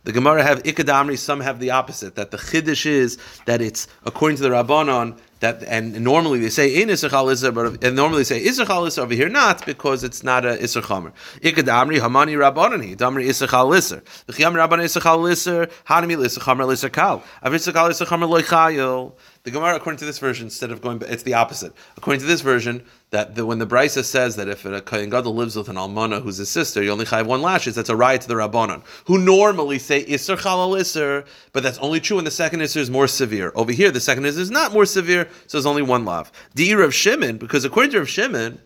The 0.04 0.12
Gemara 0.12 0.42
have 0.42 0.62
Ikadamri, 0.64 1.18
some 1.18 1.40
have 1.40 1.60
the 1.60 1.70
opposite, 1.70 2.14
that 2.16 2.30
the 2.30 2.36
Chiddush 2.36 2.84
is 2.84 3.18
that 3.46 3.62
it's, 3.62 3.88
according 4.04 4.36
to 4.36 4.42
the 4.42 4.50
Rabbanon, 4.50 5.18
that 5.40 5.62
and 5.64 6.00
normally 6.00 6.38
they 6.38 6.48
say 6.48 6.80
in 6.80 6.88
Isser 6.88 7.10
Chalisa, 7.10 7.54
but 7.54 7.82
and 7.84 7.96
normally 7.96 8.20
they 8.20 8.24
say 8.24 8.44
Isser 8.44 8.64
Chalisa 8.64 8.98
over 8.98 9.14
here 9.14 9.28
not 9.28 9.64
because 9.66 10.04
it's 10.04 10.22
not 10.22 10.44
a 10.44 10.56
Isser 10.56 10.82
Chamer. 10.82 11.12
Ikadamri 11.40 12.00
Hamani 12.00 12.34
Rabbanani 12.36 12.96
Damri 12.96 13.26
Isser 13.26 13.48
Chalisser. 13.48 14.02
The 14.26 14.32
Chiyam 14.32 14.54
Rabban 14.54 14.80
Isser 14.80 15.02
Chalisser 15.02 15.70
Hanami 15.86 16.16
Isser 16.16 16.40
Chamer 16.40 16.66
Isser 16.66 16.92
Kal. 16.92 17.22
Av 17.42 17.52
Isser 17.52 17.72
Chal 17.72 19.12
The 19.44 19.50
Gemara, 19.50 19.76
according 19.76 19.98
to 19.98 20.06
this 20.06 20.18
version, 20.18 20.46
instead 20.46 20.70
of 20.70 20.80
going, 20.80 21.02
it's 21.06 21.22
the 21.22 21.34
opposite. 21.34 21.74
According 21.98 22.20
to 22.20 22.26
this 22.26 22.40
version, 22.40 22.82
that 23.10 23.34
the, 23.34 23.44
when 23.44 23.58
the 23.58 23.66
Brisa 23.66 24.02
says 24.02 24.36
that 24.36 24.48
if 24.48 24.64
a 24.64 24.80
Kohen 24.80 25.10
Gadol 25.10 25.34
lives 25.34 25.54
with 25.54 25.68
an 25.68 25.76
Almana 25.76 26.22
who's 26.22 26.38
his 26.38 26.48
sister, 26.48 26.82
you 26.82 26.90
only 26.90 27.04
have 27.04 27.26
one 27.26 27.42
lashes, 27.42 27.74
that's 27.74 27.90
a 27.90 27.96
riot 27.96 28.22
to 28.22 28.28
the 28.28 28.36
Rabbanon, 28.36 28.82
who 29.04 29.18
normally 29.18 29.78
say 29.78 30.02
Isser 30.06 30.38
Chalal 30.38 30.80
Isser, 30.80 31.26
but 31.52 31.62
that's 31.62 31.76
only 31.80 32.00
true 32.00 32.16
when 32.16 32.24
the 32.24 32.30
second 32.30 32.60
Isser 32.60 32.78
is 32.78 32.90
more 32.90 33.06
severe. 33.06 33.52
Over 33.54 33.72
here, 33.72 33.90
the 33.90 34.00
second 34.00 34.24
Isser 34.24 34.38
is 34.38 34.50
not 34.50 34.72
more 34.72 34.86
severe, 34.86 35.28
so 35.46 35.58
there's 35.58 35.66
only 35.66 35.82
one 35.82 36.06
lav. 36.06 36.32
Deir 36.54 36.80
of 36.80 36.94
Shimon, 36.94 37.36
because 37.36 37.66
according 37.66 37.92
to 37.92 37.98
Rav 37.98 38.08
Shimon, 38.08 38.62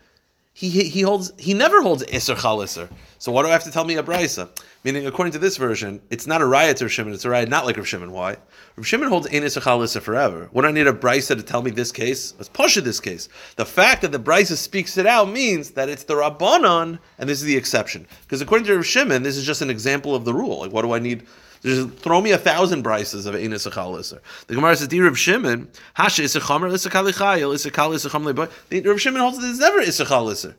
he, 0.59 0.88
he, 0.88 1.02
holds 1.02 1.32
he 1.38 1.54
never 1.54 1.80
holds 1.82 2.02
Isser 2.06 2.36
Chal 2.36 2.59
Isser. 2.59 2.90
So 3.18 3.30
why 3.30 3.42
do 3.42 3.48
I 3.48 3.52
have 3.52 3.62
to 3.62 3.70
tell 3.70 3.84
me 3.84 3.94
a 3.94 4.02
Brisa? 4.02 4.48
Meaning, 4.82 5.06
according 5.06 5.30
to 5.34 5.38
this 5.38 5.56
version, 5.56 6.00
it's 6.11 6.26
not 6.26 6.42
a 6.42 6.46
riot 6.46 6.80
Rav 6.80 6.90
Shimon, 6.90 7.14
it's 7.14 7.24
a 7.24 7.30
riot 7.30 7.48
not 7.48 7.64
like 7.64 7.76
Rav 7.76 7.86
Shimon. 7.86 8.11
Why? 8.11 8.38
Rav 8.74 8.84
Shimon 8.84 9.09
holds 9.09 9.28
Ein 9.28 9.42
Isser 9.42 9.62
Chal 9.62 9.78
Isser 9.78 10.02
forever. 10.02 10.50
Do 10.52 10.66
I 10.66 10.72
need 10.72 10.88
a 10.88 10.92
Brisa 10.92 11.36
to 11.36 11.44
tell 11.44 11.62
me 11.62 11.70
this 11.70 11.92
case? 11.92 12.34
Let's 12.38 12.48
push 12.48 12.76
it 12.76 12.82
this 12.82 12.98
case. 12.98 13.28
The 13.54 13.64
fact 13.64 14.02
that 14.02 14.11
the 14.11 14.18
Brisa 14.18 14.56
speaks 14.56 14.98
it 14.98 15.06
out 15.06 15.30
means 15.30 15.70
that 15.70 15.88
it's 15.88 16.02
the 16.02 16.14
Rabbanon, 16.14 16.98
and 17.20 17.28
this 17.28 17.38
is 17.38 17.44
the 17.44 17.56
exception. 17.56 18.09
Because 18.22 18.40
according 18.40 18.66
to 18.66 18.74
Rav 18.74 18.84
Shimon, 18.84 19.22
this 19.22 19.36
is 19.36 19.46
just 19.46 19.62
an 19.62 19.70
example 19.70 20.16
of 20.16 20.24
the 20.24 20.34
rule. 20.34 20.59
Like, 20.59 20.72
what 20.72 20.82
do 20.82 20.92
I 20.92 20.98
need? 20.98 21.24
Just 21.62 21.98
throw 21.98 22.20
me 22.20 22.30
a 22.30 22.38
thousand 22.38 22.84
brises 22.84 23.26
of 23.26 23.34
Ein 23.34 23.50
Isser 23.50 23.72
Chal 23.72 23.94
Isser. 23.94 24.20
The 24.46 24.54
Gemara 24.54 24.76
says, 24.76 24.88
"Dear 24.88 25.06
Rav 25.06 25.18
Shimon, 25.18 25.68
Hasha 25.94 26.22
Isser 26.22 26.40
Chamer 26.40 26.70
Isser 26.70 26.90
Kali 26.90 27.12
Chayil 27.12 27.54
Isser 27.54 27.72
Kali 27.72 27.96
Isser 27.96 28.11
Cham 28.11 28.24
Leboy." 28.24 28.48
Rav 28.86 29.00
Shimon 29.00 29.20
holds 29.20 29.38
that 29.38 29.42
there's 29.42 29.59
never 29.59 29.80
Isser 29.80 30.06
Chal 30.06 30.26
Isser. 30.26 30.54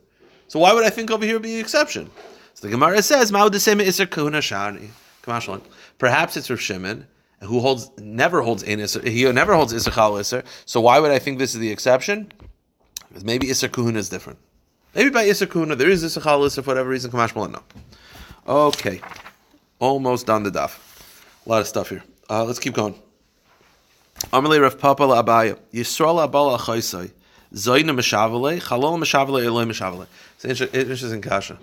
So 0.48 0.60
why 0.60 0.74
would 0.74 0.84
I 0.84 0.90
think 0.90 1.10
over 1.12 1.26
here 1.26 1.40
be 1.40 1.56
an 1.56 1.62
exception? 1.62 2.10
So 2.54 2.68
the 2.68 2.72
Gemara 2.72 3.02
says, 3.02 3.32
"Ma'od 3.32 3.52
Desema 3.52 3.86
Isser 3.86 4.10
Kahuna 4.10 4.40
Shani." 4.40 4.90
Perhaps 6.00 6.38
it's 6.38 6.50
Rav 6.50 6.60
Shimon 6.60 7.08
who 7.42 7.60
holds 7.60 7.90
never 7.98 8.42
holds 8.42 8.64
Ein. 8.64 8.80
He 9.04 9.32
never 9.32 9.54
holds 9.54 9.74
Isser 9.74 9.94
Chal 9.94 10.14
Isser. 10.14 10.44
So 10.66 10.82
why 10.82 11.00
would 11.00 11.12
I 11.12 11.20
think 11.20 11.40
this 11.40 11.54
is 11.54 11.60
the 11.60 11.72
exception? 11.72 12.32
Because 13.08 13.24
maybe 13.24 13.48
Isser 13.48 13.96
is 13.96 14.10
different. 14.10 14.40
Maybe 14.96 15.10
by 15.10 15.26
Isser 15.26 15.78
there 15.78 15.90
is 15.90 16.04
Isser 16.04 16.24
Chal 16.24 16.42
Isser 16.42 16.64
for 16.64 16.72
whatever 16.72 16.90
reason. 16.90 17.12
Kamash 17.12 17.36
no. 17.36 17.64
Okay, 18.48 19.02
almost 19.80 20.26
done 20.26 20.44
the 20.44 20.52
daf. 20.52 20.89
A 21.46 21.50
lot 21.50 21.62
of 21.62 21.68
stuff 21.68 21.90
here. 21.90 22.04
Uh, 22.30 22.44
let's 22.44 22.60
keep 22.60 22.74
going. 22.74 22.96
Amalei 24.34 24.62
Rav 24.62 24.78
Papa 24.78 25.04
Abaya. 25.04 25.58
Yisrael 25.74 26.28
Abala 26.30 26.60
Achaisai. 26.60 27.12
Zoyna 27.54 27.98
Meshavale. 27.98 28.62
Chalol 28.62 29.00
Meshavale. 29.00 29.44
Eloi 29.44 29.66
Meshavale. 29.66 30.08
It's 30.36 30.44
an 30.44 30.52
inter- 30.52 30.70
interesting 30.80 31.22
kasha. 31.22 31.58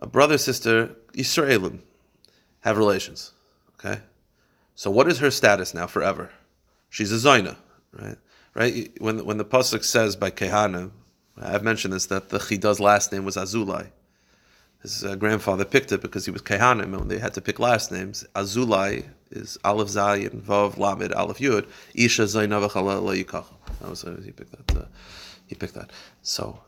A 0.00 0.06
brother 0.06 0.38
sister 0.38 0.96
Yisraelim 1.12 1.80
have 2.60 2.78
relations. 2.78 3.32
Okay, 3.78 4.00
so 4.74 4.90
what 4.90 5.08
is 5.08 5.18
her 5.18 5.30
status 5.30 5.74
now 5.74 5.86
forever? 5.86 6.30
She's 6.88 7.12
a 7.12 7.16
Zoyna, 7.16 7.56
right? 7.92 8.16
Right. 8.54 8.90
When 8.98 9.24
when 9.24 9.38
the 9.38 9.44
pasuk 9.44 9.84
says 9.84 10.16
by 10.16 10.30
Kehana, 10.30 10.90
I've 11.38 11.62
mentioned 11.62 11.94
this 11.94 12.06
that 12.06 12.30
the 12.30 12.38
Chida's 12.38 12.80
last 12.80 13.12
name 13.12 13.24
was 13.24 13.36
Azulai. 13.36 13.90
His 14.82 15.04
uh, 15.04 15.14
grandfather 15.14 15.64
picked 15.64 15.92
it 15.92 16.00
because 16.00 16.24
he 16.24 16.30
was 16.30 16.40
Kehanim, 16.40 16.98
and 16.98 17.10
they 17.10 17.18
had 17.18 17.34
to 17.34 17.40
pick 17.40 17.58
last 17.58 17.92
names. 17.92 18.24
Azulai 18.34 19.04
is 19.30 19.58
Aleph 19.62 19.88
Zayin, 19.88 20.40
Vav 20.40 20.78
Lamed, 20.78 21.12
Aleph 21.12 21.38
Yud, 21.38 21.66
Isha 21.94 22.22
Zainav 22.22 22.68
Yikach. 22.70 23.44
That 23.80 23.90
was 23.90 24.04
uh, 24.04 24.20
he 24.24 24.30
picked 24.30 24.52
that. 24.52 24.76
Uh, 24.76 24.86
he 25.46 25.54
picked 25.54 25.74
that. 25.74 25.90
So, 26.22 26.62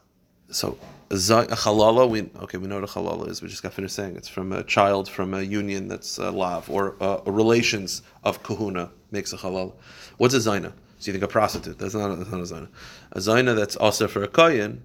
so 0.50 0.76
a 1.10 1.14
chalala. 1.14 2.08
We 2.08 2.28
okay. 2.42 2.58
We 2.58 2.68
know 2.68 2.80
what 2.80 2.90
a 2.90 2.92
chalala 2.92 3.28
is. 3.28 3.40
We 3.40 3.48
just 3.48 3.62
got 3.62 3.72
finished 3.72 3.94
saying 3.94 4.16
it's 4.16 4.28
from 4.28 4.52
a 4.52 4.62
child 4.62 5.08
from 5.08 5.32
a 5.32 5.40
union 5.42 5.88
that's 5.88 6.18
uh, 6.18 6.32
lav 6.32 6.68
or 6.68 6.96
uh, 7.00 7.20
relations 7.26 8.02
of 8.24 8.42
kahuna 8.42 8.90
makes 9.10 9.32
a 9.32 9.36
halal. 9.36 9.74
What's 10.18 10.34
a 10.34 10.38
zaina? 10.38 10.72
So 10.98 11.10
you 11.10 11.12
think 11.12 11.24
a 11.24 11.28
prostitute? 11.28 11.78
That's 11.78 11.94
not, 11.94 12.16
that's 12.16 12.30
not 12.30 12.40
a 12.40 12.44
zaina. 12.44 12.68
A 13.12 13.18
zaina 13.18 13.56
that's 13.56 13.76
also 13.76 14.06
for 14.06 14.22
a 14.22 14.28
kohen 14.28 14.82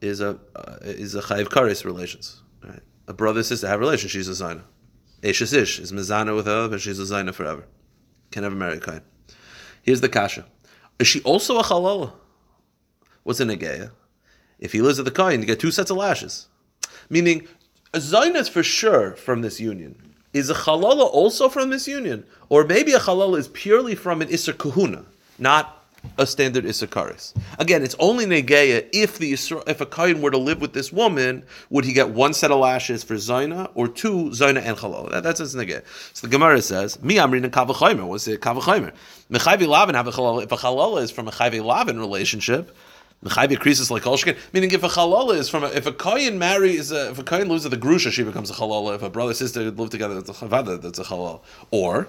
is 0.00 0.20
a 0.20 0.38
uh, 0.54 0.76
is 0.82 1.14
a 1.14 1.22
chayiv 1.22 1.46
karis 1.46 1.84
relations. 1.84 2.42
Right? 2.62 2.80
A 3.06 3.12
brother 3.12 3.42
sister 3.42 3.68
have 3.68 3.80
relations. 3.80 4.12
She's 4.12 4.28
a 4.28 4.32
zayna. 4.32 4.62
Eshes 5.22 5.54
ish 5.54 5.78
is 5.78 5.92
mezana 5.92 6.34
with 6.34 6.46
her, 6.46 6.68
but 6.68 6.80
she's 6.80 6.98
a 6.98 7.02
zayna 7.02 7.34
forever. 7.34 7.64
Can 8.30 8.42
never 8.42 8.54
marry 8.54 8.76
a 8.76 8.80
kain. 8.80 9.00
Here's 9.82 10.00
the 10.00 10.08
kasha: 10.08 10.46
Is 10.98 11.06
she 11.06 11.20
also 11.22 11.58
a 11.58 11.62
halala? 11.62 12.12
What's 13.22 13.40
a 13.40 13.44
negeya? 13.44 13.90
If 14.58 14.72
he 14.72 14.80
lives 14.80 14.98
at 14.98 15.04
the 15.04 15.10
kain, 15.10 15.40
you 15.40 15.46
get 15.46 15.60
two 15.60 15.70
sets 15.70 15.90
of 15.90 15.96
lashes. 15.96 16.48
Meaning, 17.10 17.46
a 17.94 17.98
zayna 17.98 18.36
is 18.36 18.48
for 18.48 18.62
sure 18.62 19.14
from 19.16 19.42
this 19.42 19.60
union. 19.60 20.14
Is 20.32 20.50
a 20.50 20.54
halala 20.54 21.06
also 21.06 21.48
from 21.48 21.70
this 21.70 21.88
union, 21.88 22.24
or 22.48 22.64
maybe 22.64 22.92
a 22.92 22.98
halala 22.98 23.38
is 23.38 23.48
purely 23.48 23.94
from 23.94 24.20
an 24.20 24.28
iser 24.28 24.52
kahuna, 24.52 25.06
not 25.38 25.77
a 26.16 26.26
standard 26.26 26.64
Issakaris. 26.64 27.34
Again, 27.58 27.82
it's 27.82 27.96
only 27.98 28.26
Negeya 28.26 28.88
if 28.92 29.18
the 29.18 29.32
if 29.66 29.80
a 29.80 29.86
Kayan 29.86 30.20
were 30.20 30.30
to 30.30 30.38
live 30.38 30.60
with 30.60 30.72
this 30.72 30.92
woman, 30.92 31.44
would 31.70 31.84
he 31.84 31.92
get 31.92 32.10
one 32.10 32.32
set 32.32 32.50
of 32.50 32.58
lashes 32.58 33.04
for 33.04 33.14
Zaina 33.14 33.70
or 33.74 33.88
two 33.88 34.30
Zaina 34.30 34.62
and 34.62 34.76
Chalal? 34.76 35.10
That, 35.10 35.22
that's 35.22 35.40
his 35.40 35.54
Negeya. 35.54 35.82
So 36.14 36.26
the 36.26 36.30
Gemara 36.30 36.62
says, 36.62 37.02
Mi 37.02 37.16
Amrin 37.16 37.44
and 37.44 37.52
Kavachaimer. 37.52 38.06
What's 38.06 38.26
it 38.28 38.40
Kavachaimer? 38.40 38.92
Mechayvi 39.30 39.66
Lavin 39.66 39.94
have 39.94 40.06
a 40.06 40.12
Chalal. 40.12 40.42
If 40.42 40.52
a 40.52 40.56
Chalal 40.56 41.02
is 41.02 41.10
from 41.10 41.28
a 41.28 41.30
Chayvi 41.30 41.62
Lavin 41.62 41.98
relationship, 41.98 42.74
Mechayvi 43.24 43.58
creases 43.58 43.90
like 43.90 44.04
Kolshkin. 44.04 44.36
Meaning, 44.52 44.70
if 44.70 44.84
a 44.84 44.88
Chalal 44.88 45.34
is 45.34 45.48
from 45.48 45.64
a, 45.64 45.68
if 45.68 45.86
a 45.86 45.92
Kayan 45.92 46.38
marries, 46.38 46.92
a, 46.92 47.10
if 47.10 47.18
a 47.18 47.24
Kayan 47.24 47.48
lives 47.48 47.66
a 47.66 47.70
Grusha, 47.70 48.12
she 48.12 48.22
becomes 48.22 48.50
a 48.50 48.54
Chalal. 48.54 48.94
If 48.94 49.02
a 49.02 49.10
brother 49.10 49.34
sister 49.34 49.70
live 49.70 49.90
together, 49.90 50.14
that's 50.14 50.30
a 50.30 50.32
Chavada, 50.32 50.80
that's 50.80 51.00
a 51.00 51.04
Chalal. 51.04 51.40
Or, 51.70 52.08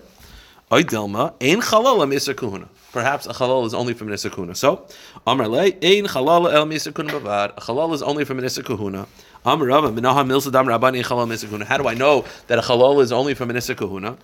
Oidelma, 0.72 1.34
Ein 1.42 1.62
Chalal 1.62 2.08
Misr 2.08 2.36
Kuhuna. 2.36 2.68
Perhaps 2.92 3.28
a 3.28 3.34
halal 3.34 3.66
is 3.68 3.74
only 3.74 3.94
from 3.94 4.10
Nisa 4.10 4.30
Kuna. 4.32 4.56
So, 4.56 4.86
Amar 5.28 5.48
Le, 5.48 5.62
Ein 5.62 6.06
halal 6.06 6.52
el 6.52 6.66
Misa 6.66 6.92
Kuna 6.94 7.14
Bavad. 7.14 7.56
A 7.56 7.62
halal 7.62 7.94
is 7.94 8.02
only 8.02 8.26
from 8.26 8.40
Nisa 8.40 8.64
Kahuna. 8.64 9.08
Amar 9.46 9.68
Rava, 9.68 9.90
Minaha 9.90 10.26
Milsadam 10.26 10.66
Rabban 10.66 10.96
Ein 10.98 11.04
Misa 11.30 11.48
Kuna. 11.48 11.66
How 11.66 11.78
do 11.78 11.88
I 11.88 11.94
know 11.94 12.26
that 12.48 12.58
a 12.58 12.62
halal 12.62 13.02
is 13.02 13.12
only 13.12 13.36
from 13.36 13.50
Nisa 13.50 13.76
Kahuna? 13.76 14.18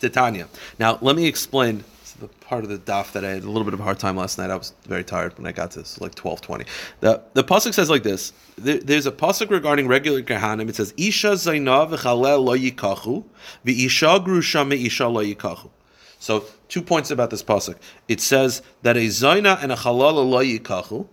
Titania. 0.00 0.48
Now, 0.78 0.98
let 1.02 1.14
me 1.14 1.26
explain 1.26 1.84
the 2.20 2.28
part 2.28 2.62
of 2.62 2.70
the 2.70 2.78
daf 2.78 3.12
that 3.12 3.24
I 3.24 3.30
had 3.30 3.44
a 3.44 3.50
little 3.50 3.64
bit 3.64 3.74
of 3.74 3.80
a 3.80 3.82
hard 3.82 3.98
time 3.98 4.16
last 4.16 4.38
night. 4.38 4.50
I 4.50 4.56
was 4.56 4.74
very 4.86 5.02
tired 5.02 5.36
when 5.38 5.46
I 5.46 5.52
got 5.52 5.72
to 5.72 5.80
this, 5.80 6.00
like 6.00 6.14
twelve 6.14 6.40
twenty. 6.40 6.66
The 7.00 7.22
the 7.32 7.42
pasuk 7.42 7.74
says 7.74 7.90
like 7.90 8.02
this. 8.02 8.32
There, 8.56 8.78
there's 8.78 9.06
a 9.06 9.12
pasuk 9.12 9.50
regarding 9.50 9.88
regular 9.88 10.22
kahanim. 10.22 10.68
It 10.68 10.76
says 10.76 10.92
Isha 10.96 11.32
zayna 11.32 11.90
v'chalel 11.90 12.44
lo 12.44 12.56
yikachu 12.56 13.24
v'isha 13.64 14.24
grusha 14.24 14.68
me'isha 14.68 15.10
lo 15.10 15.24
yikachu. 15.24 15.70
So 16.18 16.44
two 16.68 16.82
points 16.82 17.10
about 17.10 17.30
this 17.30 17.42
pasuk. 17.42 17.76
It 18.06 18.20
says 18.20 18.62
that 18.82 18.96
a 18.96 19.06
zaina 19.06 19.62
and 19.62 19.72
a 19.72 19.76
halal 19.76 20.28
lo 20.28 20.44
yikachu, 20.44 21.08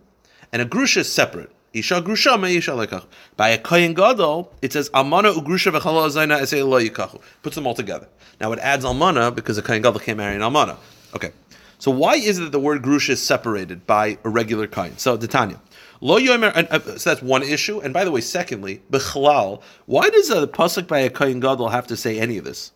and 0.52 0.62
a 0.62 0.66
grusha 0.66 0.98
is 0.98 1.12
separate. 1.12 1.52
Isha 1.74 2.02
grusha 2.02 2.42
me 2.42 2.58
isha 2.58 2.72
lekach. 2.72 3.06
By 3.38 3.50
a 3.50 3.58
kohen 3.58 3.94
gadol, 3.94 4.52
it 4.62 4.74
says 4.74 4.90
almana 4.90 5.34
ugrusha 5.34 5.72
v'chalal 5.72 6.10
zaina 6.10 6.42
esay 6.42 6.68
lo 6.68 6.82
yikachu. 6.82 7.22
Puts 7.44 7.56
them 7.56 7.66
all 7.66 7.76
together. 7.76 8.10
Now 8.42 8.52
it 8.52 8.60
adds 8.60 8.84
almana 8.84 9.34
because 9.34 9.58
a 9.58 9.62
kohen 9.62 9.82
gadol 9.82 10.00
can't 10.00 10.18
marry 10.18 10.36
an 10.36 10.42
almana. 10.42 10.78
Okay. 11.16 11.32
So 11.80 11.92
why 11.92 12.16
is 12.16 12.40
it 12.40 12.44
that 12.44 12.52
the 12.52 12.60
word 12.60 12.82
grusha 12.82 13.12
is 13.12 13.22
separated 13.22 13.86
by 13.86 14.18
a 14.24 14.30
regular 14.30 14.68
kohen? 14.68 14.98
So 14.98 15.18
Titania. 15.18 15.62
Lo 16.00 16.20
yomer, 16.20 16.56
uh, 16.56 16.98
so 16.98 17.10
that's 17.10 17.22
one 17.22 17.44
issue. 17.44 17.80
And 17.80 17.94
by 17.94 18.04
the 18.04 18.12
way, 18.12 18.22
secondly, 18.22 18.82
bechlal, 18.92 19.62
why 19.86 20.10
does 20.10 20.30
a 20.30 20.48
pasuk 20.48 20.88
by 20.88 21.00
a 21.00 21.10
kohen 21.10 21.40
gadol 21.40 21.70
have 21.70 21.88
to 21.88 21.98
say 21.98 22.20
any 22.20 22.38
of 22.38 22.46
this? 22.46 22.72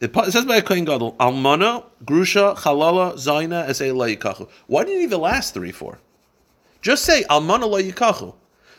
It 0.00 0.14
says 0.30 0.44
by 0.44 0.56
a 0.56 0.62
Kohen 0.62 0.84
Gadol, 0.84 1.16
Almana, 1.18 1.84
Grusha, 2.04 2.56
Chalala, 2.56 3.14
Zaina, 3.14 3.68
Esei 3.68 3.94
La 3.94 4.06
Yikachu. 4.06 4.48
Why 4.68 4.84
do 4.84 4.92
you 4.92 5.00
need 5.00 5.10
the 5.10 5.18
last 5.18 5.54
three 5.54 5.72
for? 5.72 5.98
Just 6.80 7.04
say 7.04 7.24
Almana 7.24 7.68
La 7.68 7.78
Yikachu. 7.78 8.34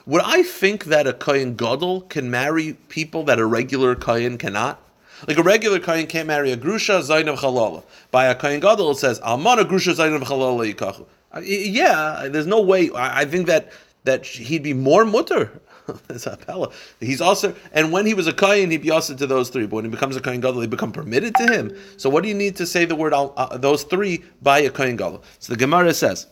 Would 0.05 0.21
I 0.23 0.43
think 0.43 0.85
that 0.85 1.07
a 1.07 1.13
Kohen 1.13 1.55
Gadol 1.55 2.01
can 2.01 2.31
marry 2.31 2.73
people 2.87 3.23
that 3.25 3.37
a 3.37 3.45
regular 3.45 3.95
Kohen 3.95 4.37
cannot? 4.37 4.81
Like 5.27 5.37
a 5.37 5.43
regular 5.43 5.79
Kohen 5.79 6.07
can't 6.07 6.27
marry 6.27 6.51
a 6.51 6.57
Grusha, 6.57 7.01
Zaina, 7.01 7.37
Chalala. 7.37 7.83
By 8.11 8.25
a 8.25 8.35
Kohen 8.35 8.59
Gadol 8.59 8.91
it 8.91 8.97
says 8.97 9.19
Almana, 9.19 9.63
Grusha, 9.63 9.93
Zaina, 9.93 10.19
Chalala, 10.21 10.73
Yikachu. 10.73 11.05
Yeah, 11.43 12.27
there's 12.29 12.47
no 12.47 12.61
way. 12.61 12.89
I 12.95 13.25
think 13.25 13.47
that 13.47 13.71
that 14.05 14.25
he'd 14.25 14.63
be 14.63 14.73
more 14.73 15.05
mutter 15.05 15.51
it's 16.09 16.25
Apella. 16.25 16.71
He's 16.99 17.21
also, 17.21 17.55
and 17.73 17.91
when 17.91 18.05
he 18.05 18.13
was 18.13 18.27
a 18.27 18.33
Kayan, 18.33 18.71
he'd 18.71 18.81
be 18.81 18.91
also 18.91 19.15
to 19.15 19.27
those 19.27 19.49
three. 19.49 19.65
But 19.65 19.77
when 19.77 19.85
he 19.85 19.91
becomes 19.91 20.15
a 20.15 20.21
Kayan 20.21 20.41
Gadol, 20.41 20.61
he 20.61 20.67
become 20.67 20.91
permitted 20.91 21.35
to 21.35 21.43
him. 21.51 21.75
So 21.97 22.09
what 22.09 22.23
do 22.23 22.29
you 22.29 22.35
need 22.35 22.55
to 22.57 22.65
say 22.65 22.85
the 22.85 22.95
word 22.95 23.13
uh, 23.13 23.57
those 23.57 23.83
three 23.83 24.23
by 24.41 24.59
a 24.59 24.69
Kayan 24.69 24.95
Gadol? 24.95 25.23
So 25.39 25.53
the 25.53 25.59
Gemara 25.59 25.93
says, 25.93 26.27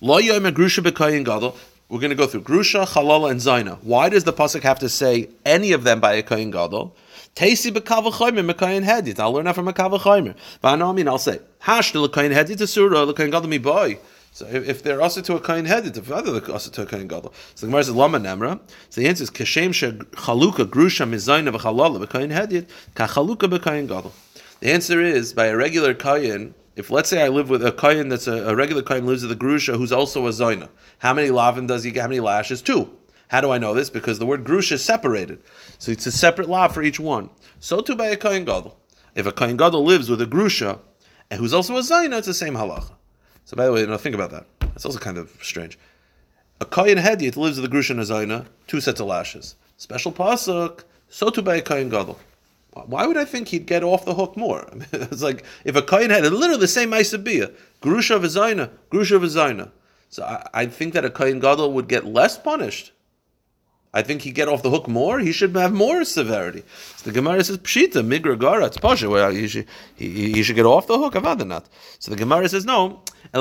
Lo 0.00 0.20
Yoim 0.20 0.50
Grusha 0.52 0.82
Bekayan 0.82 1.24
Gadol. 1.24 1.56
We're 1.88 2.00
going 2.00 2.10
to 2.10 2.16
go 2.16 2.26
through 2.26 2.42
Grusha, 2.42 2.86
Halala, 2.86 3.30
and 3.30 3.40
Zaina. 3.40 3.78
Why 3.82 4.08
does 4.08 4.24
the 4.24 4.32
pasuk 4.32 4.62
have 4.62 4.78
to 4.78 4.88
say 4.88 5.28
any 5.44 5.72
of 5.72 5.84
them 5.84 6.00
by 6.00 6.14
a 6.14 6.22
Kayan 6.22 6.50
Gadol? 6.50 6.96
Tasi 7.34 7.72
bekavachoymer 7.72 8.52
mekayin 8.52 8.84
hedit. 8.84 9.18
I'll 9.18 9.32
learn 9.32 9.44
that 9.46 9.54
from 9.54 9.68
a 9.68 9.72
kavachoymer. 9.72 10.34
But 10.60 10.68
I 10.68 10.76
know 10.76 10.90
I 10.90 10.92
mean, 10.92 11.08
I'll 11.08 11.18
say 11.18 11.40
hash 11.60 11.92
to 11.92 11.98
lekayin 11.98 12.32
hedit 12.32 12.58
to 12.58 12.66
surah 12.66 13.06
lekayin 13.06 13.30
gadol 13.30 13.48
mi 13.48 13.58
boy. 13.58 13.98
So 14.34 14.48
if, 14.48 14.68
if 14.68 14.82
they're 14.82 15.00
also 15.00 15.20
to 15.20 15.36
a 15.36 15.40
kain 15.40 15.64
headed, 15.64 15.96
if 15.96 16.10
other 16.10 16.32
also 16.50 16.68
to 16.68 16.82
a 16.82 16.86
kain 16.86 17.06
gadol. 17.06 17.32
So 17.54 17.66
the 17.66 17.70
Gemara 17.70 17.84
says 17.84 17.94
lama 17.94 18.18
nemra. 18.18 18.58
So 18.90 19.00
the 19.00 19.06
answer 19.06 19.22
is 19.22 19.30
kashem 19.30 19.72
she 19.72 19.92
chaluka 19.92 20.64
grusha 20.64 21.08
mizayna 21.08 21.56
v'chalala 21.56 22.04
b'kain 22.04 22.32
headed 22.32 22.66
ka 22.96 23.06
chaluka 23.06 23.48
b'kain 23.48 23.86
gadol. 23.86 24.12
The 24.58 24.72
answer 24.72 25.00
is 25.00 25.32
by 25.32 25.46
a 25.46 25.56
regular 25.56 25.94
kain. 25.94 26.54
If 26.74 26.90
let's 26.90 27.08
say 27.08 27.22
I 27.22 27.28
live 27.28 27.48
with 27.48 27.64
a 27.64 27.70
kain 27.70 28.08
that's 28.08 28.26
a, 28.26 28.48
a 28.48 28.56
regular 28.56 28.82
kain 28.82 29.06
lives 29.06 29.22
with 29.22 29.30
a 29.30 29.36
grusha 29.36 29.76
who's 29.76 29.92
also 29.92 30.26
a 30.26 30.30
zayna. 30.30 30.68
How 30.98 31.14
many 31.14 31.28
lavim 31.28 31.68
does 31.68 31.84
he 31.84 31.92
get? 31.92 32.00
How 32.00 32.08
many 32.08 32.18
lashes? 32.18 32.60
Two. 32.60 32.90
How 33.28 33.40
do 33.40 33.50
I 33.50 33.58
know 33.58 33.74
this? 33.74 33.90
Because 33.90 34.18
the 34.18 34.26
word 34.26 34.44
grusha 34.44 34.72
is 34.72 34.84
separated. 34.84 35.42
So 35.78 35.92
it's 35.92 36.06
a 36.06 36.12
separate 36.12 36.48
law 36.48 36.68
for 36.68 36.82
each 36.82 37.00
one. 37.00 37.30
So 37.60 37.80
too 37.80 37.96
by 37.96 38.06
a 38.06 38.16
kain 38.16 38.44
gadol. 38.44 38.78
If 39.14 39.26
a 39.26 39.32
kain 39.32 39.56
gadol 39.56 39.84
lives 39.84 40.08
with 40.08 40.20
a 40.20 40.26
grusha 40.26 40.78
and 41.30 41.40
who's 41.40 41.54
also 41.54 41.76
a 41.76 41.80
zayna, 41.80 42.18
it's 42.18 42.26
the 42.26 42.34
same 42.34 42.54
halacha. 42.54 42.92
So 43.44 43.56
by 43.56 43.66
the 43.66 43.72
way, 43.72 43.80
you 43.80 43.86
know, 43.86 43.96
think 43.96 44.14
about 44.14 44.30
that. 44.30 44.46
That's 44.60 44.84
also 44.84 44.98
kind 44.98 45.18
of 45.18 45.30
strange. 45.42 45.78
A 46.60 46.64
kain 46.64 46.98
hediyat 46.98 47.36
lives 47.36 47.60
with 47.60 47.70
a 47.70 47.74
grusha 47.74 47.90
and 47.90 48.00
a 48.00 48.04
zayna, 48.04 48.46
two 48.66 48.80
sets 48.80 49.00
of 49.00 49.06
lashes. 49.06 49.56
Special 49.76 50.12
pasuk, 50.12 50.84
so 51.08 51.30
too 51.30 51.42
by 51.42 51.56
a 51.56 51.62
kain 51.62 51.88
gadol. 51.88 52.18
Why 52.72 53.06
would 53.06 53.16
I 53.16 53.24
think 53.24 53.48
he'd 53.48 53.66
get 53.66 53.84
off 53.84 54.04
the 54.04 54.14
hook 54.14 54.36
more? 54.36 54.68
I 54.70 54.74
mean, 54.74 54.86
it's 54.92 55.22
like 55.22 55.44
if 55.64 55.76
a 55.76 55.82
kain 55.82 56.10
had 56.10 56.24
literally 56.24 56.60
the 56.60 56.68
same 56.68 56.92
Isabia, 56.92 57.50
grusha 57.80 58.16
of 58.16 58.24
a 58.24 58.28
zayna, 58.28 58.70
grusha 58.90 59.16
of 59.16 59.22
a 59.22 59.26
zayna. 59.26 59.70
So 60.10 60.24
I, 60.24 60.48
I 60.52 60.66
think 60.66 60.94
that 60.94 61.04
a 61.04 61.10
kain 61.10 61.38
gadol 61.38 61.72
would 61.72 61.88
get 61.88 62.04
less 62.04 62.36
punished. 62.36 62.92
I 63.96 64.02
think 64.02 64.22
he 64.22 64.32
get 64.32 64.48
off 64.48 64.62
the 64.64 64.70
hook 64.70 64.88
more. 64.88 65.20
He 65.20 65.30
should 65.30 65.54
have 65.54 65.72
more 65.72 66.04
severity. 66.04 66.64
So 66.96 67.04
the 67.10 67.12
Gemara 67.12 67.44
says 67.44 67.58
pshita 67.58 68.04
migra 68.04 68.36
gara 68.36 68.66
it's 68.66 68.76
pasha. 68.76 69.08
Well, 69.08 69.30
he 69.30 69.46
should 69.46 69.66
he, 69.94 70.32
he 70.32 70.42
should 70.42 70.56
get 70.56 70.66
off 70.66 70.88
the 70.88 70.98
hook. 70.98 71.14
Avada 71.14 71.46
not. 71.46 71.66
So 72.00 72.10
the 72.10 72.16
Gemara 72.16 72.48
says 72.48 72.64
no. 72.64 73.02
The 73.32 73.40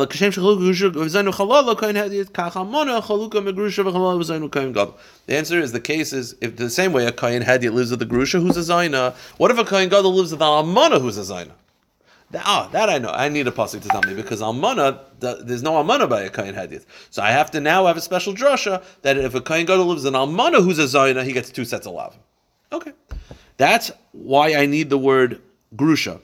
answer 5.29 5.59
is 5.59 5.71
the 5.71 5.81
case 5.81 6.13
is 6.13 6.35
if 6.39 6.55
the 6.55 6.69
same 6.69 6.93
way 6.93 7.05
a 7.07 7.11
kain 7.11 7.41
hadiyat 7.41 7.73
lives 7.73 7.89
with 7.89 7.99
the 7.99 8.05
grusha 8.05 8.39
who's 8.39 8.55
a 8.55 8.61
zayna. 8.61 9.15
What 9.37 9.49
if 9.49 9.57
a 9.57 9.65
kain 9.65 9.89
gadol 9.89 10.13
lives 10.13 10.31
with 10.31 10.41
an 10.41 10.47
almana 10.47 11.01
who's 11.01 11.17
a 11.17 11.21
zayna? 11.21 11.53
That, 12.33 12.43
ah, 12.47 12.67
that 12.71 12.89
I 12.89 12.97
know. 12.97 13.11
I 13.11 13.29
need 13.29 13.47
a 13.47 13.51
pasuk 13.51 13.83
to 13.83 13.87
tell 13.89 14.01
me 14.01 14.15
because 14.15 14.41
almana, 14.41 14.99
the, 15.19 15.43
there's 15.45 15.61
no 15.61 15.73
almana 15.73 16.09
by 16.09 16.21
a 16.23 16.31
kain 16.31 16.55
hadith. 16.55 16.87
So 17.11 17.21
I 17.21 17.29
have 17.29 17.51
to 17.51 17.61
now 17.61 17.85
have 17.85 17.95
a 17.95 18.01
special 18.01 18.33
drasha 18.33 18.83
that 19.03 19.17
if 19.17 19.35
a 19.35 19.41
kain 19.41 19.67
gadol 19.67 19.85
lives 19.85 20.03
in 20.03 20.15
almana 20.15 20.63
who's 20.63 20.79
a 20.79 20.85
zayna, 20.85 21.23
he 21.23 21.31
gets 21.31 21.51
two 21.51 21.63
sets 21.63 21.85
of 21.85 21.93
lav. 21.93 22.17
Okay, 22.71 22.91
that's 23.57 23.91
why 24.13 24.55
I 24.55 24.65
need 24.65 24.89
the 24.89 24.97
word 24.97 25.43
grusha. 25.75 26.19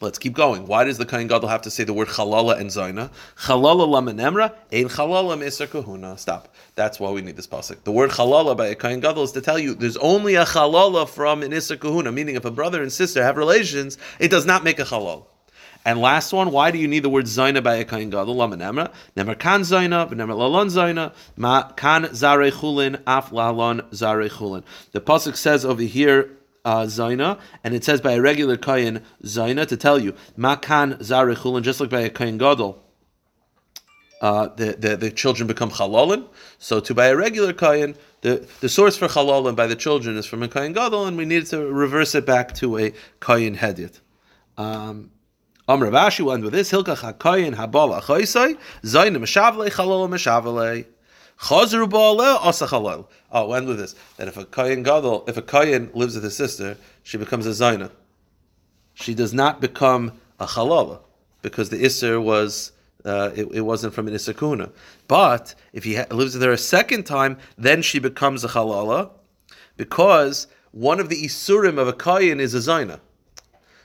Let's 0.00 0.18
keep 0.18 0.34
going. 0.34 0.68
Why 0.68 0.84
does 0.84 0.96
the 0.96 1.06
kain 1.06 1.26
gadol 1.26 1.48
have 1.48 1.62
to 1.62 1.72
say 1.72 1.82
the 1.82 1.92
word 1.92 2.06
chalala 2.06 2.56
and 2.56 2.70
zayna? 2.70 3.10
Chalala 3.36 3.84
lamenemra, 3.84 4.54
ein 4.72 4.84
chalala 4.84 5.36
meser 5.36 5.68
kahuna. 5.68 6.16
Stop. 6.16 6.54
That's 6.76 7.00
why 7.00 7.10
we 7.10 7.20
need 7.20 7.34
this 7.34 7.48
pasuk. 7.48 7.82
The 7.82 7.90
word 7.90 8.10
chalala 8.10 8.56
by 8.56 8.68
a 8.68 8.76
kain 8.76 9.00
gadol 9.00 9.24
is 9.24 9.32
to 9.32 9.40
tell 9.40 9.58
you 9.58 9.74
there's 9.74 9.96
only 9.96 10.36
a 10.36 10.44
chalala 10.44 11.08
from 11.08 11.42
an 11.42 11.52
iser 11.52 11.76
kahuna, 11.76 12.12
meaning 12.12 12.36
if 12.36 12.44
a 12.44 12.50
brother 12.52 12.80
and 12.80 12.92
sister 12.92 13.24
have 13.24 13.36
relations, 13.36 13.98
it 14.20 14.30
does 14.30 14.46
not 14.46 14.62
make 14.62 14.78
a 14.78 14.84
halal. 14.84 15.24
And 15.84 16.00
last 16.00 16.32
one, 16.32 16.52
why 16.52 16.70
do 16.70 16.78
you 16.78 16.86
need 16.86 17.02
the 17.02 17.08
word 17.08 17.24
zayna 17.24 17.60
by 17.60 17.74
a 17.76 17.84
kain 17.84 18.10
gadol? 18.10 18.36
Lamenemra, 18.36 18.92
nemer 19.16 19.36
kan 19.36 19.62
zayna, 19.62 20.08
nemer 20.10 20.36
lalon 20.36 20.68
zayna, 20.68 21.12
ma 21.36 21.72
kan 21.72 22.14
zare 22.14 22.52
chulin, 22.52 23.00
af 23.04 23.32
lalon 23.32 23.82
zare 23.92 24.28
chulin. 24.28 24.62
The 24.92 25.00
pasuk 25.00 25.34
says 25.34 25.64
over 25.64 25.82
here 25.82 26.37
uh, 26.68 26.84
Zaina, 26.84 27.40
and 27.64 27.74
it 27.74 27.82
says 27.82 28.02
by 28.02 28.12
a 28.12 28.20
regular 28.20 28.58
Kayan 28.58 29.02
Zaina 29.24 29.66
to 29.66 29.76
tell 29.76 29.98
you, 29.98 30.14
Makan 30.36 30.98
Zarechulin, 30.98 31.62
just 31.62 31.80
like 31.80 31.88
by 31.88 32.02
a 32.02 32.10
Kayan 32.10 32.36
Gadol. 32.36 32.84
Uh, 34.20 34.48
the, 34.56 34.72
the, 34.72 34.96
the 34.96 35.10
children 35.10 35.46
become 35.46 35.70
halalin. 35.70 36.26
So 36.58 36.80
to 36.80 36.92
by 36.92 37.06
a 37.06 37.16
regular 37.16 37.52
kayan, 37.52 37.94
the, 38.22 38.46
the 38.60 38.68
source 38.68 38.96
for 38.96 39.06
halalin 39.06 39.54
by 39.54 39.68
the 39.68 39.76
children 39.76 40.16
is 40.16 40.26
from 40.26 40.42
a 40.42 40.48
kayan 40.48 40.72
gadol, 40.72 41.06
and 41.06 41.16
we 41.16 41.24
need 41.24 41.46
to 41.46 41.64
reverse 41.72 42.16
it 42.16 42.26
back 42.26 42.52
to 42.56 42.78
a 42.78 42.92
kayan 43.20 43.56
hedyet. 43.56 44.00
Um, 44.56 45.12
Amr 45.68 45.92
Rashi 45.92 46.22
will 46.22 46.32
end 46.32 46.42
with 46.42 46.52
this: 46.52 46.72
Hilka 46.72 46.96
hakayin 46.96 47.54
habal 47.54 48.02
achaysai 48.02 48.58
zayin 48.82 49.16
meshavle 49.16 49.70
chalal 49.70 50.08
meshavle. 50.08 50.84
Chazru 51.40 51.88
ba'aleh 51.88 52.44
asa 52.44 52.66
halal. 52.66 53.06
Oh, 53.30 53.52
end 53.52 53.68
with 53.68 53.78
this: 53.78 53.94
that 54.16 54.28
if 54.28 54.36
a 54.36 54.44
kayin 54.44 54.82
gadol, 54.82 55.24
if 55.28 55.36
a 55.36 55.42
kayin 55.42 55.94
lives 55.94 56.14
with 56.14 56.24
his 56.24 56.36
sister, 56.36 56.76
she 57.02 57.16
becomes 57.16 57.46
a 57.46 57.50
zayna. 57.50 57.90
She 58.94 59.14
does 59.14 59.32
not 59.32 59.60
become 59.60 60.12
a 60.40 60.46
halala 60.46 61.00
because 61.42 61.70
the 61.70 61.76
isser 61.76 62.22
was 62.22 62.72
uh, 63.04 63.30
it, 63.34 63.46
it, 63.52 63.60
wasn't 63.60 63.94
from 63.94 64.08
an 64.08 64.14
isser 64.14 64.36
kuna. 64.36 64.70
But 65.06 65.54
if 65.72 65.84
he 65.84 65.94
ha- 65.94 66.06
lives 66.10 66.34
with 66.34 66.42
her 66.42 66.52
a 66.52 66.58
second 66.58 67.04
time, 67.04 67.38
then 67.56 67.82
she 67.82 68.00
becomes 68.00 68.42
a 68.42 68.48
halala 68.48 69.10
because 69.76 70.48
one 70.72 70.98
of 70.98 71.08
the 71.08 71.24
isurim 71.24 71.78
of 71.78 71.86
a 71.86 71.92
kayin 71.92 72.40
is 72.40 72.54
a 72.54 72.58
zayna. 72.58 72.98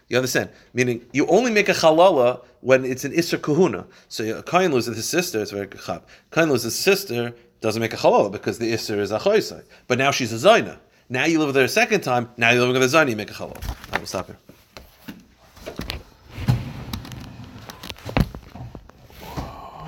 You 0.10 0.18
understand? 0.18 0.50
Meaning, 0.74 1.06
you 1.14 1.28
only 1.28 1.52
make 1.52 1.70
a 1.70 1.74
halala 1.74 2.44
when 2.64 2.86
it's 2.86 3.04
an 3.04 3.12
isra 3.12 3.42
Kahuna. 3.42 3.86
So 4.08 4.40
a 4.40 4.44
Kain 4.44 4.72
loses 4.72 4.96
his 4.96 5.08
sister, 5.08 5.42
it's 5.42 5.52
very 5.52 5.68
Chab. 5.68 6.02
Kain 6.32 6.50
loses 6.50 6.64
his 6.64 6.80
sister, 6.80 7.34
doesn't 7.62 7.82
make 7.82 7.94
a 7.94 7.98
Halal 7.98 8.32
because 8.32 8.58
the 8.58 8.72
isra 8.72 9.00
is 9.00 9.12
a 9.12 9.20
Chaysai. 9.20 9.64
But 9.88 9.98
now 9.98 10.12
she's 10.12 10.32
a 10.32 10.48
Zaina. 10.48 10.78
Now 11.10 11.26
you 11.26 11.40
live 11.40 11.48
with 11.48 11.56
her 11.58 11.64
a 11.64 11.70
second 11.70 12.02
time, 12.02 12.30
now 12.38 12.52
you're 12.52 12.62
living 12.62 12.80
with 12.82 12.94
a 12.94 12.98
Zaina, 12.98 13.10
you 13.10 13.16
make 13.16 13.32
a 13.32 13.34
Halal. 13.34 13.62
I 13.92 14.00
will 14.00 14.06
stop 14.06 14.28
here. 14.28 14.38